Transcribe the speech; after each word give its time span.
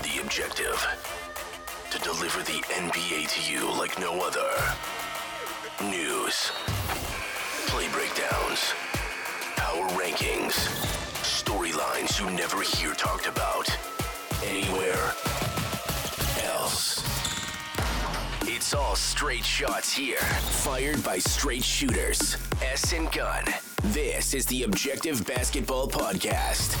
The 0.00 0.22
objective 0.22 0.86
to 1.90 1.98
deliver 1.98 2.40
the 2.40 2.62
NBA 2.70 3.28
to 3.28 3.52
you 3.52 3.70
like 3.78 3.98
no 4.00 4.22
other. 4.22 4.48
News, 5.84 6.50
play 7.66 7.86
breakdowns, 7.92 8.72
power 9.56 9.86
rankings, 9.90 10.54
storylines 11.22 12.18
you 12.18 12.30
never 12.30 12.62
hear 12.62 12.94
talked 12.94 13.26
about 13.26 13.68
anywhere 14.42 15.12
else. 16.44 17.04
It's 18.42 18.72
all 18.72 18.96
straight 18.96 19.44
shots 19.44 19.92
here, 19.92 20.16
fired 20.16 21.04
by 21.04 21.18
straight 21.18 21.64
shooters. 21.64 22.38
S 22.62 22.94
and 22.94 23.12
Gun. 23.12 23.44
This 23.84 24.32
is 24.32 24.46
the 24.46 24.62
Objective 24.62 25.26
Basketball 25.26 25.88
Podcast. 25.88 26.78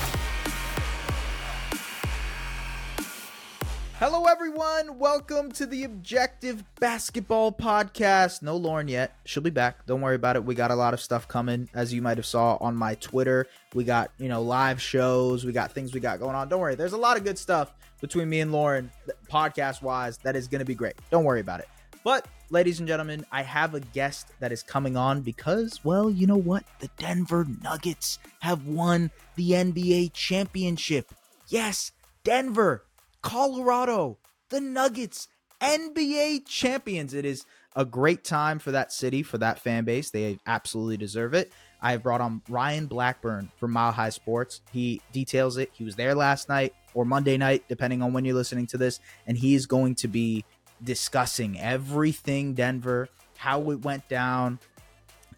Hello, 4.04 4.24
everyone. 4.24 4.98
Welcome 4.98 5.52
to 5.52 5.64
the 5.64 5.84
Objective 5.84 6.64
Basketball 6.80 7.52
Podcast. 7.52 8.42
No 8.42 8.56
Lauren 8.56 8.88
yet. 8.88 9.16
She'll 9.24 9.44
be 9.44 9.50
back. 9.50 9.86
Don't 9.86 10.00
worry 10.00 10.16
about 10.16 10.34
it. 10.34 10.42
We 10.44 10.56
got 10.56 10.72
a 10.72 10.74
lot 10.74 10.92
of 10.92 11.00
stuff 11.00 11.28
coming, 11.28 11.68
as 11.72 11.94
you 11.94 12.02
might 12.02 12.16
have 12.16 12.26
saw 12.26 12.56
on 12.60 12.74
my 12.74 12.96
Twitter. 12.96 13.46
We 13.74 13.84
got 13.84 14.10
you 14.18 14.28
know 14.28 14.42
live 14.42 14.82
shows. 14.82 15.44
We 15.44 15.52
got 15.52 15.70
things 15.70 15.94
we 15.94 16.00
got 16.00 16.18
going 16.18 16.34
on. 16.34 16.48
Don't 16.48 16.58
worry. 16.58 16.74
There's 16.74 16.94
a 16.94 16.98
lot 16.98 17.16
of 17.16 17.22
good 17.22 17.38
stuff 17.38 17.72
between 18.00 18.28
me 18.28 18.40
and 18.40 18.50
Lauren, 18.50 18.90
podcast 19.30 19.82
wise. 19.82 20.18
That 20.18 20.34
is 20.34 20.48
going 20.48 20.58
to 20.58 20.64
be 20.64 20.74
great. 20.74 20.94
Don't 21.12 21.22
worry 21.22 21.40
about 21.40 21.60
it. 21.60 21.68
But, 22.02 22.26
ladies 22.50 22.80
and 22.80 22.88
gentlemen, 22.88 23.24
I 23.30 23.42
have 23.44 23.74
a 23.76 23.80
guest 23.80 24.32
that 24.40 24.50
is 24.50 24.64
coming 24.64 24.96
on 24.96 25.20
because, 25.20 25.78
well, 25.84 26.10
you 26.10 26.26
know 26.26 26.34
what? 26.34 26.64
The 26.80 26.90
Denver 26.98 27.46
Nuggets 27.62 28.18
have 28.40 28.66
won 28.66 29.12
the 29.36 29.50
NBA 29.50 30.12
championship. 30.12 31.14
Yes, 31.46 31.92
Denver 32.24 32.82
Colorado, 33.22 34.18
the 34.50 34.60
Nuggets, 34.60 35.28
NBA 35.60 36.46
champions. 36.46 37.14
It 37.14 37.24
is 37.24 37.46
a 37.74 37.84
great 37.84 38.24
time 38.24 38.58
for 38.58 38.72
that 38.72 38.92
city, 38.92 39.22
for 39.22 39.38
that 39.38 39.58
fan 39.58 39.84
base. 39.84 40.10
They 40.10 40.38
absolutely 40.46 40.96
deserve 40.96 41.32
it. 41.32 41.52
I 41.80 41.92
have 41.92 42.02
brought 42.02 42.20
on 42.20 42.42
Ryan 42.48 42.86
Blackburn 42.86 43.50
from 43.56 43.72
Mile 43.72 43.92
High 43.92 44.10
Sports. 44.10 44.60
He 44.72 45.00
details 45.12 45.56
it. 45.56 45.70
He 45.72 45.84
was 45.84 45.96
there 45.96 46.14
last 46.14 46.48
night 46.48 46.74
or 46.94 47.04
Monday 47.04 47.36
night, 47.36 47.64
depending 47.68 48.02
on 48.02 48.12
when 48.12 48.24
you're 48.24 48.34
listening 48.34 48.66
to 48.68 48.76
this, 48.76 49.00
and 49.26 49.38
he 49.38 49.54
is 49.54 49.66
going 49.66 49.94
to 49.96 50.08
be 50.08 50.44
discussing 50.82 51.58
everything 51.58 52.54
Denver, 52.54 53.08
how 53.36 53.70
it 53.70 53.82
went 53.82 54.08
down, 54.08 54.58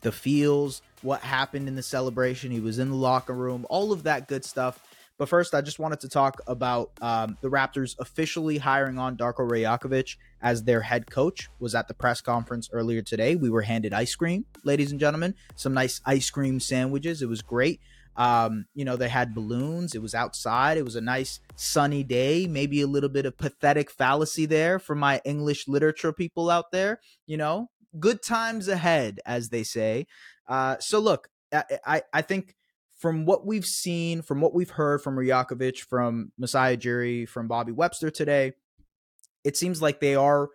the 0.01 0.13
feels, 0.13 0.83
what 1.03 1.21
happened 1.21 1.69
in 1.69 1.77
the 1.77 1.83
celebration. 1.83 2.51
He 2.51 2.61
was 2.61 2.79
in 2.79 2.91
the 2.91 2.97
locker 2.97 3.35
room, 3.35 3.67
all 3.69 3.93
of 3.93 4.03
that 4.05 4.27
good 4.29 4.45
stuff. 4.45 4.81
But 5.17 5.29
first, 5.29 5.55
I 5.55 5.61
just 5.61 5.79
wanted 5.79 6.01
to 6.01 6.09
talk 6.09 6.41
about 6.47 6.91
um, 7.01 7.39
the 7.41 7.49
Raptors 7.49 7.95
officially 8.01 8.59
hiring 8.59 8.99
on 8.99 9.17
Darko 9.17 9.49
Rajakovic 9.49 10.17
as 10.43 10.65
their 10.65 10.81
head 10.81 11.11
coach. 11.11 11.49
Was 11.61 11.75
at 11.75 11.87
the 11.87 11.95
press 11.95 12.21
conference 12.21 12.69
earlier 12.73 13.01
today. 13.01 13.37
We 13.37 13.51
were 13.51 13.63
handed 13.63 13.95
ice 13.95 14.15
cream, 14.15 14.45
ladies 14.65 14.91
and 14.91 14.99
gentlemen, 14.99 15.35
some 15.55 15.73
nice 15.73 16.01
ice 16.05 16.31
cream 16.31 16.59
sandwiches. 16.59 17.23
It 17.23 17.29
was 17.29 17.43
great. 17.43 17.81
Um, 18.17 18.67
you 18.75 18.85
know, 18.85 18.97
they 18.97 19.09
had 19.09 19.35
balloons. 19.35 19.95
It 19.95 20.03
was 20.03 20.15
outside. 20.15 20.79
It 20.79 20.85
was 20.85 20.97
a 20.97 21.01
nice 21.01 21.41
sunny 21.57 22.05
day. 22.05 22.47
Maybe 22.47 22.81
a 22.81 22.87
little 22.87 23.09
bit 23.09 23.27
of 23.27 23.37
pathetic 23.37 23.91
fallacy 23.91 24.47
there 24.47 24.79
for 24.79 24.95
my 24.95 25.21
English 25.25 25.69
literature 25.69 26.13
people 26.13 26.51
out 26.51 26.71
there. 26.73 27.01
You 27.27 27.37
know, 27.37 27.71
good 27.99 28.23
times 28.23 28.69
ahead, 28.69 29.21
as 29.25 29.49
they 29.49 29.63
say. 29.63 30.07
Uh, 30.49 30.77
so 30.79 30.99
look, 30.99 31.29
I, 31.53 31.65
I, 31.87 32.03
I 32.13 32.23
think 32.23 32.55
from 33.05 33.27
what 33.27 33.45
we've 33.45 33.67
seen, 33.67 34.23
from 34.23 34.41
what 34.41 34.55
we've 34.55 34.71
heard 34.71 35.03
from 35.03 35.17
Rajakovic, 35.17 35.81
from 35.81 36.33
Masai 36.39 36.75
Ujiri, 36.75 37.29
from 37.29 37.49
Bobby 37.49 37.71
Webster 37.71 38.09
today, 38.09 38.53
it 39.45 39.59
seems 39.59 39.83
like 39.83 40.01
they 40.01 40.15
are, 40.15 40.49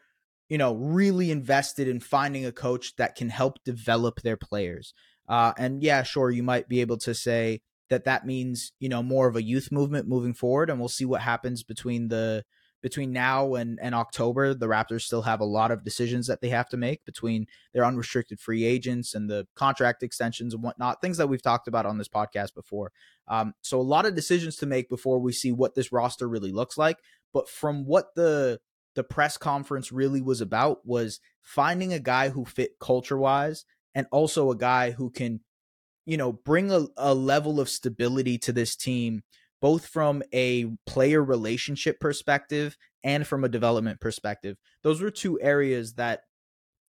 you 0.47 0.58
know, 0.58 0.73
really 0.73 1.30
invested 1.30 1.88
in 1.88 2.00
finding 2.00 2.47
a 2.47 2.52
coach 2.52 2.96
that 2.96 3.13
can 3.13 3.29
help 3.29 3.63
develop 3.63 4.22
their 4.23 4.35
players. 4.35 4.96
Uh, 5.28 5.53
and 5.59 5.84
yeah, 5.84 6.01
sure, 6.01 6.31
you 6.31 6.41
might 6.41 6.68
be 6.68 6.81
able 6.81 6.97
to 6.97 7.13
say 7.13 7.62
that 7.91 8.06
that 8.06 8.25
means 8.25 8.72
you 8.79 8.90
know 8.90 9.03
more 9.03 9.28
of 9.28 9.35
a 9.35 9.44
youth 9.44 9.72
movement 9.72 10.07
moving 10.07 10.34
forward, 10.34 10.72
and 10.72 10.79
we'll 10.79 10.90
see 10.90 11.06
what 11.06 11.22
happens 11.22 11.62
between 11.62 12.07
the 12.07 12.44
between 12.81 13.12
now 13.12 13.56
and, 13.56 13.79
and 13.81 13.94
October, 13.94 14.53
the 14.53 14.67
Raptors 14.67 15.01
still 15.01 15.22
have 15.23 15.41
a 15.41 15.45
lot 15.45 15.72
of 15.72 15.84
decisions 15.84 16.28
that 16.28 16.41
they 16.41 16.50
have 16.50 16.69
to 16.69 16.78
make 16.78 17.03
between 17.06 17.47
their 17.73 17.85
unrestricted 17.85 18.40
free 18.40 18.63
agents 18.63 19.13
and 19.13 19.29
the 19.29 19.47
contract 19.56 20.03
extensions 20.03 20.53
and 20.53 20.63
whatnot, 20.63 21.01
things 21.01 21.17
that 21.17 21.28
we've 21.28 21.41
talked 21.41 21.67
about 21.67 21.85
on 21.85 21.97
this 21.97 22.07
podcast 22.07 22.53
before. 22.53 22.91
Um, 23.28 23.53
so 23.62 23.79
a 23.79 23.84
lot 23.84 24.06
of 24.06 24.16
decisions 24.16 24.56
to 24.57 24.66
make 24.66 24.90
before 24.90 25.19
we 25.19 25.34
see 25.34 25.51
what 25.51 25.75
this 25.75 25.91
roster 25.91 26.28
really 26.28 26.51
looks 26.51 26.78
like. 26.78 26.97
But 27.34 27.50
from 27.50 27.85
what 27.85 28.16
the 28.16 28.59
the 28.96 29.03
press 29.03 29.38
conference 29.38 29.91
really 29.91 30.22
was 30.22 30.41
about 30.41 30.85
was 30.85 31.19
finding 31.41 31.94
a 31.94 32.00
guy 32.00 32.29
who 32.29 32.44
fit 32.44 32.72
culture 32.79 33.17
wise 33.17 33.66
and 33.94 34.07
also 34.11 34.51
a 34.51 34.57
guy 34.57 34.91
who 34.91 35.09
can, 35.09 35.41
you 36.06 36.17
know, 36.17 36.34
bring 36.34 36.72
a, 36.72 36.85
a 36.97 37.13
level 37.13 37.59
of 37.59 37.69
stability 37.69 38.38
to 38.40 38.51
this 38.51 38.75
team 38.75 39.22
both 39.62 39.86
from 39.86 40.24
a 40.34 40.66
player 40.86 41.24
relationship 41.24 42.00
perspective 42.00 42.78
and 43.03 43.25
from 43.25 43.44
a 43.44 43.50
development 43.50 44.00
perspective. 44.00 44.58
Those 44.84 45.02
were 45.02 45.12
two 45.12 45.40
areas 45.42 45.94
that 45.94 46.22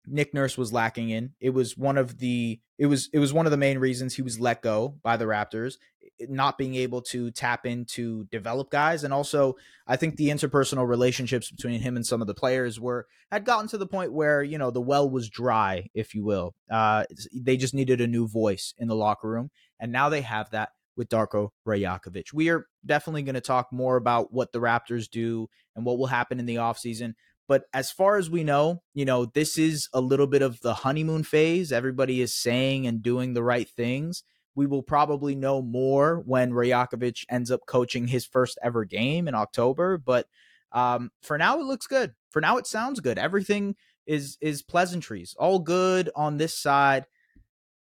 Nick 0.07 0.33
Nurse 0.33 0.57
was 0.57 0.71
lacking 0.71 1.09
in. 1.09 1.33
It 1.39 1.49
was 1.49 1.77
one 1.77 1.97
of 1.97 2.17
the 2.19 2.59
it 2.77 2.85
was 2.85 3.09
it 3.11 3.19
was 3.19 3.33
one 3.33 3.45
of 3.45 3.51
the 3.51 3.57
main 3.57 3.77
reasons 3.77 4.15
he 4.15 4.21
was 4.21 4.39
let 4.39 4.61
go 4.61 4.95
by 5.03 5.17
the 5.17 5.25
Raptors, 5.25 5.75
not 6.21 6.57
being 6.57 6.75
able 6.75 7.01
to 7.01 7.29
tap 7.31 7.65
into 7.65 8.25
develop 8.25 8.69
guys 8.71 9.03
and 9.03 9.13
also 9.13 9.55
I 9.85 9.97
think 9.97 10.15
the 10.15 10.29
interpersonal 10.29 10.87
relationships 10.87 11.51
between 11.51 11.81
him 11.81 11.97
and 11.97 12.05
some 12.05 12.21
of 12.21 12.27
the 12.27 12.33
players 12.33 12.79
were 12.79 13.07
had 13.31 13.43
gotten 13.43 13.67
to 13.69 13.77
the 13.77 13.87
point 13.87 14.13
where, 14.13 14.41
you 14.41 14.57
know, 14.57 14.71
the 14.71 14.81
well 14.81 15.09
was 15.09 15.29
dry, 15.29 15.89
if 15.93 16.15
you 16.15 16.23
will. 16.23 16.55
Uh 16.71 17.03
they 17.33 17.57
just 17.57 17.73
needed 17.73 17.99
a 17.99 18.07
new 18.07 18.27
voice 18.27 18.73
in 18.77 18.87
the 18.87 18.95
locker 18.95 19.27
room 19.29 19.51
and 19.79 19.91
now 19.91 20.07
they 20.07 20.21
have 20.21 20.49
that 20.51 20.69
with 20.97 21.09
Darko 21.09 21.49
Rajakovic. 21.65 22.33
We 22.33 22.49
are 22.49 22.65
definitely 22.85 23.23
going 23.23 23.35
to 23.35 23.41
talk 23.41 23.71
more 23.71 23.95
about 23.95 24.33
what 24.33 24.51
the 24.51 24.59
Raptors 24.59 25.09
do 25.09 25.47
and 25.75 25.85
what 25.85 25.97
will 25.97 26.07
happen 26.07 26.39
in 26.39 26.45
the 26.45 26.55
offseason. 26.55 27.13
But 27.47 27.63
as 27.73 27.91
far 27.91 28.17
as 28.17 28.29
we 28.29 28.43
know, 28.43 28.81
you 28.93 29.05
know, 29.05 29.25
this 29.25 29.57
is 29.57 29.87
a 29.93 30.01
little 30.01 30.27
bit 30.27 30.41
of 30.41 30.59
the 30.59 30.73
honeymoon 30.73 31.23
phase. 31.23 31.71
Everybody 31.71 32.19
is 32.19 32.35
saying 32.35 32.85
and 32.87 33.01
doing 33.01 33.33
the 33.33 33.43
right 33.43 33.69
things. 33.69 34.23
We 34.53 34.65
will 34.65 34.83
probably 34.83 35.35
know 35.35 35.61
more 35.61 36.21
when 36.25 36.51
Rajakovic 36.51 37.23
ends 37.29 37.51
up 37.51 37.61
coaching 37.67 38.07
his 38.07 38.25
first 38.25 38.57
ever 38.61 38.83
game 38.83 39.27
in 39.27 39.35
October. 39.35 39.97
But 39.97 40.25
um, 40.73 41.11
for 41.21 41.37
now, 41.37 41.59
it 41.59 41.65
looks 41.65 41.87
good. 41.87 42.15
For 42.31 42.41
now, 42.41 42.57
it 42.57 42.67
sounds 42.67 42.99
good. 42.99 43.17
Everything 43.17 43.75
is 44.05 44.37
is 44.41 44.61
pleasantries, 44.61 45.35
all 45.37 45.59
good 45.59 46.09
on 46.15 46.37
this 46.37 46.57
side 46.57 47.05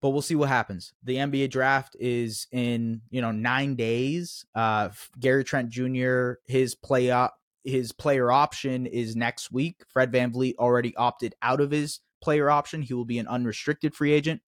but 0.05 0.11
we'll 0.11 0.21
see 0.21 0.35
what 0.35 0.51
happens. 0.51 0.93
The 1.03 1.17
NBA 1.17 1.49
draft 1.49 1.97
is 1.99 2.47
in, 2.53 3.01
you 3.09 3.23
know, 3.23 3.31
9 3.31 3.75
days. 3.75 4.45
Uh 4.55 4.91
Gary 5.19 5.45
Trent 5.45 5.71
Jr. 5.71 6.33
his 6.45 6.75
play 6.75 7.11
op, 7.11 7.35
his 7.65 7.91
player 7.91 8.31
option 8.31 8.85
is 8.85 9.17
next 9.17 9.51
week. 9.51 9.83
Fred 9.89 10.13
Van 10.13 10.31
VanVleet 10.31 10.57
already 10.57 10.95
opted 10.97 11.35
out 11.41 11.63
of 11.63 11.71
his 11.71 12.01
player 12.21 12.51
option. 12.51 12.83
He 12.83 12.93
will 12.93 13.07
be 13.07 13.19
an 13.19 13.27
unrestricted 13.27 13.95
free 13.95 14.13
agent. 14.13 14.43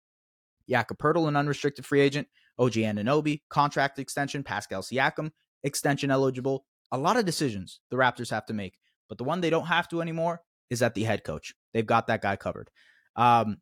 Jakob 0.69 1.03
an 1.03 1.37
unrestricted 1.37 1.87
free 1.87 2.03
agent. 2.03 2.29
OG 2.59 2.73
Anunoby, 2.73 3.41
contract 3.49 3.99
extension. 3.99 4.43
Pascal 4.43 4.83
Siakam, 4.83 5.31
extension 5.65 6.11
eligible. 6.11 6.67
A 6.93 6.99
lot 6.99 7.17
of 7.17 7.25
decisions 7.25 7.81
the 7.91 7.97
Raptors 7.97 8.29
have 8.29 8.45
to 8.45 8.53
make. 8.53 8.77
But 9.09 9.17
the 9.17 9.25
one 9.25 9.41
they 9.41 9.49
don't 9.49 9.69
have 9.69 9.89
to 9.89 10.03
anymore 10.03 10.43
is 10.69 10.83
at 10.83 10.95
the 10.95 11.05
head 11.05 11.25
coach. 11.25 11.55
They've 11.73 11.87
got 11.87 12.09
that 12.09 12.21
guy 12.21 12.37
covered. 12.37 12.69
Um, 13.17 13.57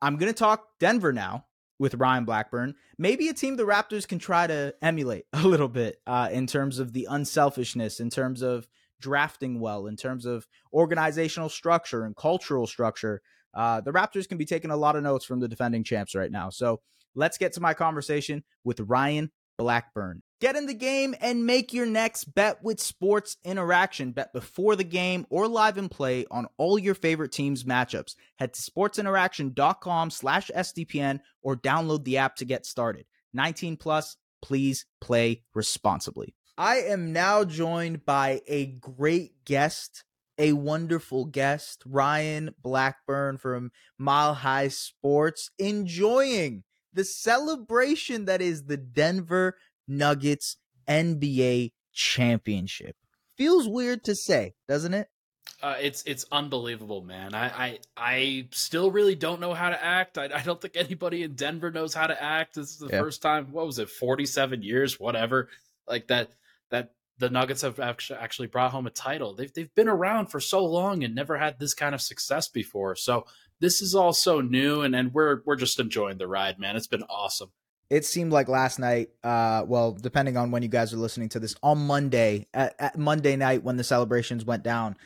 I'm 0.00 0.16
going 0.16 0.32
to 0.32 0.38
talk 0.38 0.66
Denver 0.78 1.12
now 1.12 1.46
with 1.78 1.94
Ryan 1.94 2.24
Blackburn. 2.24 2.74
Maybe 2.98 3.28
a 3.28 3.34
team 3.34 3.56
the 3.56 3.64
Raptors 3.64 4.06
can 4.06 4.18
try 4.18 4.46
to 4.46 4.74
emulate 4.82 5.24
a 5.32 5.46
little 5.46 5.68
bit 5.68 6.00
uh, 6.06 6.28
in 6.32 6.46
terms 6.46 6.78
of 6.78 6.92
the 6.92 7.06
unselfishness, 7.10 8.00
in 8.00 8.10
terms 8.10 8.42
of 8.42 8.68
drafting 9.00 9.60
well, 9.60 9.86
in 9.86 9.96
terms 9.96 10.26
of 10.26 10.46
organizational 10.72 11.48
structure 11.48 12.04
and 12.04 12.16
cultural 12.16 12.66
structure. 12.66 13.22
Uh, 13.54 13.80
the 13.80 13.92
Raptors 13.92 14.28
can 14.28 14.38
be 14.38 14.44
taking 14.44 14.70
a 14.70 14.76
lot 14.76 14.96
of 14.96 15.02
notes 15.02 15.24
from 15.24 15.40
the 15.40 15.48
defending 15.48 15.84
champs 15.84 16.14
right 16.14 16.30
now. 16.30 16.50
So 16.50 16.80
let's 17.14 17.38
get 17.38 17.52
to 17.54 17.60
my 17.60 17.74
conversation 17.74 18.44
with 18.64 18.80
Ryan 18.80 19.30
Blackburn. 19.56 20.22
Get 20.40 20.54
in 20.54 20.66
the 20.66 20.74
game 20.74 21.16
and 21.20 21.46
make 21.46 21.72
your 21.72 21.86
next 21.86 22.32
bet 22.32 22.62
with 22.62 22.78
Sports 22.78 23.38
Interaction. 23.42 24.12
Bet 24.12 24.32
before 24.32 24.76
the 24.76 24.84
game 24.84 25.26
or 25.30 25.48
live 25.48 25.76
and 25.76 25.90
play 25.90 26.26
on 26.30 26.46
all 26.58 26.78
your 26.78 26.94
favorite 26.94 27.32
teams' 27.32 27.64
matchups. 27.64 28.14
Head 28.36 28.54
to 28.54 28.62
sportsinteraction.com 28.62 30.10
slash 30.10 30.48
SDPN 30.54 31.20
or 31.42 31.56
download 31.56 32.04
the 32.04 32.18
app 32.18 32.36
to 32.36 32.44
get 32.44 32.66
started. 32.66 33.06
19 33.34 33.78
plus, 33.78 34.16
please 34.40 34.86
play 35.00 35.42
responsibly. 35.54 36.36
I 36.56 36.82
am 36.82 37.12
now 37.12 37.42
joined 37.42 38.04
by 38.04 38.40
a 38.46 38.66
great 38.66 39.44
guest, 39.44 40.04
a 40.38 40.52
wonderful 40.52 41.24
guest, 41.24 41.82
Ryan 41.84 42.54
Blackburn 42.62 43.38
from 43.38 43.72
Mile 43.98 44.34
High 44.34 44.68
Sports, 44.68 45.50
enjoying 45.58 46.62
the 46.92 47.04
celebration 47.04 48.24
that 48.24 48.40
is 48.40 48.64
the 48.64 48.76
Denver 48.76 49.56
Nuggets 49.88 50.56
NBA 50.88 51.72
championship. 51.92 52.94
feels 53.36 53.66
weird 53.68 54.04
to 54.04 54.14
say, 54.14 54.54
doesn't 54.68 54.94
it? 54.94 55.08
Uh, 55.60 55.76
it's 55.80 56.04
it's 56.04 56.24
unbelievable, 56.30 57.02
man. 57.02 57.34
I, 57.34 57.46
I 57.48 57.78
I 57.96 58.48
still 58.52 58.90
really 58.92 59.16
don't 59.16 59.40
know 59.40 59.54
how 59.54 59.70
to 59.70 59.84
act. 59.84 60.16
I, 60.16 60.28
I 60.32 60.42
don't 60.42 60.60
think 60.60 60.76
anybody 60.76 61.24
in 61.24 61.34
Denver 61.34 61.70
knows 61.70 61.94
how 61.94 62.06
to 62.06 62.22
act. 62.22 62.54
This 62.54 62.70
is 62.70 62.78
the 62.78 62.88
yeah. 62.88 63.00
first 63.00 63.22
time. 63.22 63.50
What 63.50 63.66
was 63.66 63.78
it? 63.78 63.90
Forty 63.90 64.24
seven 64.24 64.62
years, 64.62 65.00
whatever. 65.00 65.48
Like 65.88 66.08
that 66.08 66.30
that 66.70 66.92
the 67.18 67.30
Nuggets 67.30 67.62
have 67.62 67.80
actually 67.80 68.46
brought 68.48 68.70
home 68.70 68.86
a 68.86 68.90
title. 68.90 69.34
They've 69.34 69.52
they've 69.52 69.74
been 69.74 69.88
around 69.88 70.26
for 70.26 70.38
so 70.38 70.64
long 70.64 71.02
and 71.02 71.14
never 71.14 71.36
had 71.38 71.58
this 71.58 71.74
kind 71.74 71.94
of 71.94 72.00
success 72.00 72.48
before. 72.48 72.94
So 72.94 73.26
this 73.58 73.80
is 73.80 73.94
all 73.94 74.12
so 74.12 74.40
new, 74.40 74.82
and 74.82 74.94
and 74.94 75.12
we're 75.12 75.40
we're 75.44 75.56
just 75.56 75.80
enjoying 75.80 76.18
the 76.18 76.28
ride, 76.28 76.60
man. 76.60 76.76
It's 76.76 76.86
been 76.86 77.02
awesome. 77.04 77.50
It 77.90 78.04
seemed 78.04 78.32
like 78.32 78.48
last 78.48 78.78
night, 78.78 79.10
uh, 79.24 79.64
well, 79.66 79.92
depending 79.92 80.36
on 80.36 80.50
when 80.50 80.62
you 80.62 80.68
guys 80.68 80.92
are 80.92 80.98
listening 80.98 81.30
to 81.30 81.40
this, 81.40 81.54
on 81.62 81.78
Monday, 81.78 82.46
at, 82.52 82.74
at 82.78 82.98
Monday 82.98 83.34
night 83.36 83.62
when 83.62 83.78
the 83.78 83.84
celebrations 83.84 84.44
went 84.44 84.62
down, 84.62 84.96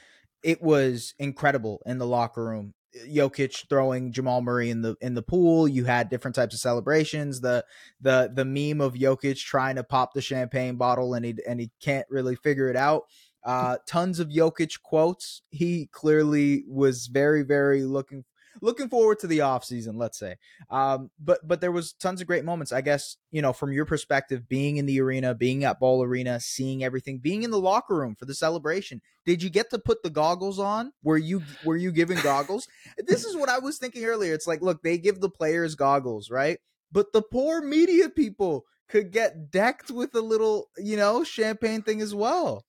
it 0.42 0.60
was 0.60 1.14
incredible 1.18 1.80
in 1.86 1.98
the 1.98 2.06
locker 2.06 2.44
room. 2.44 2.74
Jokic 3.08 3.68
throwing 3.68 4.12
Jamal 4.12 4.42
Murray 4.42 4.70
in 4.70 4.82
the 4.82 4.96
in 5.00 5.14
the 5.14 5.22
pool. 5.22 5.66
You 5.66 5.84
had 5.84 6.10
different 6.10 6.34
types 6.34 6.54
of 6.54 6.60
celebrations. 6.60 7.40
The 7.40 7.64
the 8.00 8.30
the 8.34 8.44
meme 8.44 8.80
of 8.80 8.94
Jokic 8.94 9.38
trying 9.38 9.76
to 9.76 9.84
pop 9.84 10.12
the 10.12 10.20
champagne 10.20 10.76
bottle 10.76 11.14
and 11.14 11.24
he 11.24 11.36
and 11.48 11.58
he 11.58 11.70
can't 11.80 12.06
really 12.10 12.36
figure 12.36 12.68
it 12.68 12.76
out. 12.76 13.04
Uh, 13.44 13.78
tons 13.86 14.20
of 14.20 14.28
Jokic 14.28 14.82
quotes. 14.82 15.42
He 15.48 15.88
clearly 15.90 16.64
was 16.68 17.06
very 17.06 17.42
very 17.42 17.82
looking 17.82 18.24
looking 18.62 18.88
forward 18.88 19.18
to 19.18 19.26
the 19.26 19.42
off 19.42 19.64
season, 19.64 19.98
let's 19.98 20.18
say. 20.18 20.36
Um, 20.70 21.10
but 21.22 21.46
but 21.46 21.60
there 21.60 21.72
was 21.72 21.92
tons 21.92 22.22
of 22.22 22.26
great 22.26 22.44
moments. 22.44 22.72
I 22.72 22.80
guess 22.80 23.16
you 23.30 23.42
know 23.42 23.52
from 23.52 23.72
your 23.72 23.84
perspective, 23.84 24.48
being 24.48 24.78
in 24.78 24.86
the 24.86 25.00
arena, 25.00 25.34
being 25.34 25.64
at 25.64 25.80
Ball 25.80 26.02
Arena, 26.02 26.40
seeing 26.40 26.82
everything, 26.82 27.18
being 27.18 27.42
in 27.42 27.50
the 27.50 27.60
locker 27.60 27.96
room 27.96 28.14
for 28.14 28.24
the 28.24 28.34
celebration. 28.34 29.02
Did 29.26 29.42
you 29.42 29.50
get 29.50 29.70
to 29.70 29.78
put 29.78 30.02
the 30.02 30.10
goggles 30.10 30.58
on? 30.58 30.92
Were 31.02 31.18
you 31.18 31.42
were 31.64 31.76
you 31.76 31.92
given 31.92 32.18
goggles? 32.22 32.66
this 33.06 33.24
is 33.24 33.36
what 33.36 33.48
I 33.48 33.58
was 33.58 33.78
thinking 33.78 34.04
earlier. 34.04 34.32
It's 34.32 34.46
like, 34.46 34.62
look, 34.62 34.82
they 34.82 34.96
give 34.96 35.20
the 35.20 35.30
players 35.30 35.74
goggles, 35.74 36.30
right? 36.30 36.58
But 36.90 37.12
the 37.12 37.22
poor 37.22 37.60
media 37.60 38.08
people 38.08 38.64
could 38.88 39.10
get 39.10 39.50
decked 39.50 39.90
with 39.90 40.14
a 40.14 40.20
little, 40.20 40.68
you 40.76 40.96
know, 40.96 41.24
champagne 41.24 41.82
thing 41.82 42.02
as 42.02 42.14
well. 42.14 42.64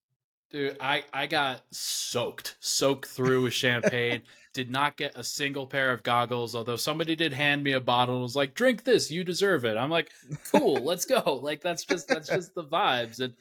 Dude, 0.53 0.77
I 0.79 1.03
I 1.11 1.25
got 1.25 1.63
soaked, 1.71 2.57
soaked 2.59 3.07
through 3.07 3.41
with 3.41 3.53
champagne. 3.53 4.21
did 4.53 4.69
not 4.69 4.97
get 4.97 5.17
a 5.17 5.23
single 5.23 5.65
pair 5.65 5.91
of 5.91 6.03
goggles, 6.03 6.53
although 6.53 6.75
somebody 6.75 7.15
did 7.15 7.33
hand 7.33 7.63
me 7.63 7.71
a 7.71 7.79
bottle 7.79 8.13
and 8.13 8.21
was 8.21 8.35
like, 8.35 8.53
"Drink 8.53 8.83
this, 8.83 9.09
you 9.09 9.23
deserve 9.23 9.65
it." 9.65 9.77
I'm 9.77 9.89
like, 9.89 10.11
"Cool, 10.51 10.75
let's 10.83 11.05
go." 11.05 11.39
Like 11.41 11.61
that's 11.61 11.83
just 11.83 12.07
that's 12.07 12.29
just 12.29 12.53
the 12.53 12.63
vibes, 12.63 13.19
and 13.19 13.33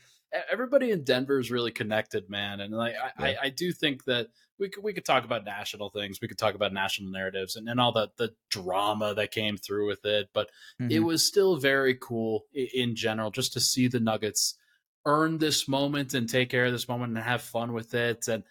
everybody 0.50 0.91
in 0.91 1.05
Denver 1.05 1.38
is 1.38 1.50
really 1.50 1.70
connected, 1.70 2.31
man. 2.31 2.61
And 2.61 2.73
like 2.73 2.94
I, 2.94 3.29
yeah. 3.29 3.37
I, 3.43 3.47
I, 3.47 3.49
do 3.50 3.73
think 3.73 4.05
that 4.05 4.29
we 4.59 4.70
could 4.70 4.82
we 4.82 4.94
could 4.94 5.05
talk 5.05 5.26
about 5.26 5.44
national 5.44 5.91
things, 5.91 6.19
we 6.23 6.29
could 6.29 6.38
talk 6.38 6.55
about 6.55 6.73
national 6.73 7.11
narratives, 7.11 7.56
and, 7.56 7.69
and 7.69 7.79
all 7.79 7.93
the 7.93 8.09
the 8.17 8.32
drama 8.49 9.12
that 9.17 9.32
came 9.32 9.59
through 9.59 9.87
with 9.87 10.06
it, 10.06 10.31
but 10.32 10.49
mm-hmm. 10.81 10.91
it 10.91 11.00
was 11.00 11.26
still 11.26 11.56
very 11.56 11.94
cool 12.00 12.47
in, 12.55 12.69
in 12.73 12.97
general 12.97 13.31
just 13.31 13.53
to 13.53 13.61
see 13.61 13.87
the 13.87 14.00
Nuggets 14.00 14.55
earn 15.04 15.38
this 15.38 15.69
moment 15.69 16.14
and 16.14 16.28
take 16.28 16.50
care 16.50 16.66
of 16.66 16.72
this 16.72 16.88
moment 16.88 17.16
and 17.16 17.25
have 17.25 17.43
fun 17.43 17.72
with 17.72 17.94
it. 17.94 18.28
And 18.28 18.44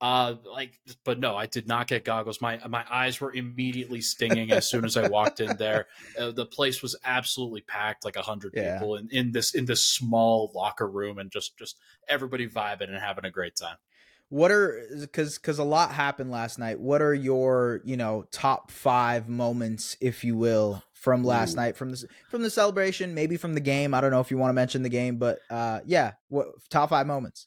uh 0.00 0.36
like 0.48 0.78
but 1.04 1.18
no 1.18 1.34
i 1.36 1.44
did 1.46 1.66
not 1.66 1.88
get 1.88 2.04
goggles. 2.04 2.40
My 2.40 2.60
my 2.68 2.84
eyes 2.88 3.20
were 3.20 3.34
immediately 3.34 4.00
stinging 4.00 4.52
as 4.52 4.70
soon 4.70 4.84
as 4.84 4.96
i 4.96 5.08
walked 5.08 5.40
in 5.40 5.56
there. 5.56 5.86
Uh, 6.18 6.32
the 6.32 6.46
place 6.46 6.82
was 6.82 6.96
absolutely 7.04 7.60
packed 7.60 8.04
like 8.04 8.16
a 8.16 8.22
hundred 8.22 8.52
yeah. 8.56 8.78
people 8.78 8.96
in, 8.96 9.08
in 9.12 9.30
this 9.30 9.54
in 9.54 9.64
this 9.64 9.84
small 9.84 10.50
locker 10.52 10.88
room 10.88 11.18
and 11.18 11.30
just 11.30 11.56
just 11.56 11.76
everybody 12.08 12.48
vibing 12.48 12.88
and 12.88 12.98
having 12.98 13.24
a 13.24 13.30
great 13.30 13.54
time. 13.54 13.76
What 14.30 14.50
are 14.50 14.84
because 14.98 15.38
because 15.38 15.58
a 15.58 15.64
lot 15.64 15.92
happened 15.92 16.30
last 16.30 16.58
night. 16.58 16.80
What 16.80 17.02
are 17.02 17.14
your 17.14 17.80
you 17.84 17.96
know 17.96 18.26
top 18.30 18.70
five 18.70 19.28
moments 19.28 19.96
if 20.00 20.24
you 20.24 20.36
will 20.36 20.82
from 20.98 21.22
last 21.22 21.52
Ooh. 21.52 21.56
night 21.56 21.76
from 21.76 21.90
the 21.90 22.04
from 22.28 22.42
the 22.42 22.50
celebration 22.50 23.14
maybe 23.14 23.36
from 23.36 23.54
the 23.54 23.60
game 23.60 23.94
i 23.94 24.00
don't 24.00 24.10
know 24.10 24.20
if 24.20 24.30
you 24.30 24.38
want 24.38 24.50
to 24.50 24.54
mention 24.54 24.82
the 24.82 24.88
game 24.88 25.16
but 25.16 25.38
uh 25.48 25.80
yeah 25.86 26.12
what 26.28 26.48
top 26.70 26.90
five 26.90 27.06
moments 27.06 27.46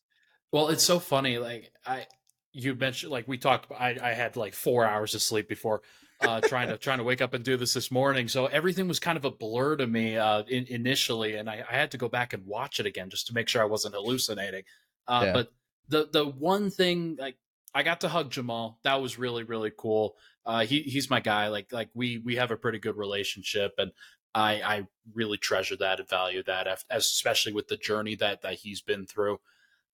well 0.52 0.70
it's 0.70 0.84
so 0.84 1.00
funny 1.00 1.38
like 1.38 1.72
i 1.86 2.06
you 2.54 2.76
mentioned 2.76 3.12
like 3.12 3.28
we 3.28 3.38
talked 3.38 3.72
I, 3.72 3.98
I 4.02 4.14
had 4.14 4.36
like 4.36 4.54
four 4.54 4.86
hours 4.86 5.16
of 5.16 5.22
sleep 5.22 5.48
before 5.48 5.82
uh, 6.22 6.40
trying 6.42 6.68
to 6.68 6.78
trying 6.78 7.00
to 7.00 7.04
wake 7.04 7.22
up 7.22 7.34
and 7.34 7.44
do 7.44 7.58
this 7.58 7.74
this 7.74 7.92
morning 7.92 8.28
so 8.28 8.46
everything 8.48 8.88
was 8.88 9.00
kind 9.00 9.18
of 9.18 9.26
a 9.26 9.32
blur 9.32 9.76
to 9.78 9.88
me 9.88 10.18
uh, 10.18 10.44
in, 10.44 10.66
initially 10.68 11.36
and 11.36 11.50
I, 11.50 11.64
I, 11.70 11.76
had 11.76 11.92
to 11.92 11.98
go 11.98 12.10
back 12.10 12.34
and 12.34 12.46
watch 12.46 12.80
it 12.80 12.86
again 12.86 13.10
just 13.10 13.28
to 13.28 13.34
make 13.34 13.48
sure 13.48 13.62
i 13.62 13.66
wasn't 13.66 13.96
hallucinating 13.96 14.64
uh, 15.08 15.24
yeah. 15.26 15.34
but 15.34 15.52
the 15.88 16.10
the 16.12 16.26
one 16.26 16.70
thing 16.70 17.18
like 17.20 17.38
i 17.74 17.84
got 17.84 18.02
to 18.02 18.10
hug 18.10 18.30
jamal 18.30 18.80
that 18.84 19.02
was 19.02 19.18
really 19.18 19.44
really 19.44 19.72
cool 19.76 20.16
uh, 20.46 20.66
he, 20.66 20.82
he's 20.82 21.10
my 21.10 21.20
guy 21.20 21.48
like 21.48 21.72
like 21.72 21.90
we 21.94 22.18
we 22.20 22.36
have 22.36 22.52
a 22.52 22.58
pretty 22.58 22.80
good 22.80 22.98
relationship 22.98 23.74
and 23.78 23.92
i 24.34 24.54
i 24.62 24.88
really 25.14 25.38
treasure 25.38 25.76
that 25.76 26.00
and 26.00 26.10
value 26.10 26.44
that 26.44 26.68
especially 26.90 27.54
with 27.54 27.68
the 27.68 27.78
journey 27.78 28.16
that 28.16 28.42
that 28.42 28.56
he's 28.56 28.82
been 28.82 29.06
through 29.06 29.40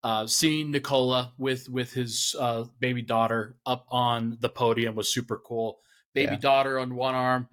uh, 0.04 0.28
seeing 0.28 0.72
Nikola 0.72 1.34
with 1.38 1.70
with 1.70 1.92
his 1.92 2.36
uh, 2.40 2.66
baby 2.80 3.02
daughter 3.02 3.56
up 3.66 3.86
on 3.90 4.38
the 4.40 4.50
podium 4.50 4.96
was 4.96 5.12
super 5.12 5.38
cool. 5.38 5.80
Baby 6.14 6.34
yeah. 6.34 6.40
daughter 6.40 6.80
on 6.80 6.96
one 6.96 7.16
arm, 7.16 7.50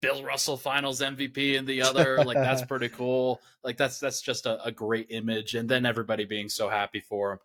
Bill 0.00 0.22
Russell 0.22 0.56
Finals 0.56 1.00
MVP 1.00 1.54
in 1.56 1.66
the 1.66 1.82
other. 1.82 2.24
like 2.24 2.36
that's 2.36 2.62
pretty 2.68 2.88
cool. 2.88 3.40
Like 3.64 3.76
that's 3.76 3.98
that's 3.98 4.22
just 4.22 4.46
a, 4.46 4.62
a, 4.64 4.72
great 4.72 5.08
image, 5.10 5.54
and 5.54 5.68
then 5.68 5.84
everybody 5.84 6.24
being 6.24 6.48
so 6.48 6.68
happy 6.68 7.00
for 7.00 7.32
him 7.32 7.38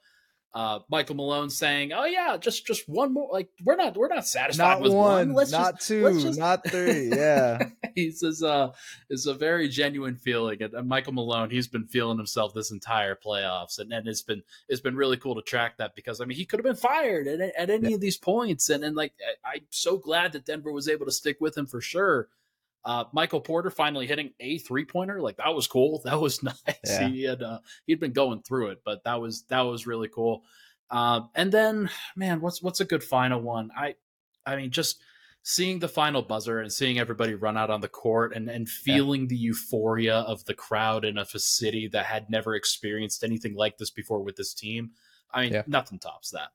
uh, 0.56 0.80
Michael 0.88 1.16
Malone 1.16 1.50
saying, 1.50 1.94
"Oh 1.94 2.06
yeah, 2.06 2.38
just 2.38 2.66
just 2.68 2.88
one 2.88 3.14
more. 3.14 3.28
Like 3.32 3.50
we're 3.64 3.76
not 3.76 3.98
we're 3.98 4.08
not 4.08 4.28
satisfied 4.28 4.64
not 4.64 4.82
with 4.82 4.94
one, 4.94 5.30
one. 5.30 5.34
Let's 5.34 5.52
not 5.52 5.76
just, 5.76 5.88
two, 5.88 6.22
just... 6.22 6.38
not 6.38 6.68
three. 6.68 7.10
Yeah, 7.10 7.70
he 7.96 8.12
says, 8.12 8.44
uh, 8.44 8.72
it's 9.10 9.26
a 9.26 9.34
very 9.34 9.68
genuine 9.68 10.16
feeling. 10.16 10.62
And 10.62 10.88
Michael 10.88 11.14
Malone, 11.14 11.50
he's 11.50 11.68
been 11.68 11.88
feeling 11.88 12.18
himself 12.18 12.54
this 12.54 12.72
entire 12.72 13.16
playoffs, 13.16 13.80
and, 13.80 13.92
and 13.92 14.08
it's 14.08 14.22
been 14.22 14.44
it's 14.70 14.82
been 14.82 14.96
really 14.96 15.18
cool 15.18 15.34
to 15.36 15.42
track 15.42 15.78
that 15.78 15.96
because 15.96 16.22
I 16.22 16.26
mean 16.26 16.38
he 16.38 16.46
could 16.46 16.60
have 16.60 16.66
been 16.66 16.76
fired 16.76 17.28
at, 17.28 17.42
at 17.42 17.70
any 17.72 17.90
yeah. 17.90 17.96
of 17.96 18.02
these 18.02 18.18
points, 18.18 18.70
and 18.70 18.84
and 18.84 18.96
like 18.96 19.14
I, 19.44 19.56
I'm 19.56 19.66
so 19.72 19.98
glad 19.98 20.34
that 20.34 20.46
Denver 20.46 20.72
was 20.72 20.88
able 20.88 21.08
to 21.08 21.12
stick 21.12 21.38
with 21.42 21.58
him 21.58 21.66
for 21.66 21.82
sure. 21.82 22.30
Uh, 22.86 23.06
Michael 23.14 23.40
Porter 23.40 23.70
finally 23.70 24.08
hitting 24.08 24.32
a 24.40 24.58
three 24.58 24.86
pointer, 24.86 25.22
like 25.22 25.38
that 25.38 25.54
was 25.54 25.68
cool. 25.68 26.02
That 26.06 26.20
was 26.20 26.44
nice. 26.44 26.56
Yeah. 26.86 27.08
He 27.08 27.24
had 27.24 27.42
uh, 27.42 27.60
he'd 27.88 28.00
been 28.00 28.14
going 28.14 28.42
through 28.42 28.70
it, 28.70 28.82
but 28.84 29.04
that 29.06 29.22
was 29.22 29.44
that 29.44 29.62
was 29.62 29.88
really 29.88 30.10
cool. 30.10 30.44
Uh, 30.90 31.22
and 31.36 31.52
then, 31.52 31.90
man, 32.16 32.42
what's 32.42 32.62
what's 32.62 32.82
a 32.82 32.86
good 32.86 33.04
final 33.04 33.42
one? 33.42 33.72
I, 33.76 33.96
I 34.46 34.56
mean, 34.56 34.72
just 34.72 35.02
seeing 35.44 35.80
the 35.80 35.90
final 35.90 36.22
buzzer 36.22 36.60
and 36.60 36.72
seeing 36.72 37.00
everybody 37.00 37.34
run 37.34 37.58
out 37.58 37.70
on 37.70 37.82
the 37.82 37.88
court 37.88 38.36
and 38.36 38.50
and 38.50 38.70
feeling 38.70 39.22
yeah. 39.22 39.28
the 39.30 39.38
euphoria 39.38 40.18
of 40.20 40.44
the 40.46 40.54
crowd 40.54 41.04
in 41.04 41.18
a 41.18 41.26
city 41.26 41.90
that 41.92 42.06
had 42.06 42.30
never 42.30 42.56
experienced 42.56 43.24
anything 43.24 43.56
like 43.56 43.78
this 43.78 43.92
before 43.92 44.22
with 44.22 44.36
this 44.36 44.54
team. 44.54 44.92
I 45.32 45.44
mean, 45.44 45.54
yeah. 45.54 45.64
nothing 45.68 46.00
tops 46.00 46.32
that. 46.32 46.50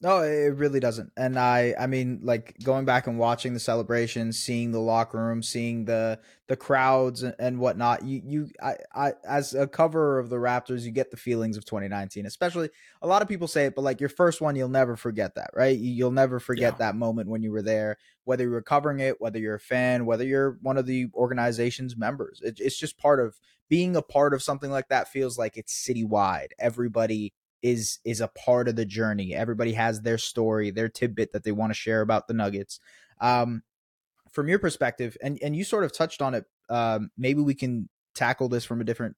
No, 0.00 0.18
it 0.20 0.54
really 0.56 0.80
doesn't. 0.80 1.12
And 1.16 1.38
I 1.38 1.74
I 1.78 1.86
mean 1.86 2.20
like 2.22 2.56
going 2.62 2.84
back 2.84 3.06
and 3.06 3.18
watching 3.18 3.54
the 3.54 3.60
celebrations, 3.60 4.38
seeing 4.38 4.70
the 4.70 4.80
locker 4.80 5.18
room, 5.18 5.42
seeing 5.42 5.86
the 5.86 6.20
the 6.46 6.56
crowds 6.56 7.22
and 7.22 7.58
whatnot, 7.58 8.04
you 8.04 8.20
you 8.22 8.50
I, 8.62 8.76
I 8.94 9.12
as 9.26 9.54
a 9.54 9.66
cover 9.66 10.18
of 10.18 10.28
the 10.28 10.36
Raptors, 10.36 10.82
you 10.82 10.90
get 10.90 11.10
the 11.10 11.16
feelings 11.16 11.56
of 11.56 11.64
2019. 11.64 12.26
Especially 12.26 12.68
a 13.00 13.06
lot 13.06 13.22
of 13.22 13.28
people 13.28 13.48
say 13.48 13.66
it, 13.66 13.74
but 13.74 13.82
like 13.82 13.98
your 14.00 14.10
first 14.10 14.42
one, 14.42 14.56
you'll 14.56 14.68
never 14.68 14.96
forget 14.96 15.36
that, 15.36 15.50
right? 15.54 15.78
You'll 15.78 16.10
never 16.10 16.38
forget 16.38 16.74
yeah. 16.74 16.78
that 16.78 16.96
moment 16.96 17.30
when 17.30 17.42
you 17.42 17.50
were 17.50 17.62
there, 17.62 17.96
whether 18.24 18.46
you're 18.46 18.60
covering 18.62 19.00
it, 19.00 19.20
whether 19.22 19.38
you're 19.38 19.54
a 19.54 19.60
fan, 19.60 20.04
whether 20.04 20.24
you're 20.24 20.58
one 20.60 20.76
of 20.76 20.84
the 20.86 21.06
organization's 21.14 21.96
members. 21.96 22.42
It, 22.42 22.58
it's 22.60 22.76
just 22.78 22.98
part 22.98 23.20
of 23.20 23.36
being 23.70 23.96
a 23.96 24.02
part 24.02 24.34
of 24.34 24.42
something 24.42 24.70
like 24.70 24.88
that 24.88 25.08
feels 25.08 25.38
like 25.38 25.56
it's 25.56 25.72
citywide. 25.72 26.48
Everybody 26.58 27.32
is 27.64 27.98
is 28.04 28.20
a 28.20 28.28
part 28.28 28.68
of 28.68 28.76
the 28.76 28.84
journey. 28.84 29.34
Everybody 29.34 29.72
has 29.72 30.02
their 30.02 30.18
story, 30.18 30.70
their 30.70 30.90
tidbit 30.90 31.32
that 31.32 31.44
they 31.44 31.50
want 31.50 31.70
to 31.70 31.74
share 31.74 32.02
about 32.02 32.28
the 32.28 32.34
Nuggets. 32.34 32.78
Um, 33.22 33.62
from 34.30 34.48
your 34.48 34.58
perspective, 34.58 35.16
and 35.22 35.38
and 35.42 35.56
you 35.56 35.64
sort 35.64 35.84
of 35.84 35.92
touched 35.92 36.20
on 36.20 36.34
it. 36.34 36.44
Um, 36.68 37.10
maybe 37.16 37.40
we 37.40 37.54
can 37.54 37.88
tackle 38.14 38.50
this 38.50 38.66
from 38.66 38.82
a 38.82 38.84
different 38.84 39.16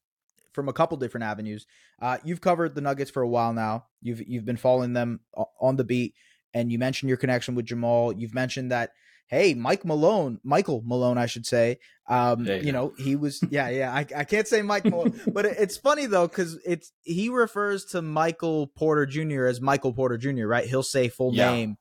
from 0.52 0.68
a 0.68 0.72
couple 0.72 0.96
different 0.96 1.24
avenues. 1.24 1.66
Uh, 2.00 2.18
you've 2.22 2.40
covered 2.40 2.76
the 2.76 2.80
Nuggets 2.80 3.10
for 3.10 3.20
a 3.20 3.28
while 3.28 3.52
now. 3.52 3.86
You've 4.00 4.22
you've 4.26 4.44
been 4.44 4.56
following 4.56 4.92
them 4.92 5.20
on 5.60 5.74
the 5.74 5.84
beat, 5.84 6.14
and 6.54 6.70
you 6.70 6.78
mentioned 6.78 7.08
your 7.08 7.18
connection 7.18 7.56
with 7.56 7.66
Jamal. 7.66 8.12
You've 8.12 8.34
mentioned 8.34 8.70
that 8.70 8.92
hey, 9.28 9.54
Mike 9.54 9.84
Malone, 9.84 10.38
Michael 10.44 10.82
Malone, 10.84 11.18
I 11.18 11.26
should 11.26 11.46
say. 11.46 11.78
Um, 12.08 12.46
you, 12.46 12.54
you 12.56 12.72
know, 12.72 12.92
he 12.98 13.16
was, 13.16 13.42
yeah, 13.50 13.68
yeah. 13.68 13.92
I, 13.92 14.06
I 14.16 14.24
can't 14.24 14.46
say 14.46 14.62
Mike 14.62 14.84
Malone, 14.84 15.20
but 15.32 15.44
it, 15.46 15.56
it's 15.58 15.76
funny 15.76 16.06
though 16.06 16.28
because 16.28 16.58
it's 16.64 16.92
he 17.02 17.28
refers 17.28 17.84
to 17.86 18.02
Michael 18.02 18.68
Porter 18.68 19.06
Jr. 19.06 19.46
as 19.46 19.60
Michael 19.60 19.92
Porter 19.92 20.16
Jr. 20.16 20.46
Right? 20.46 20.66
He'll 20.66 20.82
say 20.84 21.08
full 21.08 21.34
yeah. 21.34 21.50
name. 21.50 21.76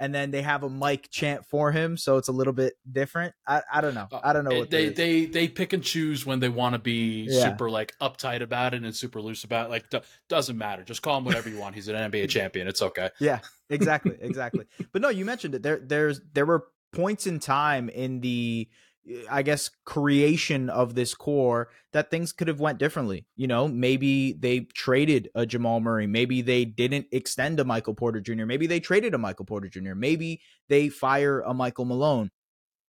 and 0.00 0.14
then 0.14 0.30
they 0.30 0.42
have 0.42 0.62
a 0.62 0.68
Mike 0.68 1.08
chant 1.10 1.44
for 1.46 1.72
him, 1.72 1.96
so 1.96 2.18
it's 2.18 2.28
a 2.28 2.32
little 2.32 2.52
bit 2.52 2.74
different. 2.90 3.34
I, 3.46 3.62
I 3.72 3.80
don't 3.80 3.94
know. 3.94 4.06
I 4.22 4.32
don't 4.32 4.44
know 4.44 4.54
Uh, 4.56 4.58
what 4.60 4.70
they 4.70 4.88
they 4.90 5.26
they 5.26 5.48
pick 5.48 5.72
and 5.72 5.82
choose 5.82 6.24
when 6.26 6.38
they 6.40 6.48
want 6.48 6.74
to 6.74 6.78
be 6.78 7.26
Yeah. 7.28 7.44
super 7.50 7.68
like 7.70 7.94
uptight 8.00 8.40
about 8.42 8.74
it 8.74 8.82
and 8.84 8.94
super 8.94 9.20
loose 9.20 9.42
about 9.44 9.66
it. 9.66 9.70
Like 9.70 9.90
do- 9.90 10.00
doesn't 10.28 10.56
matter. 10.58 10.82
Just 10.84 11.02
call 11.02 11.18
him 11.18 11.24
whatever 11.24 11.48
you 11.48 11.58
want. 11.58 11.74
He's 11.74 11.88
an 11.88 11.94
NBA 11.96 12.28
champion. 12.36 12.66
It's 12.68 12.80
okay. 12.82 13.10
Yeah, 13.20 13.40
exactly, 13.70 14.16
exactly. 14.20 14.66
but 14.92 15.02
no, 15.02 15.08
you 15.08 15.24
mentioned 15.24 15.54
it. 15.56 15.62
There, 15.64 15.80
there's 15.84 16.20
there 16.32 16.46
were 16.46 16.66
points 16.92 17.26
in 17.26 17.38
time 17.38 17.88
in 17.88 18.20
the, 18.20 18.68
eh, 19.08 19.22
I 19.30 19.42
guess, 19.42 19.70
creation 19.84 20.70
of 20.70 20.94
this 20.94 21.14
core 21.14 21.68
that 21.92 22.10
things 22.10 22.32
could 22.32 22.48
have 22.48 22.60
went 22.60 22.78
differently. 22.78 23.26
You 23.36 23.46
know, 23.46 23.68
maybe 23.68 24.32
they 24.32 24.60
traded 24.60 25.30
a 25.34 25.46
Jamal 25.46 25.80
Murray. 25.80 26.06
Maybe 26.06 26.42
they 26.42 26.64
didn't 26.64 27.06
extend 27.12 27.60
a 27.60 27.64
Michael 27.64 27.94
Porter 27.94 28.20
Jr. 28.20 28.44
Maybe 28.44 28.66
they 28.66 28.80
traded 28.80 29.14
a 29.14 29.18
Michael 29.18 29.44
Porter 29.46 29.68
Jr. 29.68 29.94
Maybe 29.94 30.40
they 30.68 30.88
fire 30.88 31.40
a 31.40 31.54
Michael 31.54 31.84
Malone. 31.84 32.30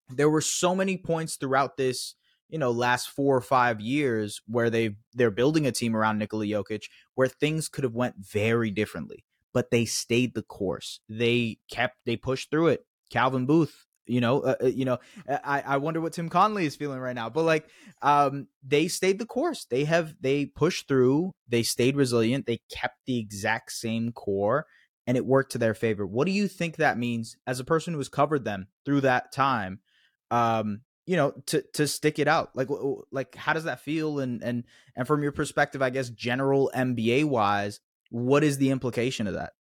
There 0.09 0.29
were 0.29 0.41
so 0.41 0.75
many 0.75 0.97
points 0.97 1.35
throughout 1.35 1.77
this 1.77 2.15
you 2.49 2.57
know 2.57 2.71
last 2.71 3.09
four 3.09 3.35
or 3.35 3.41
five 3.41 3.79
years 3.79 4.41
where 4.47 4.69
they 4.69 4.95
they're 5.13 5.31
building 5.31 5.67
a 5.67 5.71
team 5.71 5.95
around 5.95 6.17
Nikola 6.17 6.45
Jokic 6.45 6.89
where 7.15 7.27
things 7.27 7.69
could 7.69 7.83
have 7.83 7.93
went 7.93 8.15
very 8.17 8.71
differently 8.71 9.23
but 9.53 9.71
they 9.71 9.85
stayed 9.85 10.33
the 10.33 10.41
course 10.41 10.99
they 11.07 11.59
kept 11.71 11.97
they 12.05 12.17
pushed 12.17 12.49
through 12.49 12.67
it 12.69 12.85
Calvin 13.09 13.45
Booth 13.45 13.85
you 14.09 14.21
know 14.21 14.41
uh, 14.41 14.55
uh, 14.63 14.67
you 14.67 14.85
know 14.85 14.97
I 15.27 15.61
I 15.65 15.77
wonder 15.77 16.01
what 16.01 16.13
Tim 16.13 16.29
Connelly 16.29 16.65
is 16.65 16.75
feeling 16.75 16.99
right 16.99 17.15
now 17.15 17.29
but 17.29 17.43
like 17.43 17.69
um 18.01 18.47
they 18.63 18.87
stayed 18.87 19.19
the 19.19 19.25
course. 19.25 19.65
They 19.65 19.85
have 19.85 20.15
they 20.19 20.45
pushed 20.45 20.87
through. 20.87 21.33
They 21.47 21.63
stayed 21.63 21.95
resilient. 21.95 22.45
They 22.45 22.61
kept 22.71 22.97
the 23.05 23.19
exact 23.19 23.71
same 23.71 24.11
core 24.11 24.65
and 25.07 25.15
it 25.17 25.25
worked 25.25 25.53
to 25.53 25.57
their 25.57 25.73
favor. 25.73 26.05
What 26.05 26.25
do 26.25 26.31
you 26.31 26.47
think 26.47 26.75
that 26.77 26.97
means 26.97 27.37
as 27.47 27.59
a 27.59 27.65
person 27.65 27.93
who 27.93 27.99
has 27.99 28.09
covered 28.09 28.43
them 28.43 28.67
through 28.85 29.01
that 29.01 29.31
time 29.31 29.79
um 30.31 30.81
you 31.05 31.15
know 31.15 31.31
to 31.47 31.63
to 31.73 31.87
stick 31.87 32.19
it 32.19 32.27
out? 32.27 32.49
Like 32.55 32.69
like 33.11 33.35
how 33.35 33.53
does 33.53 33.65
that 33.65 33.81
feel? 33.81 34.19
And 34.19 34.43
and 34.43 34.63
and 34.95 35.07
from 35.07 35.23
your 35.23 35.31
perspective 35.31 35.81
i 35.81 35.89
guess 35.89 36.09
general 36.09 36.71
NBA 36.75 37.25
wise 37.25 37.79
what 38.09 38.43
is 38.43 38.57
the 38.57 38.71
implication 38.71 39.27
of 39.27 39.35
that 39.35 39.53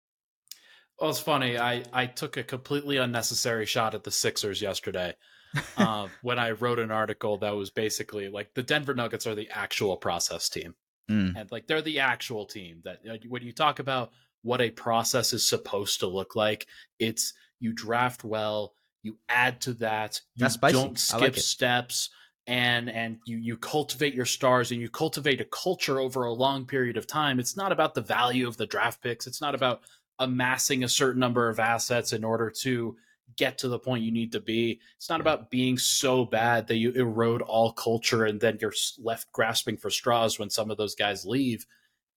Well, 1.00 1.10
it's 1.10 1.20
funny. 1.20 1.58
I 1.58 1.84
I 1.94 2.06
took 2.08 2.38
a 2.38 2.44
completely 2.44 2.98
unnecessary 2.98 3.66
shot 3.66 3.94
at 3.94 4.04
the 4.04 4.12
Sixers 4.12 4.62
yesterday. 4.62 5.16
uh, 5.77 6.08
when 6.22 6.38
I 6.38 6.51
wrote 6.51 6.77
an 6.77 6.92
article 6.92 7.38
that 7.38 7.56
was 7.56 7.70
basically 7.70 8.27
like 8.27 8.54
the 8.54 8.63
Denver 8.63 8.94
Nuggets 8.94 9.25
are 9.25 9.36
the 9.36 9.50
actual 9.50 9.96
process 9.96 10.50
team. 10.50 10.75
Mm. 11.10 11.39
and 11.39 11.51
like 11.54 11.68
they're 11.68 11.82
the 11.82 12.00
actual 12.00 12.46
team 12.46 12.82
that 12.84 13.00
when 13.30 13.42
you 13.42 13.54
talk 13.54 13.80
about 13.80 14.12
what 14.42 14.60
a 14.60 14.70
process 14.70 15.32
is 15.32 15.48
supposed 15.48 16.01
to 16.01 16.08
look 16.08 16.36
like 16.36 16.68
it's 17.00 17.34
you 17.62 17.72
draft 17.72 18.25
well 18.25 18.74
you 19.04 19.18
add 19.30 19.62
to 19.62 19.74
that 19.75 20.20
you 20.36 20.44
That's 20.44 20.58
don't 20.58 21.00
skip 21.00 21.22
like 21.22 21.38
steps 21.38 22.10
and 22.46 22.89
and 22.89 23.20
you 23.25 23.38
you 23.38 23.56
cultivate 23.56 24.16
your 24.16 24.25
stars 24.25 24.72
and 24.72 24.82
you 24.82 24.89
cultivate 24.89 25.39
a 25.39 25.46
culture 25.46 25.98
over 25.98 26.25
a 26.25 26.34
long 26.34 26.66
period 26.66 26.98
of 26.98 27.08
time 27.08 27.39
it's 27.39 27.56
not 27.56 27.72
about 27.72 27.94
the 27.94 28.01
value 28.01 28.46
of 28.46 28.58
the 28.58 28.66
draft 28.66 29.01
picks 29.01 29.27
it's 29.27 29.39
not 29.39 29.56
about 29.56 29.84
amassing 30.20 30.84
a 30.84 30.90
certain 30.90 31.20
number 31.20 31.50
of 31.50 31.60
assets 31.60 32.14
in 32.14 32.24
order 32.24 32.50
to 32.50 32.98
get 33.36 33.58
to 33.60 33.68
the 33.68 33.78
point 33.80 34.04
you 34.04 34.12
need 34.12 34.32
to 34.32 34.40
be. 34.40 34.80
It's 34.96 35.10
not 35.10 35.22
about 35.22 35.50
being 35.52 35.78
so 35.78 36.26
bad 36.26 36.68
that 36.68 36.78
you 36.78 36.92
erode 36.92 37.42
all 37.42 37.74
culture 37.74 38.26
and 38.26 38.40
then 38.40 38.58
you're 38.62 38.74
left 38.98 39.32
grasping 39.32 39.78
for 39.78 39.90
straws 39.90 40.40
when 40.40 40.50
some 40.50 40.72
of 40.72 40.78
those 40.78 40.96
guys 40.96 41.26
leave. 41.26 41.66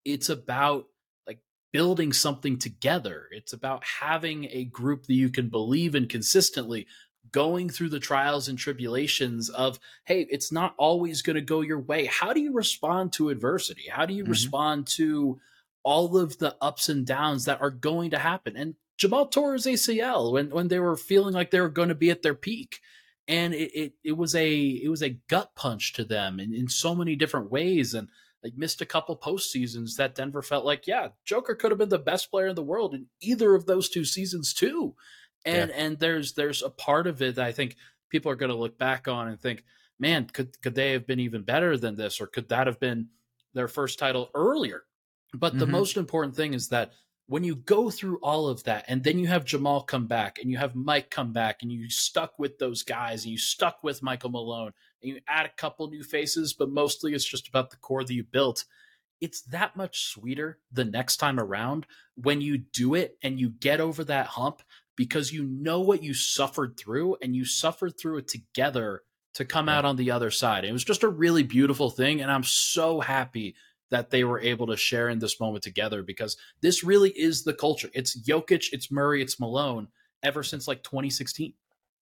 It's 0.04 0.28
about 0.28 0.86
like 1.26 1.40
building 1.72 2.12
something 2.12 2.58
together. 2.58 3.26
It's 3.32 3.52
about 3.52 3.84
having 3.84 4.46
a 4.50 4.64
group 4.66 5.06
that 5.06 5.14
you 5.14 5.28
can 5.30 5.48
believe 5.48 5.94
in 5.94 6.06
consistently, 6.06 6.86
going 7.32 7.68
through 7.68 7.90
the 7.90 8.00
trials 8.00 8.48
and 8.48 8.58
tribulations 8.58 9.50
of, 9.50 9.78
hey, 10.04 10.26
it's 10.30 10.50
not 10.50 10.74
always 10.78 11.22
going 11.22 11.34
to 11.34 11.42
go 11.42 11.60
your 11.60 11.80
way. 11.80 12.06
How 12.06 12.32
do 12.32 12.40
you 12.40 12.52
respond 12.52 13.12
to 13.14 13.28
adversity? 13.28 13.88
How 13.90 14.06
do 14.06 14.14
you 14.14 14.24
Mhm. 14.24 14.28
respond 14.30 14.86
to 14.88 15.40
all 15.82 16.16
of 16.16 16.38
the 16.38 16.56
ups 16.60 16.88
and 16.88 17.06
downs 17.06 17.44
that 17.44 17.60
are 17.60 17.70
going 17.70 18.10
to 18.10 18.18
happen? 18.18 18.56
And 18.56 18.74
Jamal 18.96 19.26
tore 19.26 19.54
his 19.54 19.66
ACL 19.66 20.32
when 20.32 20.50
when 20.50 20.68
they 20.68 20.78
were 20.78 20.96
feeling 20.96 21.34
like 21.34 21.50
they 21.50 21.60
were 21.60 21.68
going 21.68 21.88
to 21.88 21.94
be 21.94 22.10
at 22.10 22.22
their 22.22 22.34
peak. 22.34 22.80
And 23.26 23.54
it, 23.54 23.70
it 23.74 23.92
it 24.04 24.12
was 24.12 24.34
a 24.34 24.54
it 24.54 24.88
was 24.88 25.02
a 25.02 25.18
gut 25.28 25.52
punch 25.54 25.92
to 25.94 26.04
them 26.04 26.38
in, 26.40 26.54
in 26.54 26.68
so 26.68 26.94
many 26.94 27.16
different 27.16 27.50
ways. 27.50 27.94
And 27.94 28.08
like 28.42 28.54
missed 28.56 28.80
a 28.80 28.86
couple 28.86 29.16
postseasons 29.16 29.96
that 29.96 30.14
Denver 30.14 30.42
felt 30.42 30.64
like, 30.64 30.86
yeah, 30.86 31.08
Joker 31.24 31.54
could 31.54 31.70
have 31.70 31.78
been 31.78 31.88
the 31.88 31.98
best 31.98 32.30
player 32.30 32.48
in 32.48 32.56
the 32.56 32.62
world 32.62 32.94
in 32.94 33.06
either 33.20 33.54
of 33.54 33.66
those 33.66 33.88
two 33.88 34.04
seasons 34.04 34.52
too. 34.52 34.94
And 35.44 35.70
and 35.70 35.98
there's 35.98 36.34
there's 36.34 36.62
a 36.62 36.70
part 36.70 37.06
of 37.06 37.22
it 37.22 37.36
that 37.36 37.46
I 37.46 37.52
think 37.52 37.76
people 38.10 38.30
are 38.30 38.36
going 38.36 38.50
to 38.50 38.56
look 38.56 38.78
back 38.78 39.08
on 39.08 39.28
and 39.28 39.40
think, 39.40 39.64
man, 39.98 40.26
could 40.26 40.60
could 40.60 40.74
they 40.74 40.92
have 40.92 41.06
been 41.06 41.20
even 41.20 41.42
better 41.42 41.76
than 41.76 41.96
this, 41.96 42.20
or 42.20 42.26
could 42.26 42.48
that 42.50 42.66
have 42.66 42.80
been 42.80 43.08
their 43.54 43.68
first 43.68 43.98
title 43.98 44.30
earlier? 44.34 44.82
But 45.34 45.58
the 45.58 45.66
Mhm. 45.66 45.70
most 45.70 45.96
important 45.96 46.34
thing 46.36 46.54
is 46.54 46.68
that 46.68 46.92
when 47.26 47.44
you 47.44 47.54
go 47.54 47.90
through 47.90 48.18
all 48.22 48.48
of 48.48 48.64
that, 48.64 48.84
and 48.88 49.04
then 49.04 49.18
you 49.18 49.28
have 49.28 49.44
Jamal 49.44 49.82
come 49.82 50.06
back, 50.08 50.38
and 50.40 50.50
you 50.50 50.58
have 50.58 50.74
Mike 50.74 51.10
come 51.10 51.32
back, 51.32 51.62
and 51.62 51.70
you 51.70 51.88
stuck 51.88 52.38
with 52.38 52.58
those 52.58 52.82
guys, 52.82 53.24
and 53.24 53.30
you 53.32 53.38
stuck 53.38 53.84
with 53.84 54.02
Michael 54.02 54.30
Malone, 54.30 54.72
and 55.02 55.12
you 55.12 55.20
add 55.28 55.46
a 55.46 55.50
couple 55.56 55.88
new 55.88 56.02
faces, 56.02 56.52
but 56.52 56.70
mostly 56.70 57.14
it's 57.14 57.24
just 57.24 57.46
about 57.48 57.70
the 57.70 57.76
core 57.76 58.02
that 58.02 58.12
you 58.12 58.24
built. 58.24 58.64
It's 59.20 59.42
that 59.42 59.76
much 59.76 60.06
sweeter 60.06 60.58
the 60.72 60.84
next 60.84 61.18
time 61.18 61.38
around 61.38 61.86
when 62.16 62.40
you 62.40 62.58
do 62.58 62.94
it 62.94 63.18
and 63.22 63.38
you 63.38 63.50
get 63.50 63.80
over 63.80 64.02
that 64.04 64.26
hump 64.28 64.62
because 64.96 65.32
you 65.32 65.44
know 65.44 65.80
what 65.80 66.02
you 66.02 66.14
suffered 66.14 66.76
through 66.78 67.16
and 67.22 67.36
you 67.36 67.44
suffered 67.44 67.98
through 67.98 68.18
it 68.18 68.28
together 68.28 69.02
to 69.34 69.44
come 69.44 69.68
out 69.68 69.84
on 69.84 69.96
the 69.96 70.10
other 70.10 70.30
side. 70.30 70.64
It 70.64 70.72
was 70.72 70.84
just 70.84 71.02
a 71.04 71.08
really 71.08 71.42
beautiful 71.42 71.90
thing. 71.90 72.20
And 72.20 72.30
I'm 72.30 72.42
so 72.42 73.00
happy 73.00 73.54
that 73.90 74.10
they 74.10 74.24
were 74.24 74.40
able 74.40 74.66
to 74.68 74.76
share 74.76 75.08
in 75.08 75.18
this 75.18 75.40
moment 75.40 75.64
together 75.64 76.02
because 76.02 76.36
this 76.62 76.84
really 76.84 77.10
is 77.10 77.44
the 77.44 77.54
culture. 77.54 77.90
It's 77.94 78.18
Jokic, 78.20 78.68
it's 78.72 78.90
Murray, 78.90 79.22
it's 79.22 79.40
Malone 79.40 79.88
ever 80.22 80.42
since 80.42 80.68
like 80.68 80.82
2016. 80.82 81.54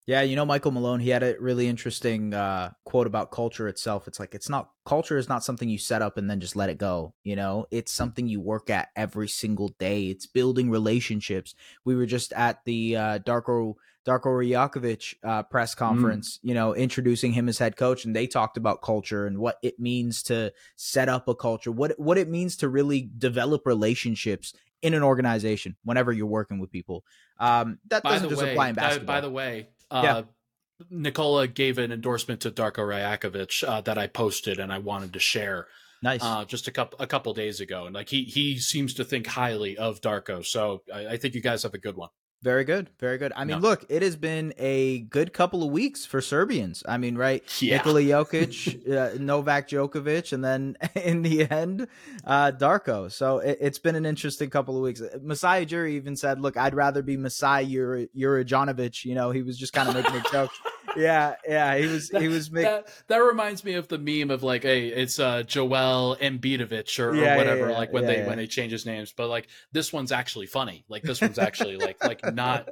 Yeah, 0.08 0.22
you 0.22 0.36
know 0.36 0.46
Michael 0.46 0.70
Malone, 0.70 1.00
he 1.00 1.10
had 1.10 1.22
a 1.22 1.36
really 1.38 1.68
interesting 1.68 2.32
uh, 2.32 2.70
quote 2.86 3.06
about 3.06 3.30
culture 3.30 3.68
itself. 3.68 4.08
It's 4.08 4.18
like 4.18 4.34
it's 4.34 4.48
not 4.48 4.70
culture 4.86 5.18
is 5.18 5.28
not 5.28 5.44
something 5.44 5.68
you 5.68 5.76
set 5.76 6.00
up 6.00 6.16
and 6.16 6.30
then 6.30 6.40
just 6.40 6.56
let 6.56 6.70
it 6.70 6.78
go. 6.78 7.12
You 7.24 7.36
know, 7.36 7.66
it's 7.70 7.92
something 7.92 8.26
you 8.26 8.40
work 8.40 8.70
at 8.70 8.88
every 8.96 9.28
single 9.28 9.68
day. 9.78 10.06
It's 10.06 10.26
building 10.26 10.70
relationships. 10.70 11.54
We 11.84 11.94
were 11.94 12.06
just 12.06 12.32
at 12.32 12.64
the 12.64 12.96
uh, 12.96 13.18
Darko 13.18 13.74
Darko 14.08 14.32
Rajakovic 14.32 15.16
uh, 15.22 15.42
press 15.42 15.74
conference, 15.74 16.38
you 16.42 16.54
know, 16.54 16.74
introducing 16.74 17.32
him 17.32 17.46
as 17.46 17.58
head 17.58 17.76
coach, 17.76 18.06
and 18.06 18.16
they 18.16 18.26
talked 18.26 18.56
about 18.56 18.80
culture 18.80 19.26
and 19.26 19.36
what 19.38 19.58
it 19.62 19.78
means 19.78 20.22
to 20.24 20.50
set 20.76 21.10
up 21.10 21.28
a 21.28 21.34
culture, 21.34 21.70
what 21.70 21.92
what 21.98 22.16
it 22.16 22.28
means 22.28 22.56
to 22.56 22.68
really 22.70 23.10
develop 23.18 23.66
relationships 23.66 24.54
in 24.80 24.94
an 24.94 25.02
organization 25.02 25.76
whenever 25.84 26.10
you're 26.10 26.26
working 26.26 26.58
with 26.58 26.70
people. 26.70 27.04
Um, 27.38 27.78
that 27.88 28.02
By 28.02 28.12
doesn't 28.12 28.30
just 28.30 28.40
way, 28.40 28.52
apply 28.52 28.70
in 28.70 28.74
basketball. 28.76 29.16
by 29.16 29.20
the 29.20 29.30
way, 29.30 29.68
uh, 29.90 30.00
Yeah. 30.04 30.22
Nikola 30.90 31.48
gave 31.48 31.78
an 31.78 31.90
endorsement 31.90 32.40
to 32.42 32.50
Darko 32.52 32.86
Rajakovic 32.86 33.66
uh, 33.66 33.80
that 33.82 33.98
I 33.98 34.06
posted 34.06 34.60
and 34.60 34.72
I 34.72 34.78
wanted 34.78 35.12
to 35.14 35.18
share 35.18 35.66
nice. 36.02 36.22
uh, 36.22 36.44
just 36.44 36.68
a 36.68 36.70
couple 36.70 36.98
a 37.00 37.06
couple 37.06 37.34
days 37.34 37.60
ago, 37.60 37.86
and 37.86 37.94
like 37.94 38.08
he 38.08 38.22
he 38.24 38.58
seems 38.58 38.94
to 38.94 39.04
think 39.04 39.26
highly 39.26 39.76
of 39.76 40.00
Darko, 40.00 40.46
so 40.46 40.82
I, 40.94 41.08
I 41.08 41.16
think 41.16 41.34
you 41.34 41.42
guys 41.42 41.64
have 41.64 41.74
a 41.74 41.78
good 41.78 41.96
one. 41.96 42.10
Very 42.40 42.62
good. 42.62 42.88
Very 43.00 43.18
good. 43.18 43.32
I 43.34 43.44
mean, 43.44 43.60
No. 43.60 43.68
look, 43.68 43.84
it 43.88 44.00
has 44.02 44.14
been 44.14 44.54
a 44.58 45.00
good 45.00 45.32
couple 45.32 45.64
of 45.64 45.70
weeks 45.72 46.06
for 46.06 46.20
Serbians. 46.20 46.84
I 46.88 46.96
mean, 46.96 47.16
right? 47.16 47.42
Yeah. 47.60 47.78
Nikola 47.78 48.00
Jokic, 48.02 48.88
uh, 49.16 49.18
Novak 49.18 49.68
Djokovic, 49.68 50.32
and 50.32 50.44
then 50.44 50.76
in 50.94 51.22
the 51.22 51.50
end, 51.50 51.88
uh, 52.24 52.52
Darko. 52.52 53.10
So 53.10 53.38
it, 53.38 53.58
it's 53.60 53.80
been 53.80 53.96
an 53.96 54.06
interesting 54.06 54.50
couple 54.50 54.76
of 54.76 54.82
weeks. 54.82 55.02
Masai 55.20 55.66
Ujiri 55.66 55.90
even 55.92 56.14
said, 56.14 56.40
look, 56.40 56.56
I'd 56.56 56.74
rather 56.74 57.02
be 57.02 57.16
Masai 57.16 57.64
Uri-. 57.64 58.08
You 58.14 59.14
know, 59.16 59.30
he 59.32 59.42
was 59.42 59.58
just 59.58 59.72
kind 59.72 59.88
of 59.88 59.94
making 59.96 60.14
a 60.14 60.22
joke. 60.30 60.50
Yeah, 60.96 61.34
yeah. 61.46 61.76
He 61.76 61.86
was, 61.86 62.08
he 62.08 62.28
was 62.28 62.50
making. 62.50 62.70
that, 62.70 62.88
that 63.08 63.18
reminds 63.18 63.62
me 63.64 63.74
of 63.74 63.88
the 63.88 63.98
meme 63.98 64.30
of 64.30 64.42
like, 64.42 64.62
hey, 64.62 64.88
it's 64.88 65.18
uh, 65.18 65.42
Joel 65.42 66.16
Embiidovich 66.20 66.98
or, 66.98 67.10
or 67.10 67.14
Yeah, 67.14 67.22
yeah, 67.24 67.36
whatever. 67.36 67.70
yeah, 67.70 67.78
like 67.78 67.92
when 67.92 68.04
yeah, 68.04 68.08
they 68.08 68.18
yeah. 68.20 68.26
when 68.26 68.38
they 68.38 68.46
change 68.46 68.72
his 68.72 68.86
names, 68.86 69.12
but 69.16 69.28
like 69.28 69.48
this 69.72 69.92
one's 69.92 70.12
actually 70.12 70.46
funny. 70.46 70.84
Like 70.88 71.02
this 71.02 71.20
one's 71.20 71.38
actually 71.38 71.76
like 71.76 72.02
like 72.02 72.20
not 72.34 72.68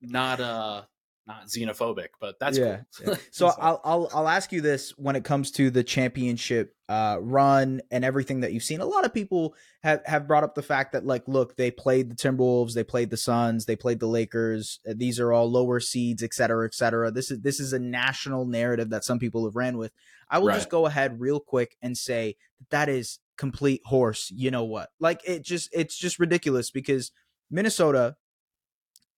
not 0.00 0.40
uh 0.40 0.82
not 1.26 1.46
xenophobic, 1.46 2.08
but 2.20 2.38
that's 2.40 2.58
Yeah, 2.58 2.80
cool. 3.04 3.16
So 3.30 3.52
I'll 3.58 3.80
I'll 3.84 4.10
I'll 4.12 4.28
ask 4.28 4.52
you 4.52 4.60
this 4.60 4.90
when 4.98 5.16
it 5.16 5.22
comes 5.24 5.50
to 5.52 5.70
the 5.70 5.84
championship 5.84 6.74
uh, 6.88 7.18
run 7.20 7.80
and 7.92 8.04
everything 8.04 8.40
that 8.40 8.52
you've 8.52 8.64
seen. 8.64 8.80
A 8.80 8.84
lot 8.86 9.04
of 9.04 9.14
people 9.14 9.54
have 9.82 10.02
have 10.06 10.26
brought 10.26 10.42
up 10.42 10.54
the 10.54 10.62
fact 10.62 10.92
that 10.92 11.06
like, 11.06 11.28
look, 11.28 11.56
they 11.56 11.70
played 11.70 12.10
the 12.10 12.16
Timberwolves, 12.16 12.74
they 12.74 12.82
played 12.82 13.10
the 13.10 13.16
Suns, 13.16 13.66
they 13.66 13.76
played 13.76 14.00
the 14.00 14.08
Lakers. 14.08 14.80
Uh, 14.88 14.94
These 14.96 15.20
are 15.20 15.32
all 15.32 15.48
lower 15.48 15.78
seeds, 15.78 16.22
et 16.22 16.34
cetera, 16.34 16.66
et 16.66 16.74
cetera. 16.74 17.10
This 17.12 17.30
is 17.30 17.40
this 17.40 17.60
is 17.60 17.72
a 17.72 17.78
national 17.78 18.44
narrative 18.46 18.90
that 18.90 19.04
some 19.04 19.20
people 19.20 19.44
have 19.44 19.54
ran 19.56 19.78
with. 19.78 19.92
I 20.28 20.38
will 20.38 20.52
just 20.52 20.70
go 20.70 20.86
ahead 20.86 21.20
real 21.20 21.40
quick 21.40 21.76
and 21.82 21.96
say 21.96 22.36
that, 22.58 22.70
that 22.70 22.88
is 22.88 23.18
complete 23.36 23.82
horse. 23.84 24.32
You 24.34 24.50
know 24.50 24.64
what? 24.64 24.90
Like 24.98 25.20
it 25.24 25.44
just 25.44 25.68
it's 25.72 25.96
just 25.96 26.18
ridiculous 26.18 26.70
because 26.70 27.12
Minnesota 27.50 28.16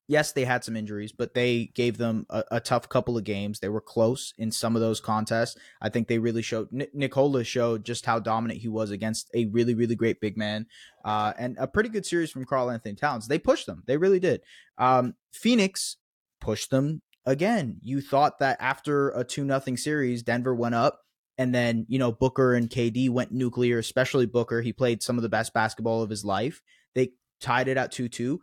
yes, 0.08 0.32
they 0.32 0.44
had 0.44 0.64
some 0.64 0.76
injuries, 0.76 1.12
but 1.12 1.34
they 1.34 1.70
gave 1.74 1.98
them 1.98 2.26
a, 2.30 2.44
a, 2.52 2.60
tough 2.60 2.88
couple 2.88 3.16
of 3.16 3.24
games. 3.24 3.60
They 3.60 3.68
were 3.68 3.80
close 3.80 4.34
in 4.36 4.50
some 4.50 4.74
of 4.74 4.82
those 4.82 5.00
contests. 5.00 5.56
I 5.80 5.88
think 5.88 6.08
they 6.08 6.18
really 6.18 6.42
showed 6.42 6.68
Nikola 6.92 7.44
showed 7.44 7.84
just 7.84 8.06
how 8.06 8.18
dominant 8.18 8.60
he 8.60 8.68
was 8.68 8.90
against 8.90 9.30
a 9.34 9.46
really, 9.46 9.74
really 9.74 9.94
great 9.94 10.20
big 10.20 10.36
man, 10.36 10.66
uh, 11.04 11.32
and 11.38 11.56
a 11.58 11.66
pretty 11.66 11.88
good 11.88 12.06
series 12.06 12.30
from 12.30 12.44
Karl-Anthony 12.44 12.94
Towns. 12.94 13.28
They 13.28 13.38
pushed 13.38 13.66
them. 13.66 13.82
They 13.86 13.96
really 13.96 14.20
did. 14.20 14.42
Um, 14.78 15.14
Phoenix 15.32 15.96
pushed 16.40 16.70
them 16.70 17.02
again. 17.24 17.78
You 17.82 18.00
thought 18.00 18.38
that 18.40 18.56
after 18.60 19.10
a 19.10 19.24
two 19.24 19.44
nothing 19.44 19.76
series, 19.76 20.22
Denver 20.22 20.54
went 20.54 20.74
up. 20.74 21.00
And 21.38 21.54
then, 21.54 21.86
you 21.88 21.98
know, 21.98 22.12
Booker 22.12 22.54
and 22.54 22.68
KD 22.68 23.08
went 23.08 23.32
nuclear, 23.32 23.78
especially 23.78 24.26
Booker. 24.26 24.60
He 24.60 24.72
played 24.72 25.02
some 25.02 25.16
of 25.16 25.22
the 25.22 25.30
best 25.30 25.54
basketball 25.54 26.02
of 26.02 26.10
his 26.10 26.24
life. 26.26 26.60
They 26.94 27.12
tied 27.40 27.68
it 27.68 27.78
at 27.78 27.90
2 27.90 28.08
2 28.08 28.40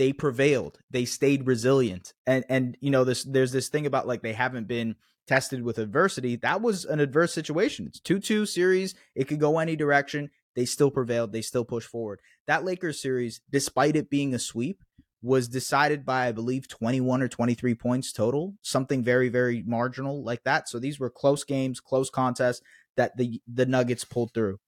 they 0.00 0.14
prevailed. 0.14 0.78
They 0.90 1.04
stayed 1.04 1.46
resilient. 1.46 2.14
And 2.26 2.42
and 2.48 2.74
you 2.80 2.90
know 2.90 3.04
this 3.04 3.22
there's 3.22 3.52
this 3.52 3.68
thing 3.68 3.84
about 3.84 4.06
like 4.06 4.22
they 4.22 4.32
haven't 4.32 4.66
been 4.66 4.96
tested 5.28 5.62
with 5.62 5.76
adversity. 5.76 6.36
That 6.36 6.62
was 6.62 6.86
an 6.86 7.00
adverse 7.00 7.34
situation. 7.34 7.86
It's 7.86 8.00
2-2 8.00 8.48
series. 8.48 8.94
It 9.14 9.28
could 9.28 9.38
go 9.38 9.58
any 9.58 9.76
direction. 9.76 10.30
They 10.56 10.64
still 10.64 10.90
prevailed. 10.90 11.32
They 11.32 11.42
still 11.42 11.66
push 11.66 11.84
forward. 11.84 12.20
That 12.46 12.64
Lakers 12.64 13.02
series, 13.02 13.42
despite 13.50 13.94
it 13.94 14.08
being 14.08 14.32
a 14.32 14.38
sweep, 14.38 14.82
was 15.20 15.48
decided 15.48 16.06
by 16.06 16.28
I 16.28 16.32
believe 16.32 16.66
21 16.66 17.20
or 17.20 17.28
23 17.28 17.74
points 17.74 18.10
total, 18.10 18.54
something 18.62 19.04
very 19.04 19.28
very 19.28 19.62
marginal 19.66 20.24
like 20.24 20.44
that. 20.44 20.66
So 20.70 20.78
these 20.78 20.98
were 20.98 21.10
close 21.10 21.44
games, 21.44 21.78
close 21.78 22.08
contests 22.08 22.62
that 22.96 23.18
the 23.18 23.42
the 23.46 23.66
Nuggets 23.66 24.06
pulled 24.06 24.32
through. 24.32 24.60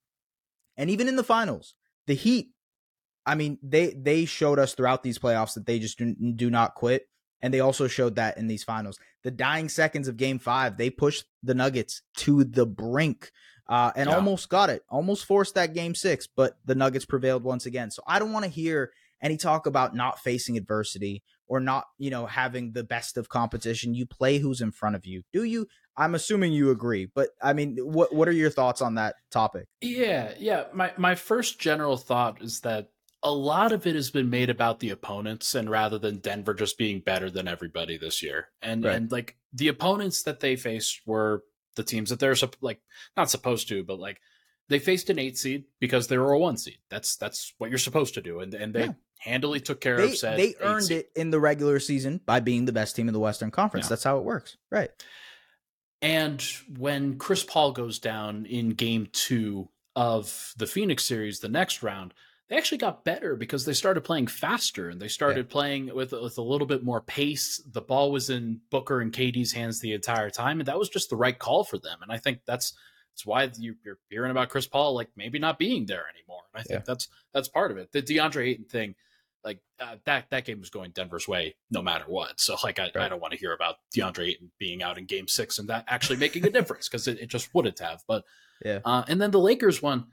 And 0.76 0.90
even 0.90 1.08
in 1.08 1.16
the 1.16 1.24
finals, 1.24 1.74
the 2.06 2.14
Heat 2.14 2.51
I 3.24 3.34
mean, 3.34 3.58
they 3.62 3.90
they 3.90 4.24
showed 4.24 4.58
us 4.58 4.74
throughout 4.74 5.02
these 5.02 5.18
playoffs 5.18 5.54
that 5.54 5.66
they 5.66 5.78
just 5.78 5.98
do, 5.98 6.14
do 6.14 6.50
not 6.50 6.74
quit, 6.74 7.08
and 7.40 7.52
they 7.52 7.60
also 7.60 7.86
showed 7.86 8.16
that 8.16 8.38
in 8.38 8.46
these 8.46 8.64
finals. 8.64 8.98
The 9.22 9.30
dying 9.30 9.68
seconds 9.68 10.08
of 10.08 10.16
Game 10.16 10.38
Five, 10.38 10.76
they 10.76 10.90
pushed 10.90 11.24
the 11.42 11.54
Nuggets 11.54 12.02
to 12.18 12.44
the 12.44 12.66
brink, 12.66 13.30
uh, 13.68 13.92
and 13.94 14.08
yeah. 14.08 14.16
almost 14.16 14.48
got 14.48 14.70
it, 14.70 14.82
almost 14.88 15.24
forced 15.24 15.54
that 15.54 15.74
Game 15.74 15.94
Six, 15.94 16.26
but 16.26 16.56
the 16.64 16.74
Nuggets 16.74 17.04
prevailed 17.04 17.44
once 17.44 17.66
again. 17.66 17.90
So 17.90 18.02
I 18.06 18.18
don't 18.18 18.32
want 18.32 18.44
to 18.44 18.50
hear 18.50 18.90
any 19.22 19.36
talk 19.36 19.66
about 19.66 19.94
not 19.94 20.18
facing 20.18 20.56
adversity 20.56 21.22
or 21.46 21.60
not, 21.60 21.84
you 21.98 22.10
know, 22.10 22.26
having 22.26 22.72
the 22.72 22.82
best 22.84 23.16
of 23.16 23.28
competition. 23.28 23.94
You 23.94 24.06
play 24.06 24.38
who's 24.38 24.60
in 24.60 24.72
front 24.72 24.96
of 24.96 25.06
you. 25.06 25.22
Do 25.32 25.44
you? 25.44 25.66
I'm 25.96 26.14
assuming 26.14 26.52
you 26.52 26.70
agree, 26.70 27.08
but 27.14 27.28
I 27.42 27.52
mean, 27.52 27.76
what 27.76 28.14
what 28.14 28.26
are 28.26 28.32
your 28.32 28.50
thoughts 28.50 28.80
on 28.80 28.94
that 28.94 29.16
topic? 29.30 29.66
Yeah, 29.80 30.32
yeah. 30.38 30.64
My 30.72 30.92
my 30.96 31.14
first 31.14 31.58
general 31.60 31.98
thought 31.98 32.40
is 32.40 32.60
that 32.60 32.88
a 33.22 33.32
lot 33.32 33.72
of 33.72 33.86
it 33.86 33.94
has 33.94 34.10
been 34.10 34.30
made 34.30 34.50
about 34.50 34.80
the 34.80 34.90
opponents 34.90 35.54
and 35.54 35.70
rather 35.70 35.98
than 35.98 36.18
Denver 36.18 36.54
just 36.54 36.76
being 36.76 37.00
better 37.00 37.30
than 37.30 37.46
everybody 37.46 37.96
this 37.96 38.22
year. 38.22 38.48
And 38.60 38.84
right. 38.84 38.96
and 38.96 39.12
like 39.12 39.36
the 39.52 39.68
opponents 39.68 40.24
that 40.24 40.40
they 40.40 40.56
faced 40.56 41.00
were 41.06 41.44
the 41.76 41.84
teams 41.84 42.10
that 42.10 42.18
they're 42.18 42.34
like 42.60 42.80
not 43.16 43.30
supposed 43.30 43.68
to, 43.68 43.84
but 43.84 44.00
like 44.00 44.20
they 44.68 44.78
faced 44.78 45.10
an 45.10 45.18
eight 45.18 45.38
seed 45.38 45.64
because 45.80 46.08
they 46.08 46.18
were 46.18 46.32
a 46.32 46.38
one 46.38 46.56
seed. 46.56 46.78
That's 46.88 47.16
that's 47.16 47.54
what 47.58 47.70
you're 47.70 47.78
supposed 47.78 48.14
to 48.14 48.22
do, 48.22 48.40
and 48.40 48.54
and 48.54 48.74
they 48.74 48.86
yeah. 48.86 48.92
handily 49.18 49.60
took 49.60 49.80
care 49.80 49.96
they, 49.96 50.04
of 50.04 50.16
said. 50.16 50.38
They 50.38 50.54
earned 50.60 50.90
it 50.90 51.10
in 51.14 51.30
the 51.30 51.40
regular 51.40 51.78
season 51.78 52.20
by 52.24 52.40
being 52.40 52.64
the 52.64 52.72
best 52.72 52.96
team 52.96 53.08
in 53.08 53.14
the 53.14 53.20
Western 53.20 53.50
Conference. 53.50 53.86
Yeah. 53.86 53.90
That's 53.90 54.04
how 54.04 54.18
it 54.18 54.24
works, 54.24 54.56
right? 54.70 54.90
And 56.00 56.42
when 56.76 57.18
Chris 57.18 57.44
Paul 57.44 57.72
goes 57.72 57.98
down 58.00 58.46
in 58.46 58.70
Game 58.70 59.08
Two 59.12 59.68
of 59.94 60.54
the 60.56 60.66
Phoenix 60.66 61.04
series, 61.04 61.38
the 61.40 61.48
next 61.48 61.82
round, 61.82 62.14
they 62.48 62.56
actually 62.56 62.78
got 62.78 63.04
better 63.04 63.34
because 63.36 63.64
they 63.64 63.72
started 63.72 64.02
playing 64.02 64.26
faster 64.26 64.90
and 64.90 65.00
they 65.00 65.08
started 65.08 65.46
yeah. 65.46 65.52
playing 65.52 65.94
with 65.94 66.12
with 66.12 66.38
a 66.38 66.42
little 66.42 66.66
bit 66.66 66.84
more 66.84 67.00
pace. 67.00 67.62
The 67.70 67.80
ball 67.80 68.12
was 68.12 68.30
in 68.30 68.60
Booker 68.70 69.00
and 69.00 69.12
KD's 69.12 69.52
hands 69.52 69.80
the 69.80 69.94
entire 69.94 70.30
time, 70.30 70.60
and 70.60 70.68
that 70.68 70.78
was 70.78 70.88
just 70.88 71.10
the 71.10 71.16
right 71.16 71.38
call 71.38 71.64
for 71.64 71.78
them. 71.78 71.98
And 72.02 72.12
I 72.12 72.18
think 72.18 72.40
that's 72.46 72.74
that's 73.12 73.26
why 73.26 73.50
you, 73.58 73.76
are 73.86 73.98
hearing 74.08 74.30
about 74.30 74.48
Chris 74.48 74.66
Paul 74.66 74.94
like 74.94 75.08
maybe 75.16 75.38
not 75.38 75.58
being 75.58 75.86
there 75.86 76.04
anymore. 76.14 76.42
And 76.52 76.60
I 76.60 76.62
think 76.62 76.80
yeah. 76.80 76.84
that's 76.86 77.08
that's 77.32 77.48
part 77.48 77.70
of 77.70 77.76
it. 77.76 77.92
The 77.92 78.02
DeAndre 78.02 78.48
Ayton 78.48 78.64
thing, 78.64 78.94
like 79.44 79.58
uh, 79.80 79.96
that 80.04 80.26
that 80.30 80.44
game 80.44 80.60
was 80.60 80.70
going 80.70 80.92
Denver's 80.92 81.28
way 81.28 81.54
no 81.70 81.82
matter 81.82 82.04
what. 82.06 82.40
So 82.40 82.56
like 82.64 82.78
I, 82.78 82.84
right. 82.84 82.96
I 82.98 83.08
don't 83.08 83.20
want 83.20 83.32
to 83.32 83.38
hear 83.38 83.52
about 83.52 83.76
DeAndre 83.94 84.28
Ayton 84.28 84.50
being 84.58 84.82
out 84.82 84.98
in 84.98 85.04
Game 85.04 85.28
Six 85.28 85.58
and 85.58 85.68
that 85.68 85.84
actually 85.88 86.16
making 86.16 86.46
a 86.46 86.50
difference 86.50 86.88
because 86.88 87.06
it, 87.06 87.18
it, 87.20 87.28
just 87.28 87.54
wouldn't 87.54 87.78
have. 87.78 88.02
But 88.06 88.24
yeah, 88.64 88.80
uh, 88.84 89.04
and 89.08 89.20
then 89.20 89.30
the 89.30 89.40
Lakers 89.40 89.82
one 89.82 90.06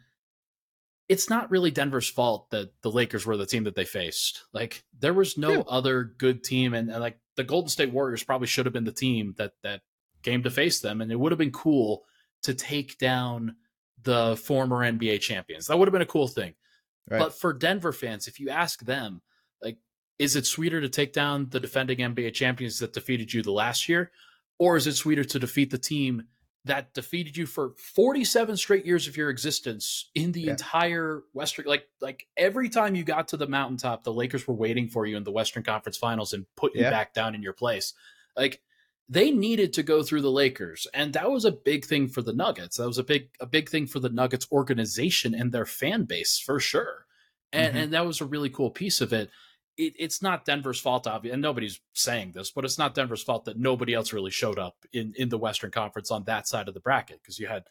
it's 1.09 1.29
not 1.29 1.49
really 1.49 1.71
Denver's 1.71 2.07
fault 2.07 2.51
that 2.51 2.71
the 2.83 2.91
Lakers 2.91 3.25
were 3.25 3.35
the 3.35 3.47
team 3.47 3.63
that 3.63 3.75
they 3.75 3.83
faced. 3.83 4.45
Like 4.53 4.83
there 4.97 5.13
was 5.13 5.37
no 5.37 5.51
yeah. 5.51 5.63
other 5.67 6.03
good 6.03 6.43
team, 6.43 6.75
and, 6.75 6.89
and, 6.89 7.01
like 7.01 7.19
the 7.35 7.43
Golden 7.43 7.69
State 7.69 7.91
Warriors 7.91 8.23
probably 8.23 8.47
should 8.47 8.67
have 8.67 8.73
been 8.73 8.83
the 8.85 8.91
team 8.91 9.33
that 9.37 9.53
that 9.63 9.81
came 10.21 10.43
to 10.43 10.51
face 10.51 10.79
them, 10.79 11.01
and 11.01 11.11
it 11.11 11.19
would 11.19 11.31
have 11.31 11.39
been 11.39 11.51
cool 11.51 12.05
to 12.43 12.53
take 12.53 12.97
down 12.99 13.55
the 14.03 14.37
former 14.37 14.77
NBA 14.77 15.19
champions. 15.19 15.67
That 15.67 15.79
would 15.79 15.87
have 15.87 15.93
been 15.93 16.01
a 16.03 16.05
cool 16.05 16.27
thing. 16.27 16.53
Right. 17.09 17.19
But 17.19 17.33
for 17.33 17.53
Denver 17.53 17.91
fans, 17.91 18.27
if 18.27 18.39
you 18.39 18.49
ask 18.49 18.81
them, 18.85 19.21
like, 19.61 19.77
is 20.19 20.35
it 20.35 20.45
sweeter 20.45 20.79
to 20.79 20.89
take 20.89 21.11
down 21.11 21.49
the 21.49 21.59
defending 21.59 21.97
NBA 21.97 22.33
champions 22.33 22.79
that 22.79 22.93
defeated 22.93 23.33
you 23.33 23.41
the 23.41 23.51
last 23.51 23.89
year, 23.89 24.11
or 24.59 24.77
is 24.77 24.85
it 24.85 24.93
sweeter 24.93 25.23
to 25.23 25.39
defeat 25.39 25.71
the 25.71 25.77
team? 25.79 26.23
That 26.69 26.93
defeated 26.93 27.37
you 27.37 27.45
for 27.45 27.73
47 27.77 28.57
straight 28.57 28.85
years 28.85 29.07
of 29.07 29.17
your 29.17 29.29
existence 29.29 30.09
in 30.15 30.31
the 30.31 30.41
yeah. 30.41 30.51
entire 30.51 31.23
Western 31.33 31.65
like 31.65 31.87
like 32.01 32.27
every 32.37 32.69
time 32.69 32.95
you 32.95 33.03
got 33.03 33.29
to 33.29 33.37
the 33.37 33.47
mountaintop 33.47 34.03
the 34.03 34.13
Lakers 34.13 34.47
were 34.47 34.53
waiting 34.53 34.87
for 34.87 35.05
you 35.05 35.17
in 35.17 35.23
the 35.23 35.31
Western 35.31 35.63
Conference 35.63 35.97
Finals 35.97 36.33
and 36.33 36.45
put 36.55 36.75
you 36.75 36.81
yeah. 36.81 36.89
back 36.89 37.13
down 37.13 37.35
in 37.35 37.43
your 37.43 37.53
place. 37.53 37.93
Like 38.35 38.61
they 39.07 39.31
needed 39.31 39.73
to 39.73 39.83
go 39.83 40.03
through 40.03 40.21
the 40.21 40.31
Lakers 40.31 40.87
and 40.93 41.13
that 41.13 41.31
was 41.31 41.45
a 41.45 41.51
big 41.51 41.85
thing 41.85 42.07
for 42.07 42.21
the 42.21 42.33
Nuggets. 42.33 42.77
That 42.77 42.87
was 42.87 42.97
a 42.97 43.03
big 43.03 43.29
a 43.39 43.45
big 43.45 43.69
thing 43.69 43.87
for 43.87 43.99
the 43.99 44.09
Nuggets 44.09 44.47
organization 44.51 45.33
and 45.33 45.51
their 45.51 45.65
fan 45.65 46.03
base 46.03 46.39
for 46.39 46.59
sure. 46.59 47.05
And 47.51 47.73
mm-hmm. 47.73 47.83
and 47.83 47.93
that 47.93 48.05
was 48.05 48.21
a 48.21 48.25
really 48.25 48.49
cool 48.49 48.71
piece 48.71 49.01
of 49.01 49.13
it 49.13 49.29
it, 49.79 49.93
it's 49.97 50.21
not 50.21 50.45
Denver's 50.45 50.79
fault, 50.79 51.07
obviously, 51.07 51.33
and 51.33 51.41
nobody's 51.41 51.79
saying 51.93 52.33
this, 52.33 52.51
but 52.51 52.65
it's 52.65 52.77
not 52.77 52.93
Denver's 52.93 53.23
fault 53.23 53.45
that 53.45 53.57
nobody 53.57 53.93
else 53.93 54.11
really 54.11 54.29
showed 54.29 54.59
up 54.59 54.75
in, 54.91 55.13
in 55.15 55.29
the 55.29 55.37
Western 55.37 55.71
Conference 55.71 56.11
on 56.11 56.25
that 56.25 56.47
side 56.47 56.67
of 56.67 56.73
the 56.73 56.81
bracket 56.81 57.21
because 57.21 57.39
you 57.39 57.47
had 57.47 57.63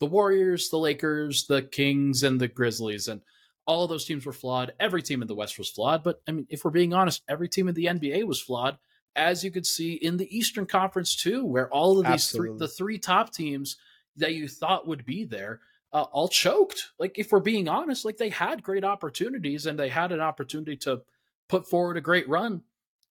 the 0.00 0.06
Warriors, 0.06 0.68
the 0.68 0.78
Lakers, 0.78 1.46
the 1.46 1.62
Kings, 1.62 2.24
and 2.24 2.40
the 2.40 2.48
Grizzlies, 2.48 3.06
and 3.06 3.22
all 3.64 3.84
of 3.84 3.90
those 3.90 4.04
teams 4.04 4.26
were 4.26 4.32
flawed. 4.32 4.72
Every 4.80 5.02
team 5.02 5.22
in 5.22 5.28
the 5.28 5.36
West 5.36 5.56
was 5.56 5.70
flawed, 5.70 6.02
but 6.02 6.20
I 6.26 6.32
mean, 6.32 6.46
if 6.50 6.64
we're 6.64 6.72
being 6.72 6.92
honest, 6.92 7.22
every 7.28 7.48
team 7.48 7.68
in 7.68 7.74
the 7.74 7.86
NBA 7.86 8.24
was 8.24 8.40
flawed, 8.40 8.76
as 9.14 9.44
you 9.44 9.52
could 9.52 9.66
see 9.66 9.92
in 9.92 10.16
the 10.16 10.36
Eastern 10.36 10.66
Conference 10.66 11.14
too, 11.14 11.44
where 11.44 11.68
all 11.68 12.00
of 12.00 12.06
these 12.06 12.30
three, 12.30 12.50
the 12.56 12.66
three 12.66 12.98
top 12.98 13.32
teams 13.32 13.76
that 14.16 14.34
you 14.34 14.48
thought 14.48 14.88
would 14.88 15.04
be 15.04 15.24
there. 15.24 15.60
Uh, 15.94 16.06
all 16.10 16.26
choked. 16.26 16.88
Like, 16.98 17.18
if 17.18 17.30
we're 17.30 17.40
being 17.40 17.68
honest, 17.68 18.06
like 18.06 18.16
they 18.16 18.30
had 18.30 18.62
great 18.62 18.82
opportunities 18.82 19.66
and 19.66 19.78
they 19.78 19.90
had 19.90 20.10
an 20.10 20.20
opportunity 20.20 20.74
to 20.78 21.02
put 21.48 21.68
forward 21.68 21.96
a 21.96 22.00
great 22.00 22.28
run. 22.28 22.62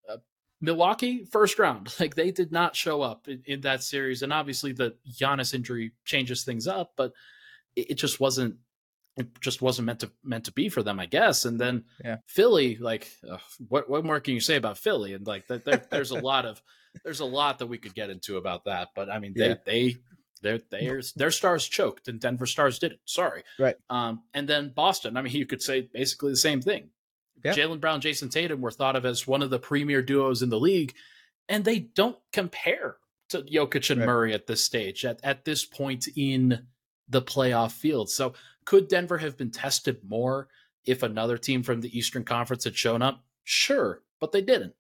Uh, 0.10 0.18
Milwaukee, 0.60 1.26
first 1.26 1.60
round, 1.60 1.94
like 2.00 2.16
they 2.16 2.32
did 2.32 2.52
not 2.52 2.76
show 2.76 3.02
up 3.02 3.28
in, 3.28 3.42
in, 3.46 3.62
that 3.62 3.84
series, 3.84 4.22
and 4.22 4.34
obviously 4.34 4.74
the 4.74 4.96
Giannis 5.12 5.54
injury 5.54 5.94
changes 6.06 6.44
things 6.44 6.68
up, 6.68 6.94
but 6.96 7.14
it, 7.76 7.92
it, 7.92 7.96
just 7.96 8.20
wasn't. 8.20 8.56
It 9.18 9.42
just 9.42 9.62
wasn't 9.62 9.88
meant 9.88 10.00
to 10.00 10.12
meant 10.24 10.46
to 10.46 10.54
be 10.54 10.70
for 10.70 10.84
them, 10.84 11.00
I 11.00 11.06
guess. 11.06 11.44
And 11.44 11.60
then 11.60 11.84
yeah. 12.04 12.18
Philly, 12.28 12.78
like, 12.78 13.10
uh, 13.30 13.38
what 13.68 13.90
what 13.90 14.06
more 14.06 14.22
can 14.22 14.34
you 14.34 14.40
say 14.40 14.56
about 14.56 14.78
Philly? 14.78 15.14
And 15.14 15.28
like, 15.28 15.48
there, 15.48 15.82
there's 15.90 16.12
a 16.12 16.20
lot 16.22 16.46
of 16.46 16.62
there's 17.04 17.20
a 17.20 17.26
lot 17.26 17.60
that 17.60 17.68
we 17.68 17.78
could 17.78 17.94
get 17.94 18.10
into 18.10 18.38
about 18.38 18.66
that. 18.66 18.90
But 18.96 19.10
I 19.10 19.20
mean, 19.20 19.34
they 19.36 19.50
yeah. 19.50 19.56
they 19.66 19.98
their 20.42 20.60
their 20.70 21.02
their 21.16 21.32
stars 21.32 21.68
choked 21.68 22.08
and 22.08 22.20
Denver 22.20 22.46
stars 22.46 22.80
didn't. 22.80 23.02
Sorry. 23.06 23.44
Right. 23.60 23.76
Um, 23.90 24.24
and 24.34 24.48
then 24.48 24.72
Boston. 24.76 25.18
I 25.18 25.22
mean, 25.22 25.34
you 25.34 25.46
could 25.46 25.62
say 25.62 25.90
basically 25.94 26.32
the 26.32 26.38
same 26.38 26.62
thing. 26.62 26.90
Yeah. 27.44 27.54
Jaylen 27.54 27.80
Brown, 27.80 28.02
Jayson 28.02 28.30
Tatum 28.30 28.62
were 28.62 28.72
thought 28.72 28.96
of 28.96 29.06
as 29.06 29.28
one 29.28 29.42
of 29.42 29.50
the 29.50 29.60
premier 29.60 30.02
duos 30.02 30.42
in 30.42 30.50
the 30.50 30.60
league, 30.60 30.94
and 31.50 31.66
they 31.66 31.80
don't 31.80 32.18
compare 32.32 32.98
to 33.30 33.42
Jokic 33.42 33.90
and 33.90 34.00
right. 34.02 34.06
Murray 34.06 34.34
at 34.34 34.48
this 34.48 34.64
stage, 34.64 35.06
at, 35.06 35.20
at 35.24 35.46
this 35.46 35.66
point 35.66 36.08
in 36.16 36.68
the 37.10 37.22
playoff 37.22 37.72
field. 37.72 38.10
So 38.10 38.34
could 38.66 38.88
Denver 38.88 39.18
have 39.18 39.38
been 39.38 39.52
tested 39.52 40.00
more 40.08 40.48
if 40.86 41.04
another 41.04 41.38
team 41.38 41.64
from 41.64 41.82
the 41.82 41.98
Eastern 41.98 42.24
Conference 42.24 42.64
had 42.64 42.76
shown 42.76 43.02
up? 43.02 43.24
Sure, 43.44 44.02
but 44.20 44.32
they 44.32 44.42
didn't. 44.42 44.74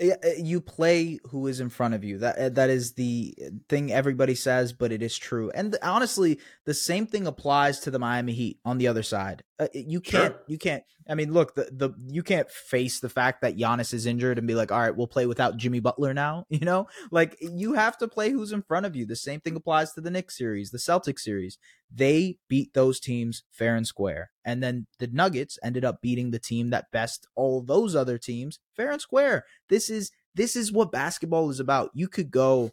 Uh, 0.00 0.14
you 0.38 0.60
play 0.60 1.20
who 1.28 1.46
is 1.46 1.60
in 1.60 1.68
front 1.68 1.94
of 1.94 2.02
you. 2.02 2.18
That 2.18 2.36
uh, 2.36 2.48
that 2.50 2.68
is 2.68 2.94
the 2.94 3.36
thing 3.68 3.92
everybody 3.92 4.34
says, 4.34 4.72
but 4.72 4.90
it 4.90 5.02
is 5.02 5.16
true. 5.16 5.52
And 5.54 5.76
honestly, 5.82 6.40
the 6.64 6.74
same 6.74 7.06
thing 7.06 7.28
applies 7.28 7.78
to 7.80 7.92
the 7.92 8.00
Miami 8.00 8.32
Heat 8.32 8.58
on 8.64 8.78
the 8.78 8.88
other 8.88 9.04
side. 9.04 9.44
Uh, 9.56 9.68
you 9.72 10.00
can't, 10.00 10.34
sure. 10.34 10.42
you 10.48 10.58
can't. 10.58 10.82
I 11.08 11.14
mean, 11.14 11.32
look, 11.32 11.54
the 11.54 11.68
the 11.70 11.90
you 12.06 12.22
can't 12.22 12.50
face 12.50 13.00
the 13.00 13.08
fact 13.08 13.42
that 13.42 13.56
Giannis 13.56 13.92
is 13.92 14.06
injured 14.06 14.38
and 14.38 14.46
be 14.46 14.54
like, 14.54 14.72
all 14.72 14.80
right, 14.80 14.96
we'll 14.96 15.06
play 15.06 15.26
without 15.26 15.56
Jimmy 15.56 15.80
Butler 15.80 16.14
now. 16.14 16.46
You 16.54 16.60
know, 16.60 16.86
like 17.10 17.36
you 17.40 17.74
have 17.74 17.98
to 17.98 18.06
play 18.06 18.30
who's 18.30 18.52
in 18.52 18.62
front 18.62 18.86
of 18.86 18.94
you. 18.94 19.04
The 19.04 19.16
same 19.16 19.40
thing 19.40 19.56
applies 19.56 19.92
to 19.92 20.00
the 20.00 20.10
Knicks 20.10 20.38
series, 20.38 20.70
the 20.70 20.78
Celtics 20.78 21.18
series. 21.18 21.58
They 21.92 22.36
beat 22.48 22.74
those 22.74 23.00
teams 23.00 23.42
fair 23.50 23.74
and 23.74 23.86
square. 23.86 24.30
And 24.44 24.62
then 24.62 24.86
the 25.00 25.08
Nuggets 25.08 25.58
ended 25.64 25.84
up 25.84 26.00
beating 26.00 26.30
the 26.30 26.38
team 26.38 26.70
that 26.70 26.92
best 26.92 27.26
all 27.34 27.60
those 27.60 27.96
other 27.96 28.18
teams 28.18 28.60
fair 28.76 28.92
and 28.92 29.00
square. 29.00 29.44
This 29.68 29.90
is 29.90 30.12
this 30.34 30.54
is 30.54 30.72
what 30.72 30.92
basketball 30.92 31.50
is 31.50 31.60
about. 31.60 31.90
You 31.92 32.08
could 32.08 32.30
go 32.30 32.70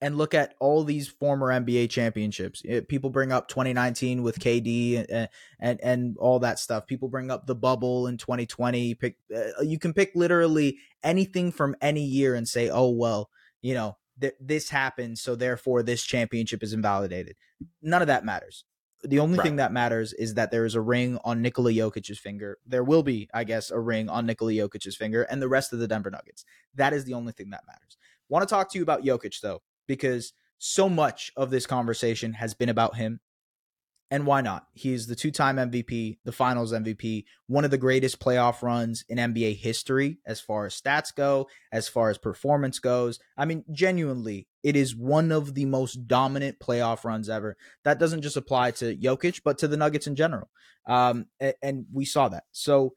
and 0.00 0.16
look 0.16 0.34
at 0.34 0.54
all 0.60 0.82
these 0.82 1.08
former 1.08 1.48
NBA 1.48 1.90
championships. 1.90 2.62
It, 2.64 2.88
people 2.88 3.10
bring 3.10 3.32
up 3.32 3.48
2019 3.48 4.22
with 4.22 4.38
KD 4.38 5.06
and, 5.08 5.28
and 5.58 5.80
and 5.82 6.16
all 6.18 6.38
that 6.40 6.58
stuff. 6.58 6.86
People 6.86 7.08
bring 7.08 7.30
up 7.30 7.46
the 7.46 7.54
bubble 7.54 8.06
in 8.06 8.16
2020. 8.16 8.94
Pick 8.94 9.16
uh, 9.34 9.62
you 9.62 9.78
can 9.78 9.92
pick 9.92 10.12
literally 10.14 10.78
anything 11.02 11.52
from 11.52 11.76
any 11.80 12.02
year 12.02 12.34
and 12.34 12.48
say, 12.48 12.70
"Oh, 12.70 12.90
well, 12.90 13.30
you 13.60 13.74
know, 13.74 13.98
th- 14.20 14.34
this 14.40 14.70
happened, 14.70 15.18
so 15.18 15.34
therefore 15.34 15.82
this 15.82 16.02
championship 16.02 16.62
is 16.62 16.72
invalidated." 16.72 17.36
None 17.82 18.00
of 18.00 18.08
that 18.08 18.24
matters. 18.24 18.64
The 19.02 19.18
only 19.18 19.38
right. 19.38 19.44
thing 19.44 19.56
that 19.56 19.72
matters 19.72 20.12
is 20.12 20.34
that 20.34 20.50
there 20.50 20.66
is 20.66 20.74
a 20.74 20.80
ring 20.80 21.18
on 21.24 21.40
Nikola 21.40 21.72
Jokic's 21.72 22.18
finger. 22.18 22.58
There 22.66 22.84
will 22.84 23.02
be, 23.02 23.30
I 23.32 23.44
guess, 23.44 23.70
a 23.70 23.80
ring 23.80 24.10
on 24.10 24.26
Nikola 24.26 24.52
Jokic's 24.52 24.94
finger 24.94 25.22
and 25.22 25.40
the 25.40 25.48
rest 25.48 25.72
of 25.72 25.78
the 25.78 25.88
Denver 25.88 26.10
Nuggets. 26.10 26.44
That 26.74 26.92
is 26.92 27.06
the 27.06 27.14
only 27.14 27.32
thing 27.32 27.48
that 27.50 27.62
matters. 27.66 27.96
Want 28.28 28.46
to 28.46 28.54
talk 28.54 28.70
to 28.70 28.78
you 28.78 28.82
about 28.82 29.02
Jokic 29.02 29.40
though 29.40 29.62
because 29.90 30.32
so 30.58 30.88
much 30.88 31.32
of 31.36 31.50
this 31.50 31.66
conversation 31.66 32.34
has 32.34 32.54
been 32.54 32.68
about 32.68 32.94
him. 32.94 33.18
And 34.12 34.24
why 34.24 34.40
not? 34.40 34.66
He's 34.72 35.08
the 35.08 35.16
two 35.16 35.32
time 35.32 35.56
MVP, 35.56 36.18
the 36.24 36.30
finals 36.30 36.72
MVP, 36.72 37.24
one 37.48 37.64
of 37.64 37.72
the 37.72 37.78
greatest 37.78 38.20
playoff 38.20 38.62
runs 38.62 39.04
in 39.08 39.18
NBA 39.18 39.56
history 39.56 40.18
as 40.24 40.40
far 40.40 40.66
as 40.66 40.80
stats 40.80 41.12
go, 41.12 41.48
as 41.72 41.88
far 41.88 42.08
as 42.08 42.18
performance 42.18 42.78
goes. 42.78 43.18
I 43.36 43.46
mean, 43.46 43.64
genuinely, 43.72 44.46
it 44.62 44.76
is 44.76 44.94
one 44.94 45.32
of 45.32 45.54
the 45.54 45.64
most 45.64 46.06
dominant 46.06 46.60
playoff 46.60 47.04
runs 47.04 47.28
ever. 47.28 47.56
That 47.84 47.98
doesn't 47.98 48.22
just 48.22 48.36
apply 48.36 48.72
to 48.72 48.96
Jokic, 48.96 49.42
but 49.44 49.58
to 49.58 49.68
the 49.68 49.76
Nuggets 49.76 50.06
in 50.06 50.14
general. 50.14 50.50
Um, 50.86 51.26
and, 51.40 51.54
and 51.62 51.86
we 51.92 52.04
saw 52.04 52.28
that. 52.28 52.44
So 52.52 52.94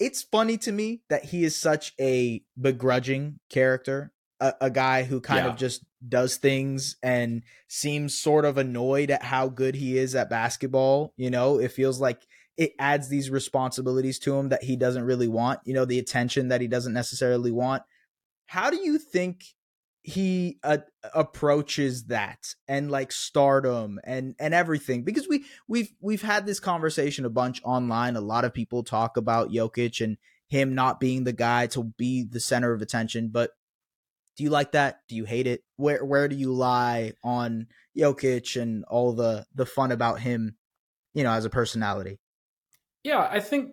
it's 0.00 0.22
funny 0.22 0.58
to 0.58 0.72
me 0.72 1.02
that 1.08 1.26
he 1.26 1.44
is 1.44 1.56
such 1.56 1.92
a 2.00 2.42
begrudging 2.60 3.38
character 3.48 4.13
a, 4.40 4.54
a 4.62 4.70
guy 4.70 5.04
who 5.04 5.20
kind 5.20 5.44
yeah. 5.44 5.50
of 5.50 5.56
just 5.56 5.84
does 6.06 6.36
things 6.36 6.96
and 7.02 7.42
seems 7.68 8.16
sort 8.18 8.44
of 8.44 8.58
annoyed 8.58 9.10
at 9.10 9.22
how 9.22 9.48
good 9.48 9.74
he 9.74 9.96
is 9.98 10.14
at 10.14 10.30
basketball. 10.30 11.12
You 11.16 11.30
know, 11.30 11.58
it 11.58 11.72
feels 11.72 12.00
like 12.00 12.26
it 12.56 12.72
adds 12.78 13.08
these 13.08 13.30
responsibilities 13.30 14.18
to 14.20 14.36
him 14.36 14.50
that 14.50 14.62
he 14.62 14.76
doesn't 14.76 15.04
really 15.04 15.28
want, 15.28 15.60
you 15.64 15.74
know, 15.74 15.84
the 15.84 15.98
attention 15.98 16.48
that 16.48 16.60
he 16.60 16.68
doesn't 16.68 16.92
necessarily 16.92 17.50
want. 17.50 17.82
How 18.46 18.70
do 18.70 18.76
you 18.76 18.98
think 18.98 19.44
he 20.04 20.58
uh, 20.62 20.78
approaches 21.14 22.04
that 22.04 22.54
and 22.68 22.90
like 22.90 23.10
stardom 23.10 23.98
and 24.04 24.34
and 24.38 24.52
everything 24.52 25.02
because 25.02 25.26
we 25.26 25.46
we've 25.66 25.94
we've 25.98 26.20
had 26.20 26.44
this 26.44 26.60
conversation 26.60 27.24
a 27.24 27.30
bunch 27.30 27.62
online 27.64 28.14
a 28.14 28.20
lot 28.20 28.44
of 28.44 28.52
people 28.52 28.82
talk 28.82 29.16
about 29.16 29.50
Jokic 29.50 30.04
and 30.04 30.18
him 30.46 30.74
not 30.74 31.00
being 31.00 31.24
the 31.24 31.32
guy 31.32 31.66
to 31.68 31.84
be 31.96 32.22
the 32.22 32.38
center 32.38 32.74
of 32.74 32.82
attention 32.82 33.30
but 33.32 33.52
do 34.36 34.44
you 34.44 34.50
like 34.50 34.72
that? 34.72 35.00
Do 35.08 35.16
you 35.16 35.24
hate 35.24 35.46
it? 35.46 35.62
Where 35.76 36.04
where 36.04 36.28
do 36.28 36.36
you 36.36 36.52
lie 36.52 37.12
on 37.22 37.68
Jokic 37.96 38.60
and 38.60 38.84
all 38.84 39.12
the 39.12 39.46
the 39.54 39.66
fun 39.66 39.92
about 39.92 40.20
him, 40.20 40.56
you 41.14 41.22
know, 41.22 41.32
as 41.32 41.44
a 41.44 41.50
personality? 41.50 42.18
Yeah, 43.02 43.28
I 43.30 43.40
think 43.40 43.72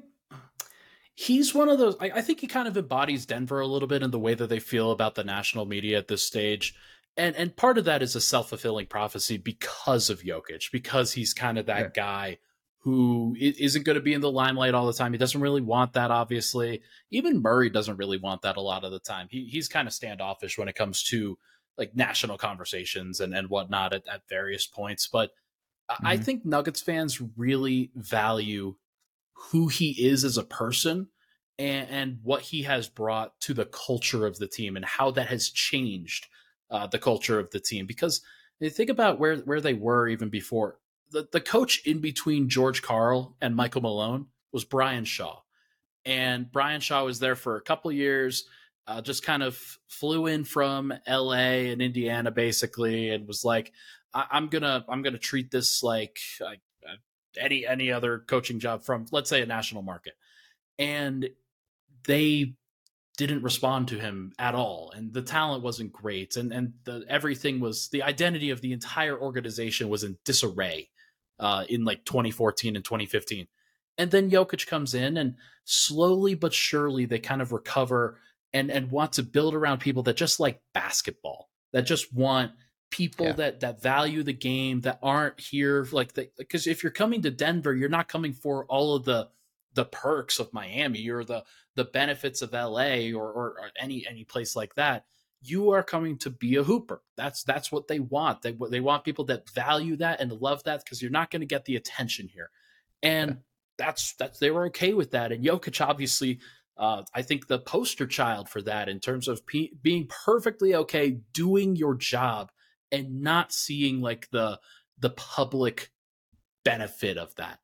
he's 1.15 1.55
one 1.55 1.69
of 1.69 1.79
those. 1.79 1.95
I, 1.99 2.11
I, 2.15 2.21
think 2.21 2.41
he 2.41 2.47
kind 2.47 2.67
of 2.67 2.77
embodies 2.77 3.25
Denver 3.25 3.61
a 3.61 3.67
little 3.67 3.87
bit 3.87 4.03
in 4.03 4.11
the 4.11 4.19
way 4.19 4.33
that 4.33 4.47
they 4.47 4.59
feel 4.59 4.91
about 4.91 5.15
the 5.15 5.23
national 5.23 5.65
media 5.65 5.97
at 5.97 6.07
this 6.07 6.23
stage, 6.23 6.75
and 7.17 7.35
and 7.35 7.55
part 7.55 7.77
of 7.77 7.85
that 7.85 8.01
is 8.03 8.15
a 8.15 8.21
self 8.21 8.49
fulfilling 8.49 8.87
prophecy 8.87 9.37
because 9.37 10.09
of 10.09 10.21
Jokic, 10.21 10.71
because 10.71 11.13
he's 11.13 11.33
kind 11.33 11.57
of 11.57 11.65
that 11.67 11.79
yeah. 11.79 11.89
guy 11.93 12.37
who 12.83 13.35
isn't 13.39 13.85
going 13.85 13.95
to 13.95 14.01
be 14.01 14.13
in 14.13 14.21
the 14.21 14.31
limelight 14.31 14.73
all 14.73 14.87
the 14.87 14.93
time. 14.93 15.11
He 15.11 15.19
doesn't 15.19 15.41
really 15.41 15.61
want 15.61 15.93
that, 15.93 16.09
obviously. 16.09 16.81
Even 17.11 17.41
Murray 17.41 17.69
doesn't 17.69 17.97
really 17.97 18.17
want 18.17 18.41
that 18.41 18.57
a 18.57 18.61
lot 18.61 18.83
of 18.83 18.91
the 18.91 18.99
time. 18.99 19.27
He, 19.29 19.45
he's 19.45 19.67
kind 19.67 19.87
of 19.87 19.93
standoffish 19.93 20.57
when 20.57 20.67
it 20.67 20.75
comes 20.75 21.03
to 21.03 21.37
like 21.77 21.95
national 21.95 22.39
conversations 22.39 23.19
and, 23.19 23.35
and 23.35 23.49
whatnot 23.49 23.93
at, 23.93 24.07
at 24.07 24.27
various 24.27 24.65
points. 24.65 25.07
But 25.07 25.29
mm-hmm. 25.91 26.07
I 26.07 26.17
think 26.17 26.43
Nuggets 26.43 26.81
fans 26.81 27.21
really 27.37 27.91
value 27.95 28.75
who 29.51 29.67
he 29.67 29.91
is 30.07 30.23
as 30.23 30.37
a 30.37 30.43
person 30.43 31.07
and, 31.59 31.87
and 31.87 32.19
what 32.23 32.41
he 32.41 32.63
has 32.63 32.89
brought 32.89 33.39
to 33.41 33.53
the 33.53 33.65
culture 33.65 34.25
of 34.25 34.39
the 34.39 34.47
team 34.47 34.75
and 34.75 34.85
how 34.85 35.11
that 35.11 35.27
has 35.27 35.51
changed 35.51 36.25
uh, 36.71 36.87
the 36.87 36.99
culture 36.99 37.39
of 37.39 37.51
the 37.51 37.59
team. 37.59 37.85
Because 37.85 38.21
think 38.59 38.89
about 38.89 39.19
where, 39.19 39.37
where 39.37 39.61
they 39.61 39.75
were 39.75 40.07
even 40.07 40.29
before 40.29 40.79
the, 41.11 41.27
the 41.31 41.41
coach 41.41 41.85
in 41.85 41.99
between 41.99 42.49
George 42.49 42.81
Karl 42.81 43.35
and 43.41 43.55
Michael 43.55 43.81
Malone 43.81 44.27
was 44.51 44.63
Brian 44.63 45.05
Shaw. 45.05 45.39
And 46.05 46.51
Brian 46.51 46.81
Shaw 46.81 47.05
was 47.05 47.19
there 47.19 47.35
for 47.35 47.57
a 47.57 47.61
couple 47.61 47.91
years, 47.91 48.45
uh, 48.87 49.01
just 49.01 49.23
kind 49.23 49.43
of 49.43 49.57
flew 49.87 50.27
in 50.27 50.43
from 50.43 50.93
LA 51.07 51.69
and 51.69 51.81
Indiana 51.81 52.31
basically, 52.31 53.09
and 53.09 53.27
was 53.27 53.45
like, 53.45 53.71
I- 54.13 54.25
am 54.31 54.47
gonna 54.47 54.83
I'm 54.89 55.03
gonna 55.03 55.19
treat 55.19 55.51
this 55.51 55.83
like 55.83 56.19
uh, 56.43 56.55
any 57.39 57.65
any 57.67 57.91
other 57.91 58.19
coaching 58.19 58.59
job 58.59 58.83
from 58.83 59.05
let's 59.11 59.29
say 59.29 59.41
a 59.41 59.45
national 59.45 59.83
market. 59.83 60.13
And 60.79 61.29
they 62.07 62.55
didn't 63.17 63.43
respond 63.43 63.87
to 63.89 63.99
him 63.99 64.33
at 64.39 64.55
all 64.55 64.91
and 64.95 65.13
the 65.13 65.21
talent 65.21 65.61
wasn't 65.61 65.91
great 65.91 66.37
and 66.37 66.51
and 66.51 66.73
the 66.85 67.05
everything 67.07 67.59
was 67.59 67.89
the 67.89 68.01
identity 68.01 68.49
of 68.49 68.61
the 68.61 68.71
entire 68.71 69.19
organization 69.19 69.89
was 69.89 70.03
in 70.03 70.17
disarray 70.25 70.89
uh, 71.41 71.65
in 71.67 71.83
like 71.83 72.05
2014 72.05 72.75
and 72.75 72.85
2015. 72.85 73.47
And 73.97 74.11
then 74.11 74.31
Jokic 74.31 74.67
comes 74.67 74.93
in 74.93 75.17
and 75.17 75.35
slowly 75.65 76.35
but 76.35 76.53
surely 76.53 77.05
they 77.05 77.19
kind 77.19 77.41
of 77.41 77.51
recover 77.51 78.17
and 78.53 78.71
and 78.71 78.91
want 78.91 79.13
to 79.13 79.23
build 79.23 79.53
around 79.53 79.79
people 79.79 80.03
that 80.03 80.15
just 80.15 80.39
like 80.39 80.61
basketball, 80.73 81.49
that 81.73 81.83
just 81.83 82.13
want 82.13 82.51
people 82.91 83.27
yeah. 83.27 83.33
that 83.33 83.59
that 83.61 83.81
value 83.81 84.23
the 84.23 84.33
game, 84.33 84.81
that 84.81 84.99
aren't 85.01 85.39
here 85.39 85.87
like 85.91 86.13
because 86.37 86.67
if 86.67 86.83
you're 86.83 86.91
coming 86.91 87.21
to 87.23 87.31
Denver, 87.31 87.73
you're 87.73 87.89
not 87.89 88.07
coming 88.07 88.33
for 88.33 88.65
all 88.65 88.95
of 88.95 89.03
the 89.03 89.29
the 89.73 89.85
perks 89.85 90.39
of 90.39 90.53
Miami 90.53 91.09
or 91.09 91.23
the 91.23 91.43
the 91.75 91.85
benefits 91.85 92.41
of 92.41 92.51
LA 92.51 93.11
or, 93.13 93.31
or, 93.31 93.47
or 93.51 93.71
any 93.79 94.05
any 94.07 94.25
place 94.25 94.55
like 94.55 94.75
that 94.75 95.05
you 95.41 95.71
are 95.71 95.83
coming 95.83 96.17
to 96.19 96.29
be 96.29 96.55
a 96.55 96.63
hooper. 96.63 97.01
That's 97.17 97.43
that's 97.43 97.71
what 97.71 97.87
they 97.87 97.99
want. 97.99 98.41
They 98.41 98.55
they 98.69 98.79
want 98.79 99.03
people 99.03 99.25
that 99.25 99.49
value 99.49 99.97
that 99.97 100.21
and 100.21 100.31
love 100.31 100.63
that 100.63 100.83
because 100.83 101.01
you're 101.01 101.11
not 101.11 101.31
going 101.31 101.41
to 101.41 101.47
get 101.47 101.65
the 101.65 101.75
attention 101.75 102.27
here, 102.27 102.51
and 103.01 103.31
yeah. 103.31 103.35
that's 103.77 104.13
that's 104.13 104.39
they 104.39 104.51
were 104.51 104.67
okay 104.67 104.93
with 104.93 105.11
that. 105.11 105.31
And 105.31 105.43
Jokic 105.43 105.85
obviously, 105.85 106.39
uh, 106.77 107.03
I 107.13 107.23
think 107.23 107.47
the 107.47 107.59
poster 107.59 108.05
child 108.05 108.49
for 108.49 108.61
that 108.61 108.87
in 108.87 108.99
terms 108.99 109.27
of 109.27 109.45
pe- 109.47 109.71
being 109.81 110.07
perfectly 110.07 110.75
okay 110.75 111.17
doing 111.33 111.75
your 111.75 111.95
job 111.95 112.51
and 112.91 113.21
not 113.21 113.51
seeing 113.51 113.99
like 113.99 114.29
the 114.31 114.59
the 114.99 115.09
public 115.09 115.91
benefit 116.63 117.17
of 117.17 117.33
that. 117.35 117.59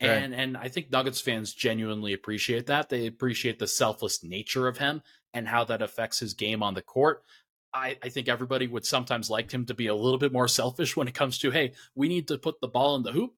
Right. 0.00 0.10
And 0.10 0.34
and 0.34 0.56
I 0.56 0.68
think 0.68 0.92
Nuggets 0.92 1.20
fans 1.20 1.54
genuinely 1.54 2.12
appreciate 2.12 2.66
that. 2.66 2.88
They 2.88 3.06
appreciate 3.06 3.58
the 3.58 3.66
selfless 3.66 4.22
nature 4.22 4.68
of 4.68 4.78
him 4.78 5.02
and 5.36 5.46
how 5.46 5.64
that 5.64 5.82
affects 5.82 6.18
his 6.18 6.32
game 6.32 6.62
on 6.62 6.72
the 6.72 6.82
court. 6.82 7.22
I, 7.74 7.98
I, 8.02 8.08
think 8.08 8.26
everybody 8.26 8.66
would 8.66 8.86
sometimes 8.86 9.28
like 9.28 9.52
him 9.52 9.66
to 9.66 9.74
be 9.74 9.88
a 9.88 9.94
little 9.94 10.18
bit 10.18 10.32
more 10.32 10.48
selfish 10.60 10.96
when 10.96 11.08
it 11.08 11.14
comes 11.14 11.38
to, 11.40 11.50
hey, 11.50 11.72
we 11.94 12.08
need 12.08 12.28
to 12.28 12.38
put 12.38 12.60
the 12.60 12.68
ball 12.68 12.96
in 12.96 13.02
the 13.02 13.12
hoop. 13.12 13.34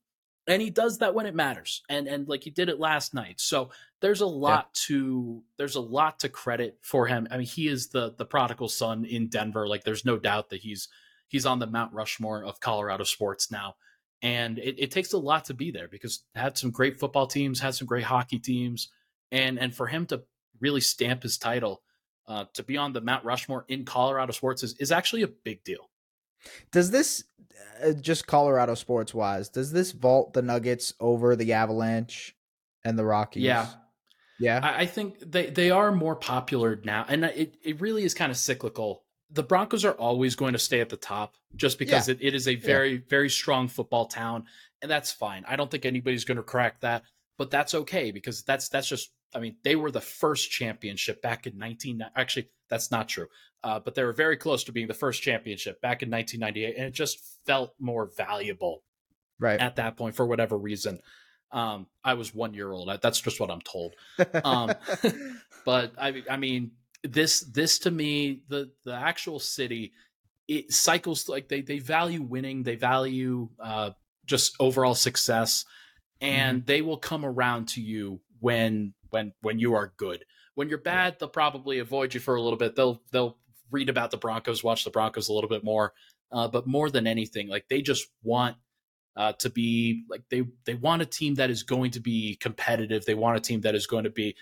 And 0.46 0.62
he 0.62 0.70
does 0.70 0.98
that 0.98 1.12
when 1.14 1.26
it 1.26 1.34
matters. 1.34 1.82
And 1.90 2.06
and 2.06 2.26
like 2.26 2.42
he 2.42 2.48
did 2.48 2.70
it 2.70 2.80
last 2.80 3.12
night. 3.12 3.38
So 3.38 3.68
there's 4.00 4.22
a 4.22 4.26
lot 4.26 4.70
yeah. 4.70 4.80
to 4.86 5.42
there's 5.58 5.74
a 5.74 5.80
lot 5.80 6.20
to 6.20 6.30
credit 6.30 6.78
for 6.80 7.06
him. 7.06 7.28
I 7.30 7.36
mean, 7.36 7.46
he 7.46 7.68
is 7.68 7.88
the 7.88 8.14
the 8.16 8.24
prodigal 8.24 8.68
son 8.68 9.04
in 9.04 9.28
Denver. 9.28 9.68
Like 9.68 9.84
there's 9.84 10.06
no 10.06 10.16
doubt 10.16 10.48
that 10.48 10.60
he's 10.60 10.88
he's 11.26 11.44
on 11.44 11.58
the 11.58 11.66
Mount 11.66 11.92
Rushmore 11.92 12.44
of 12.44 12.60
Colorado 12.60 13.04
sports 13.04 13.50
now. 13.50 13.74
And 14.22 14.58
it, 14.58 14.76
it 14.78 14.90
takes 14.90 15.12
a 15.12 15.18
lot 15.18 15.44
to 15.46 15.54
be 15.54 15.70
there 15.70 15.86
because 15.86 16.24
had 16.34 16.56
some 16.56 16.70
great 16.70 16.98
football 16.98 17.26
teams, 17.26 17.60
had 17.60 17.74
some 17.74 17.86
great 17.86 18.04
hockey 18.04 18.38
teams, 18.38 18.88
and 19.30 19.58
and 19.58 19.74
for 19.74 19.86
him 19.86 20.06
to 20.06 20.22
really 20.60 20.80
stamp 20.80 21.22
his 21.22 21.38
title 21.38 21.82
uh, 22.28 22.44
to 22.54 22.62
be 22.62 22.76
on 22.76 22.92
the 22.92 23.00
Mount 23.00 23.24
Rushmore 23.24 23.64
in 23.68 23.84
Colorado 23.84 24.32
sports 24.32 24.62
is, 24.62 24.74
is 24.74 24.92
actually 24.92 25.22
a 25.22 25.28
big 25.28 25.64
deal. 25.64 25.90
Does 26.70 26.90
this, 26.90 27.24
uh, 27.82 27.92
just 27.92 28.26
Colorado 28.26 28.74
sports 28.74 29.12
wise, 29.12 29.48
does 29.48 29.72
this 29.72 29.92
vault 29.92 30.34
the 30.34 30.42
Nuggets 30.42 30.94
over 31.00 31.34
the 31.34 31.54
Avalanche 31.54 32.36
and 32.84 32.98
the 32.98 33.04
Rockies? 33.04 33.42
Yeah. 33.42 33.66
Yeah. 34.38 34.60
I, 34.62 34.82
I 34.82 34.86
think 34.86 35.18
they, 35.20 35.46
they 35.50 35.70
are 35.70 35.90
more 35.90 36.14
popular 36.14 36.80
now. 36.84 37.04
And 37.08 37.24
it, 37.24 37.56
it 37.62 37.80
really 37.80 38.04
is 38.04 38.14
kind 38.14 38.30
of 38.30 38.36
cyclical. 38.36 39.02
The 39.30 39.42
Broncos 39.42 39.84
are 39.84 39.92
always 39.92 40.36
going 40.36 40.52
to 40.52 40.58
stay 40.58 40.80
at 40.80 40.90
the 40.90 40.96
top 40.96 41.34
just 41.56 41.78
because 41.78 42.08
yeah. 42.08 42.14
it, 42.14 42.18
it 42.20 42.34
is 42.34 42.46
a 42.46 42.54
very, 42.54 42.92
yeah. 42.92 43.00
very 43.08 43.30
strong 43.30 43.66
football 43.66 44.06
town. 44.06 44.44
And 44.80 44.90
that's 44.90 45.10
fine. 45.10 45.44
I 45.48 45.56
don't 45.56 45.70
think 45.70 45.84
anybody's 45.84 46.24
going 46.24 46.36
to 46.36 46.44
crack 46.44 46.80
that, 46.80 47.02
but 47.36 47.50
that's 47.50 47.74
okay 47.74 48.12
because 48.12 48.42
that's 48.42 48.68
that's 48.68 48.88
just 48.88 49.10
I 49.34 49.40
mean, 49.40 49.56
they 49.62 49.76
were 49.76 49.90
the 49.90 50.00
first 50.00 50.50
championship 50.50 51.20
back 51.22 51.46
in 51.46 51.58
19. 51.58 52.04
Actually, 52.16 52.50
that's 52.68 52.90
not 52.90 53.08
true. 53.08 53.26
Uh, 53.62 53.80
but 53.80 53.94
they 53.94 54.04
were 54.04 54.12
very 54.12 54.36
close 54.36 54.64
to 54.64 54.72
being 54.72 54.86
the 54.86 54.94
first 54.94 55.22
championship 55.22 55.80
back 55.80 56.02
in 56.02 56.10
1998, 56.10 56.76
and 56.76 56.86
it 56.86 56.94
just 56.94 57.18
felt 57.44 57.74
more 57.80 58.10
valuable 58.16 58.82
right 59.40 59.60
at 59.60 59.76
that 59.76 59.96
point 59.96 60.14
for 60.14 60.26
whatever 60.26 60.56
reason. 60.56 61.00
Um, 61.50 61.86
I 62.04 62.14
was 62.14 62.34
one 62.34 62.54
year 62.54 62.70
old. 62.70 62.90
That's 63.02 63.20
just 63.20 63.40
what 63.40 63.50
I'm 63.50 63.60
told. 63.60 63.94
Um, 64.44 64.72
but 65.64 65.92
I, 65.98 66.22
I 66.30 66.36
mean, 66.36 66.72
this 67.02 67.40
this 67.40 67.80
to 67.80 67.90
me, 67.90 68.42
the 68.48 68.70
the 68.84 68.94
actual 68.94 69.40
city, 69.40 69.92
it 70.46 70.72
cycles 70.72 71.28
like 71.28 71.48
they 71.48 71.62
they 71.62 71.78
value 71.78 72.22
winning, 72.22 72.62
they 72.62 72.76
value 72.76 73.48
uh, 73.58 73.90
just 74.24 74.56
overall 74.60 74.94
success, 74.94 75.64
and 76.20 76.58
mm-hmm. 76.58 76.66
they 76.66 76.82
will 76.82 76.98
come 76.98 77.24
around 77.24 77.68
to 77.68 77.80
you 77.80 78.20
when 78.40 78.94
when 79.10 79.32
when 79.40 79.58
you 79.58 79.74
are 79.74 79.92
good. 79.96 80.24
When 80.54 80.68
you're 80.68 80.78
bad, 80.78 81.16
they'll 81.18 81.28
probably 81.28 81.78
avoid 81.78 82.14
you 82.14 82.20
for 82.20 82.34
a 82.34 82.42
little 82.42 82.58
bit. 82.58 82.74
They'll 82.74 83.02
they'll 83.12 83.38
read 83.70 83.88
about 83.88 84.10
the 84.10 84.16
Broncos, 84.16 84.64
watch 84.64 84.84
the 84.84 84.90
Broncos 84.90 85.28
a 85.28 85.32
little 85.32 85.50
bit 85.50 85.64
more. 85.64 85.92
Uh, 86.30 86.48
but 86.48 86.66
more 86.66 86.90
than 86.90 87.06
anything, 87.06 87.48
like 87.48 87.66
they 87.68 87.80
just 87.80 88.06
want 88.22 88.56
uh, 89.16 89.32
to 89.32 89.50
be 89.50 90.04
like 90.10 90.22
they 90.30 90.44
they 90.64 90.74
want 90.74 91.02
a 91.02 91.06
team 91.06 91.34
that 91.36 91.50
is 91.50 91.62
going 91.62 91.90
to 91.92 92.00
be 92.00 92.36
competitive. 92.40 93.04
They 93.04 93.14
want 93.14 93.36
a 93.36 93.40
team 93.40 93.62
that 93.62 93.74
is 93.74 93.86
going 93.86 94.04
to 94.04 94.10
be, 94.10 94.36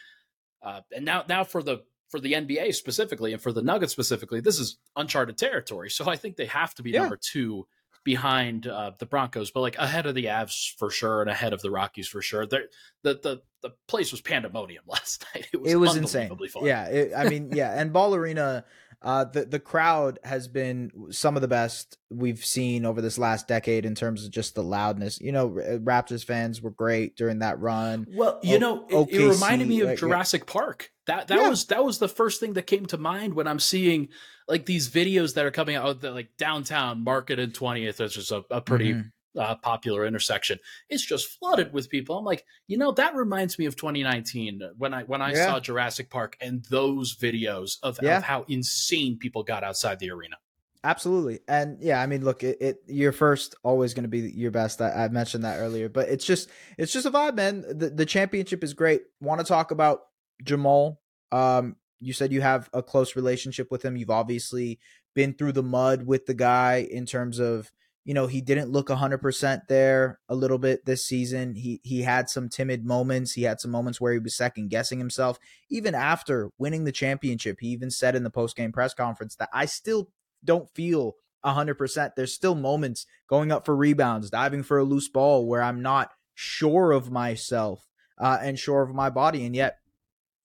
uh, 0.62 0.81
and 0.94 1.05
now 1.05 1.24
now 1.29 1.44
for 1.44 1.62
the 1.62 1.85
for 2.09 2.20
the 2.20 2.35
NBA 2.35 2.74
specifically 2.74 3.33
and 3.33 3.40
for 3.42 3.52
the 3.52 3.62
Nuggets 3.62 3.92
specifically, 3.92 4.40
this 4.40 4.59
is 4.59 4.79
uncharted 4.96 5.38
territory. 5.38 5.90
So 5.90 6.09
I 6.09 6.16
think 6.16 6.37
they 6.37 6.46
have 6.46 6.74
to 6.74 6.83
be 6.83 6.90
yeah. 6.90 7.00
number 7.00 7.18
two 7.20 7.66
behind 8.07 8.69
uh, 8.69 8.92
the 8.99 9.05
Broncos, 9.05 9.51
but 9.51 9.61
like 9.61 9.77
ahead 9.77 10.07
of 10.07 10.14
the 10.14 10.27
Avs 10.27 10.73
for 10.79 10.90
sure 10.90 11.21
and 11.21 11.29
ahead 11.29 11.53
of 11.53 11.61
the 11.61 11.73
Rockies 11.73 12.07
for 12.07 12.23
sure. 12.23 12.47
the 12.47 12.69
the 13.03 13.42
the 13.62 13.73
place 13.88 14.12
was 14.12 14.21
pandemonium 14.21 14.85
last 14.87 15.27
night. 15.35 15.49
It 15.53 15.61
was, 15.61 15.73
it 15.73 15.77
was 15.77 15.97
insane. 15.97 16.29
Fun. 16.29 16.64
Yeah, 16.64 16.87
it, 16.87 17.12
I 17.14 17.29
mean, 17.29 17.51
yeah, 17.53 17.79
and 17.79 17.92
Ball 17.92 18.14
Arena 18.14 18.64
uh, 19.02 19.24
the 19.24 19.44
the 19.44 19.61
crowd 19.61 20.18
has 20.24 20.48
been 20.48 20.90
some 21.11 21.37
of 21.37 21.42
the 21.42 21.48
best 21.48 21.98
we've 22.11 22.44
seen 22.44 22.87
over 22.87 23.00
this 23.00 23.18
last 23.18 23.46
decade 23.46 23.85
in 23.85 23.94
terms 23.94 24.24
of 24.24 24.30
just 24.30 24.54
the 24.54 24.62
loudness. 24.62 25.20
You 25.20 25.32
know, 25.32 25.50
Raptors 25.50 26.24
fans 26.24 26.62
were 26.62 26.70
great 26.70 27.16
during 27.16 27.40
that 27.40 27.61
run. 27.61 28.06
Well, 28.11 28.40
you 28.42 28.56
o- 28.56 28.59
know, 28.59 28.87
it, 28.88 29.14
it, 29.14 29.28
reminded 29.28 29.68
me 29.68 29.80
of 29.80 29.90
like, 29.90 29.98
Jurassic 29.98 30.44
yeah. 30.46 30.52
Park. 30.52 30.90
That 31.06 31.28
that 31.28 31.38
yeah. 31.38 31.48
was 31.48 31.66
that 31.66 31.85
was 31.85 31.98
the 31.98 32.09
first 32.09 32.40
thing 32.40 32.54
that 32.54 32.66
came 32.66 32.87
to 32.87 32.98
mind 32.98 33.35
when 33.35 33.46
I'm 33.46 33.61
seeing 33.61 34.09
like 34.48 34.66
these 34.66 34.88
videos 34.88 35.35
that 35.35 35.44
are 35.44 35.50
coming 35.50 35.76
out 35.76 36.00
that 36.00 36.14
like 36.14 36.37
downtown 36.38 37.04
Market 37.04 37.38
and 37.38 37.52
20th, 37.52 37.98
which 37.98 38.16
is 38.16 38.30
a, 38.30 38.44
a 38.50 38.61
pretty 38.61 38.92
mm-hmm 38.92 39.09
uh, 39.37 39.55
popular 39.57 40.07
intersection. 40.07 40.59
It's 40.88 41.05
just 41.05 41.38
flooded 41.38 41.72
with 41.72 41.88
people. 41.88 42.18
I'm 42.18 42.25
like, 42.25 42.44
you 42.66 42.79
know, 42.79 42.92
that 42.92 43.14
reminds 43.14 43.59
me 43.59 43.66
of 43.66 43.77
2019 43.77 44.62
when 44.77 44.94
I 44.94 45.03
when 45.05 45.22
I 45.22 45.33
yeah. 45.33 45.46
saw 45.46 45.61
Jurassic 45.61 46.11
Park 46.11 46.37
and 46.40 46.64
those 46.70 47.16
videos 47.16 47.79
of, 47.83 47.99
yeah. 48.03 48.18
of, 48.18 48.22
how 48.22 48.44
insane 48.49 49.18
people 49.18 49.42
got 49.42 49.64
outside 49.64 49.99
the 49.99 50.11
arena. 50.11 50.37
Absolutely, 50.85 51.40
and 51.49 51.79
yeah, 51.81 52.01
I 52.01 52.07
mean, 52.07 52.25
look, 52.25 52.44
it, 52.44 52.59
it 52.61 52.77
your 52.87 53.11
first 53.11 53.57
always 53.64 53.92
going 53.92 54.05
to 54.05 54.09
be 54.09 54.20
your 54.20 54.53
best. 54.53 54.81
I, 54.81 55.05
I, 55.05 55.09
mentioned 55.09 55.42
that 55.42 55.59
earlier, 55.59 55.88
but 55.88 56.09
it's 56.09 56.25
just 56.25 56.49
it's 56.79 56.92
just 56.92 57.07
a 57.07 57.11
vibe, 57.11 57.35
man. 57.35 57.64
The 57.66 57.90
the 57.90 58.07
championship 58.07 58.62
is 58.62 58.72
great. 58.72 59.03
Want 59.20 59.40
to 59.40 59.46
talk 59.46 59.72
about 59.72 60.03
Jamal? 60.44 61.01
Um, 61.33 61.75
you 61.99 62.12
said 62.12 62.33
you 62.33 62.40
have 62.40 62.70
a 62.72 62.85
close 62.85 63.16
relationship 63.16 63.70
with 63.70 63.85
him. 63.85 63.96
You've 63.96 64.11
obviously 64.11 64.79
been 65.14 65.33
through 65.33 65.53
the 65.53 65.62
mud 65.62 66.07
with 66.07 66.27
the 66.27 66.35
guy 66.35 66.87
in 66.88 67.07
terms 67.07 67.40
of 67.40 67.72
you 68.07 68.14
know, 68.14 68.29
he 68.29 68.40
didn't 68.40 68.71
look 68.71 68.87
100% 68.87 69.62
there 69.69 70.21
a 70.29 70.37
little 70.37 70.59
bit 70.59 70.87
this 70.87 71.05
season. 71.05 71.57
He 71.57 71.81
he 71.83 72.03
had 72.03 72.31
some 72.31 72.49
timid 72.49 72.87
moments. 72.87 73.33
He 73.33 73.42
had 73.42 73.61
some 73.61 73.73
moments 73.73 74.01
where 74.01 74.12
he 74.12 74.21
was 74.21 74.37
second 74.37 74.69
guessing 74.69 75.01
himself. 75.01 75.40
Even 75.71 75.92
after 75.92 76.53
winning 76.57 76.85
the 76.85 76.92
championship, 76.92 77.59
he 77.61 77.66
even 77.69 77.90
said 77.90 78.14
in 78.14 78.23
the 78.23 78.31
post-game 78.31 78.71
press 78.71 78.95
conference 78.95 79.35
that 79.35 79.49
I 79.53 79.66
still 79.66 80.09
don't 80.45 80.71
feel 80.71 81.16
100%. 81.45 82.12
There's 82.14 82.33
still 82.33 82.55
moments 82.55 83.07
going 83.29 83.51
up 83.51 83.66
for 83.66 83.75
rebounds, 83.75 84.31
diving 84.31 84.62
for 84.62 84.79
a 84.79 84.85
loose 84.85 85.09
ball 85.09 85.45
where 85.45 85.62
I'm 85.62 85.83
not 85.83 86.12
sure 86.33 86.92
of 86.92 87.11
myself 87.11 87.88
uh, 88.21 88.38
and 88.40 88.57
sure 88.57 88.83
of 88.83 88.95
my 88.95 89.11
body 89.11 89.45
and 89.45 89.57
yet 89.57 89.79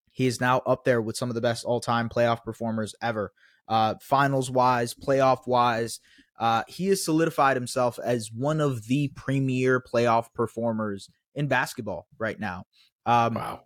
he 0.10 0.26
is 0.26 0.42
now 0.42 0.64
up 0.66 0.84
there 0.84 1.02
with 1.02 1.16
some 1.16 1.30
of 1.30 1.36
the 1.36 1.42
best 1.42 1.64
all-time 1.64 2.10
playoff 2.10 2.44
performers 2.44 2.96
ever. 3.04 3.32
Uh, 3.68 3.96
finals 4.02 4.50
wise, 4.50 4.96
playoff 4.96 5.48
wise, 5.48 6.00
uh, 6.42 6.64
he 6.68 6.88
has 6.88 7.06
solidified 7.06 7.56
himself 7.56 8.00
as 8.04 8.32
one 8.32 8.60
of 8.60 8.88
the 8.88 9.10
premier 9.10 9.80
playoff 9.80 10.34
performers 10.34 11.08
in 11.36 11.48
basketball 11.48 12.08
right 12.18 12.40
now. 12.40 12.66
Um, 13.06 13.36
wow. 13.36 13.62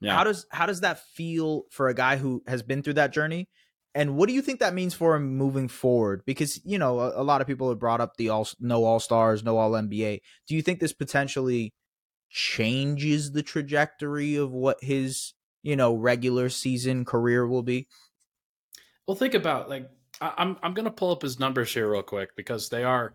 Yeah. 0.00 0.14
How 0.14 0.24
does 0.24 0.44
how 0.50 0.66
does 0.66 0.80
that 0.80 1.00
feel 1.14 1.62
for 1.70 1.88
a 1.88 1.94
guy 1.94 2.16
who 2.16 2.42
has 2.46 2.62
been 2.62 2.82
through 2.82 2.94
that 2.94 3.14
journey? 3.14 3.48
And 3.94 4.16
what 4.16 4.28
do 4.28 4.34
you 4.34 4.42
think 4.42 4.60
that 4.60 4.74
means 4.74 4.92
for 4.92 5.16
him 5.16 5.36
moving 5.36 5.68
forward? 5.68 6.22
Because 6.26 6.60
you 6.66 6.78
know 6.78 7.00
a, 7.00 7.22
a 7.22 7.24
lot 7.24 7.40
of 7.40 7.46
people 7.46 7.70
have 7.70 7.78
brought 7.78 8.00
up 8.00 8.16
the 8.16 8.28
all 8.28 8.46
no 8.60 8.84
all 8.84 9.00
stars, 9.00 9.42
no 9.42 9.56
all 9.56 9.70
NBA. 9.70 10.20
Do 10.46 10.54
you 10.54 10.60
think 10.60 10.80
this 10.80 10.92
potentially 10.92 11.72
changes 12.28 13.32
the 13.32 13.42
trajectory 13.42 14.36
of 14.36 14.52
what 14.52 14.76
his 14.82 15.32
you 15.62 15.76
know 15.76 15.94
regular 15.94 16.50
season 16.50 17.06
career 17.06 17.46
will 17.46 17.62
be? 17.62 17.88
Well, 19.06 19.16
think 19.16 19.32
about 19.32 19.70
like 19.70 19.88
I'm 20.20 20.56
I'm 20.62 20.74
gonna 20.74 20.90
pull 20.90 21.12
up 21.12 21.22
his 21.22 21.38
numbers 21.38 21.72
here 21.72 21.90
real 21.90 22.02
quick 22.02 22.34
because 22.36 22.68
they 22.68 22.84
are 22.84 23.14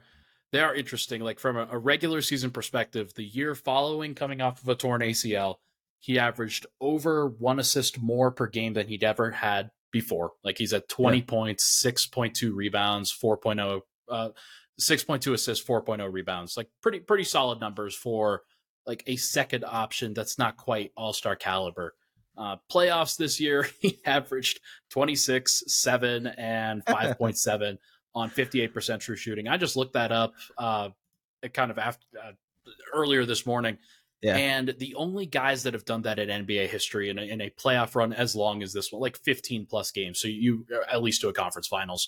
they 0.52 0.62
are 0.62 0.76
interesting. 0.76 1.22
Like 1.22 1.40
from 1.40 1.58
a, 1.58 1.68
a, 1.72 1.78
regular 1.78 2.22
season 2.22 2.52
perspective, 2.52 3.14
the 3.16 3.24
year 3.24 3.56
following 3.56 4.14
coming 4.16 4.40
off 4.40 4.62
of 4.62 4.70
a 4.70 4.76
torn 4.76 5.02
ACL, 5.02 5.56
he 6.00 6.20
averaged 6.20 6.68
over 6.80 7.28
one 7.28 7.60
assist 7.60 8.00
more 8.00 8.32
per 8.32 8.48
game 8.48 8.74
than 8.74 8.88
he'd 8.88 9.04
ever 9.04 9.32
had 9.32 9.72
before. 9.92 10.32
Like 10.44 10.58
he's 10.58 10.74
at 10.74 10.88
20 10.90 11.18
yeah. 11.18 11.24
points, 11.26 11.84
6.2 11.84 12.54
rebounds, 12.54 13.12
4.0 13.12 13.82
uh 14.10 14.30
6.2 14.80 15.34
assists, 15.34 15.66
4.0 15.66 16.12
rebounds. 16.12 16.56
Like 16.56 16.70
pretty 16.82 17.00
pretty 17.00 17.24
solid 17.24 17.60
numbers 17.60 17.96
for 17.96 18.44
like 18.86 19.04
a 19.08 19.16
second 19.16 19.66
option 19.66 20.14
that's 20.14 20.38
not 20.38 20.58
quite 20.58 20.92
all-star 20.96 21.36
caliber. 21.36 21.96
Uh, 22.38 22.58
playoffs 22.72 23.18
this 23.18 23.40
year, 23.40 23.68
he 23.80 24.00
averaged 24.06 24.60
26, 24.90 25.64
7, 25.68 26.28
and 26.28 26.84
5.7 26.88 27.78
on 28.16 28.30
58% 28.30 29.00
true 29.00 29.16
shooting. 29.16 29.48
I 29.48 29.58
just 29.58 29.76
looked 29.76 29.94
that 29.94 30.12
up 30.12 30.34
uh, 30.58 30.90
kind 31.54 31.72
of 31.72 31.78
after 31.78 32.06
uh, 32.22 32.32
earlier 32.94 33.26
this 33.26 33.46
morning. 33.46 33.78
Yeah. 34.22 34.38
And 34.38 34.74
the 34.80 34.96
only 34.96 35.26
guys 35.26 35.64
that 35.64 35.74
have 35.74 35.84
done 35.84 36.04
that 36.04 36.18
in 36.18 36.46
NBA 36.46 36.70
history 36.70 37.10
in 37.10 37.20
a, 37.20 37.24
in 37.24 37.42
a 37.42 37.50
playoff 37.50 37.94
run 37.94 38.14
as 38.14 38.36
long 38.36 38.64
as 38.64 38.72
this 38.72 38.92
one, 38.92 39.02
like 39.02 39.18
15 39.18 39.66
plus 39.66 39.92
games. 39.92 40.20
So 40.20 40.30
you 40.30 40.66
at 40.90 41.04
least 41.04 41.22
to 41.22 41.28
a 41.28 41.34
conference 41.34 41.68
finals. 41.68 42.08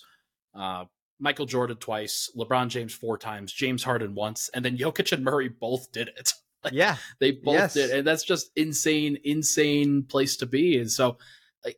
Uh, 0.53 0.85
Michael 1.19 1.45
Jordan 1.45 1.77
twice, 1.77 2.29
LeBron 2.37 2.69
James 2.69 2.93
four 2.93 3.17
times, 3.17 3.51
James 3.51 3.83
Harden 3.83 4.15
once, 4.15 4.49
and 4.53 4.63
then 4.63 4.77
Jokic 4.77 5.11
and 5.11 5.23
Murray 5.23 5.49
both 5.49 5.91
did 5.91 6.09
it. 6.09 6.33
Like, 6.65 6.73
yeah, 6.73 6.97
they 7.19 7.31
both 7.31 7.53
yes. 7.53 7.73
did, 7.73 7.91
and 7.91 8.05
that's 8.05 8.23
just 8.23 8.51
insane, 8.55 9.17
insane 9.23 10.03
place 10.03 10.37
to 10.37 10.45
be. 10.45 10.79
And 10.79 10.91
so 10.91 11.17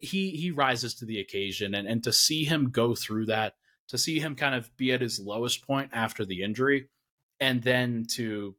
he 0.02 0.32
he 0.32 0.52
rises 0.52 0.96
to 0.96 1.06
the 1.06 1.20
occasion, 1.20 1.76
and 1.76 1.88
and 1.88 2.04
to 2.04 2.14
see 2.14 2.44
him 2.44 2.70
go 2.70 2.96
through 2.96 3.28
that, 3.28 3.56
to 3.90 3.98
see 3.98 4.20
him 4.20 4.36
kind 4.36 4.56
of 4.56 4.76
be 4.78 4.92
at 4.92 5.02
his 5.02 5.20
lowest 5.20 5.66
point 5.68 5.92
after 5.94 6.26
the 6.26 6.42
injury, 6.42 6.90
and 7.40 7.62
then 7.62 8.06
to 8.16 8.56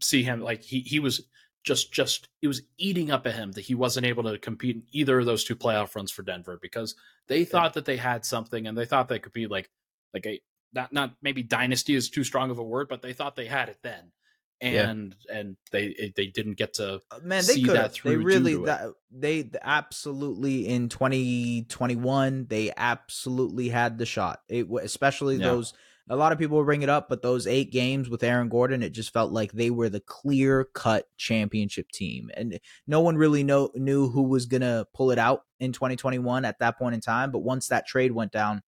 see 0.00 0.22
him 0.22 0.40
like 0.40 0.62
he 0.62 0.80
he 0.80 1.00
was 1.00 1.22
just 1.64 1.92
just 1.92 2.28
it 2.42 2.48
was 2.48 2.62
eating 2.76 3.10
up 3.10 3.26
at 3.26 3.34
him 3.34 3.52
that 3.52 3.62
he 3.62 3.74
wasn't 3.74 4.06
able 4.06 4.22
to 4.24 4.38
compete 4.38 4.76
in 4.76 4.82
either 4.92 5.18
of 5.18 5.26
those 5.26 5.44
two 5.44 5.56
playoff 5.56 5.94
runs 5.94 6.10
for 6.10 6.22
Denver 6.22 6.58
because 6.60 6.94
they 7.26 7.44
thought 7.44 7.70
yeah. 7.70 7.74
that 7.74 7.84
they 7.84 7.96
had 7.96 8.24
something 8.24 8.66
and 8.66 8.76
they 8.76 8.84
thought 8.84 9.08
they 9.08 9.18
could 9.18 9.32
be 9.32 9.46
like 9.46 9.70
like 10.14 10.26
a 10.26 10.40
not 10.72 10.92
not 10.92 11.14
maybe 11.22 11.42
dynasty 11.42 11.94
is 11.94 12.10
too 12.10 12.24
strong 12.24 12.50
of 12.50 12.58
a 12.58 12.62
word, 12.62 12.88
but 12.88 13.02
they 13.02 13.12
thought 13.12 13.36
they 13.36 13.46
had 13.46 13.68
it 13.68 13.78
then 13.82 14.12
and 14.60 15.16
yeah. 15.28 15.38
and 15.38 15.56
they 15.70 16.12
they 16.16 16.26
didn't 16.26 16.54
get 16.54 16.74
to 16.74 17.00
uh, 17.10 17.18
man 17.22 17.44
they 17.46 17.60
could 17.60 17.76
that 17.76 17.92
through 17.92 18.10
they 18.10 18.16
really 18.16 18.56
that, 18.64 18.92
they 19.10 19.48
absolutely 19.62 20.66
in 20.66 20.88
2021 20.88 22.46
they 22.48 22.72
absolutely 22.76 23.68
had 23.68 23.98
the 23.98 24.06
shot 24.06 24.40
it 24.48 24.66
especially 24.82 25.36
yeah. 25.36 25.46
those 25.46 25.74
a 26.10 26.16
lot 26.16 26.32
of 26.32 26.38
people 26.38 26.62
bring 26.64 26.82
it 26.82 26.88
up 26.88 27.08
but 27.08 27.22
those 27.22 27.46
eight 27.46 27.70
games 27.70 28.08
with 28.08 28.22
aaron 28.24 28.48
gordon 28.48 28.82
it 28.82 28.90
just 28.90 29.12
felt 29.12 29.30
like 29.30 29.52
they 29.52 29.70
were 29.70 29.88
the 29.88 30.00
clear 30.00 30.64
cut 30.74 31.06
championship 31.16 31.88
team 31.90 32.30
and 32.34 32.58
no 32.86 33.00
one 33.00 33.16
really 33.16 33.44
know 33.44 33.70
knew 33.74 34.08
who 34.08 34.22
was 34.22 34.46
gonna 34.46 34.86
pull 34.92 35.10
it 35.10 35.18
out 35.18 35.42
in 35.60 35.72
2021 35.72 36.44
at 36.44 36.58
that 36.58 36.78
point 36.78 36.94
in 36.94 37.00
time 37.00 37.30
but 37.30 37.40
once 37.40 37.68
that 37.68 37.86
trade 37.86 38.10
went 38.10 38.32
down 38.32 38.62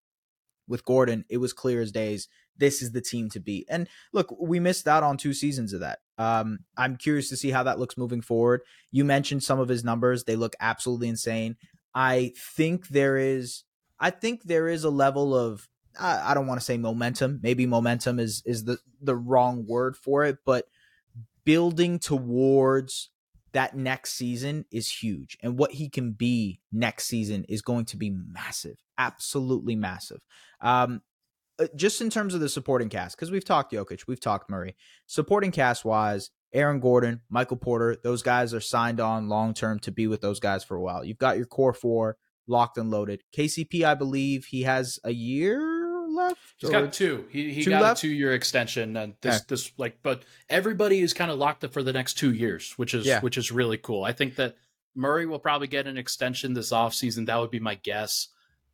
with 0.70 0.84
gordon 0.86 1.24
it 1.28 1.36
was 1.36 1.52
clear 1.52 1.82
as 1.82 1.92
days 1.92 2.28
this 2.60 2.82
is 2.82 2.92
the 2.92 3.00
team 3.00 3.28
to 3.30 3.40
beat. 3.40 3.66
And 3.68 3.88
look, 4.12 4.36
we 4.38 4.60
missed 4.60 4.86
out 4.86 5.02
on 5.02 5.16
two 5.16 5.32
seasons 5.32 5.72
of 5.72 5.80
that. 5.80 5.98
Um, 6.18 6.60
I'm 6.76 6.96
curious 6.96 7.28
to 7.30 7.36
see 7.36 7.50
how 7.50 7.64
that 7.64 7.80
looks 7.80 7.98
moving 7.98 8.20
forward. 8.20 8.60
You 8.92 9.04
mentioned 9.04 9.42
some 9.42 9.58
of 9.58 9.68
his 9.68 9.82
numbers; 9.82 10.24
they 10.24 10.36
look 10.36 10.54
absolutely 10.60 11.08
insane. 11.08 11.56
I 11.92 12.32
think 12.38 12.88
there 12.88 13.16
is, 13.16 13.64
I 13.98 14.10
think 14.10 14.44
there 14.44 14.68
is 14.68 14.84
a 14.84 14.90
level 14.90 15.34
of, 15.34 15.68
I, 15.98 16.30
I 16.30 16.34
don't 16.34 16.46
want 16.46 16.60
to 16.60 16.64
say 16.64 16.76
momentum. 16.76 17.40
Maybe 17.42 17.66
momentum 17.66 18.20
is 18.20 18.42
is 18.46 18.64
the 18.64 18.78
the 19.00 19.16
wrong 19.16 19.66
word 19.66 19.96
for 19.96 20.24
it, 20.24 20.38
but 20.44 20.66
building 21.44 21.98
towards 21.98 23.10
that 23.52 23.76
next 23.76 24.12
season 24.12 24.64
is 24.70 24.90
huge. 24.90 25.36
And 25.42 25.58
what 25.58 25.72
he 25.72 25.88
can 25.88 26.12
be 26.12 26.60
next 26.72 27.06
season 27.06 27.44
is 27.48 27.62
going 27.62 27.84
to 27.86 27.96
be 27.96 28.10
massive, 28.10 28.76
absolutely 28.98 29.76
massive. 29.76 30.20
Um, 30.60 31.02
uh, 31.58 31.66
just 31.76 32.00
in 32.00 32.10
terms 32.10 32.34
of 32.34 32.40
the 32.40 32.48
supporting 32.48 32.88
cast, 32.88 33.16
because 33.16 33.30
we've 33.30 33.44
talked 33.44 33.72
Jokic, 33.72 34.06
we've 34.06 34.20
talked 34.20 34.48
Murray. 34.48 34.76
Supporting 35.06 35.50
cast 35.50 35.84
wise, 35.84 36.30
Aaron 36.52 36.80
Gordon, 36.80 37.20
Michael 37.28 37.56
Porter, 37.56 37.96
those 38.02 38.22
guys 38.22 38.54
are 38.54 38.60
signed 38.60 39.00
on 39.00 39.28
long 39.28 39.54
term 39.54 39.78
to 39.80 39.92
be 39.92 40.06
with 40.06 40.20
those 40.20 40.40
guys 40.40 40.64
for 40.64 40.76
a 40.76 40.82
while. 40.82 41.04
You've 41.04 41.18
got 41.18 41.36
your 41.36 41.46
core 41.46 41.74
four 41.74 42.16
locked 42.46 42.78
and 42.78 42.90
loaded. 42.90 43.22
KCP, 43.36 43.84
I 43.84 43.94
believe 43.94 44.46
he 44.46 44.62
has 44.62 44.98
a 45.04 45.12
year 45.12 45.79
left. 46.14 46.38
He's 46.58 46.70
got 46.70 46.92
two. 46.92 47.26
He 47.30 47.52
he 47.52 47.64
two 47.64 47.70
got 47.70 47.82
left? 47.82 47.98
a 47.98 48.02
two 48.02 48.08
year 48.12 48.32
extension, 48.34 48.96
and 48.96 49.14
this 49.20 49.36
Okay. 49.36 49.44
this 49.48 49.72
like, 49.78 49.98
but 50.02 50.22
everybody 50.48 51.00
is 51.00 51.12
kind 51.14 51.30
of 51.30 51.38
locked 51.38 51.64
up 51.64 51.72
for 51.72 51.82
the 51.82 51.92
next 51.92 52.14
two 52.14 52.32
years, 52.32 52.72
which 52.76 52.94
is 52.94 53.06
Yeah. 53.06 53.20
which 53.20 53.38
is 53.38 53.50
really 53.52 53.76
cool. 53.78 54.04
I 54.04 54.12
think 54.12 54.36
that 54.36 54.56
Murray 54.94 55.26
will 55.26 55.38
probably 55.38 55.68
get 55.68 55.86
an 55.86 55.96
extension 55.96 56.52
this 56.54 56.72
offseason. 56.72 57.26
That 57.26 57.36
would 57.38 57.50
be 57.50 57.60
my 57.60 57.76
guess. 57.76 58.28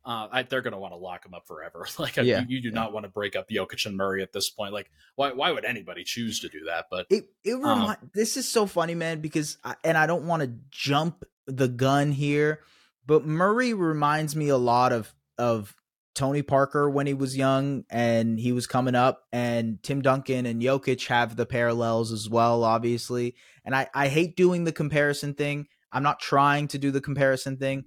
Uh, 0.05 0.29
I, 0.31 0.43
they're 0.43 0.61
going 0.61 0.71
to 0.71 0.79
want 0.79 0.93
to 0.93 0.97
lock 0.97 1.25
him 1.25 1.33
up 1.33 1.45
forever. 1.47 1.85
Like, 1.99 2.15
Yeah. 2.15 2.39
you, 2.39 2.45
you 2.47 2.61
do 2.61 2.71
not 2.71 2.93
want 2.93 3.03
to 3.03 3.09
break 3.09 3.35
up 3.35 3.49
Jokic 3.49 3.85
and 3.85 3.97
Murray 3.97 4.23
at 4.23 4.31
this 4.31 4.49
point. 4.49 4.71
Like, 4.73 4.89
why 5.15 5.33
why 5.33 5.51
would 5.51 5.65
anybody 5.65 6.03
choose 6.05 6.39
to 6.39 6.49
do 6.49 6.63
that? 6.67 6.85
But 6.89 7.07
It 7.09 7.25
it 7.43 7.55
Um, 7.55 7.95
this 8.13 8.37
is 8.37 8.47
so 8.47 8.65
funny, 8.67 8.95
man, 8.95 9.19
because 9.19 9.57
I, 9.65 9.75
and 9.83 9.97
I 9.97 10.07
don't 10.07 10.25
want 10.25 10.43
to 10.43 10.53
jump 10.71 11.25
the 11.45 11.67
gun 11.67 12.11
here, 12.13 12.61
but 13.05 13.25
Murray 13.25 13.73
reminds 13.73 14.35
me 14.35 14.47
a 14.49 14.57
lot 14.57 14.93
of 14.93 15.13
of 15.37 15.75
Tony 16.17 16.41
Parker 16.41 16.89
when 16.89 17.05
he 17.07 17.13
was 17.13 17.37
young 17.37 17.85
and 17.89 18.39
he 18.39 18.51
was 18.51 18.65
coming 18.65 18.95
up, 18.95 19.23
and 19.31 19.81
Tim 19.83 20.01
Duncan 20.01 20.45
and 20.45 20.61
Jokic 20.61 21.07
have 21.07 21.35
the 21.35 21.45
parallels 21.45 22.11
as 22.11 22.27
well, 22.27 22.63
obviously. 22.63 23.35
And 23.63 23.75
I 23.75 23.87
I 23.93 24.07
hate 24.07 24.35
doing 24.35 24.63
the 24.63 24.71
comparison 24.71 25.35
thing. 25.35 25.67
I'm 25.91 26.03
not 26.03 26.19
trying 26.19 26.67
to 26.69 26.77
do 26.77 26.91
the 26.91 27.01
comparison 27.01 27.57
thing, 27.57 27.85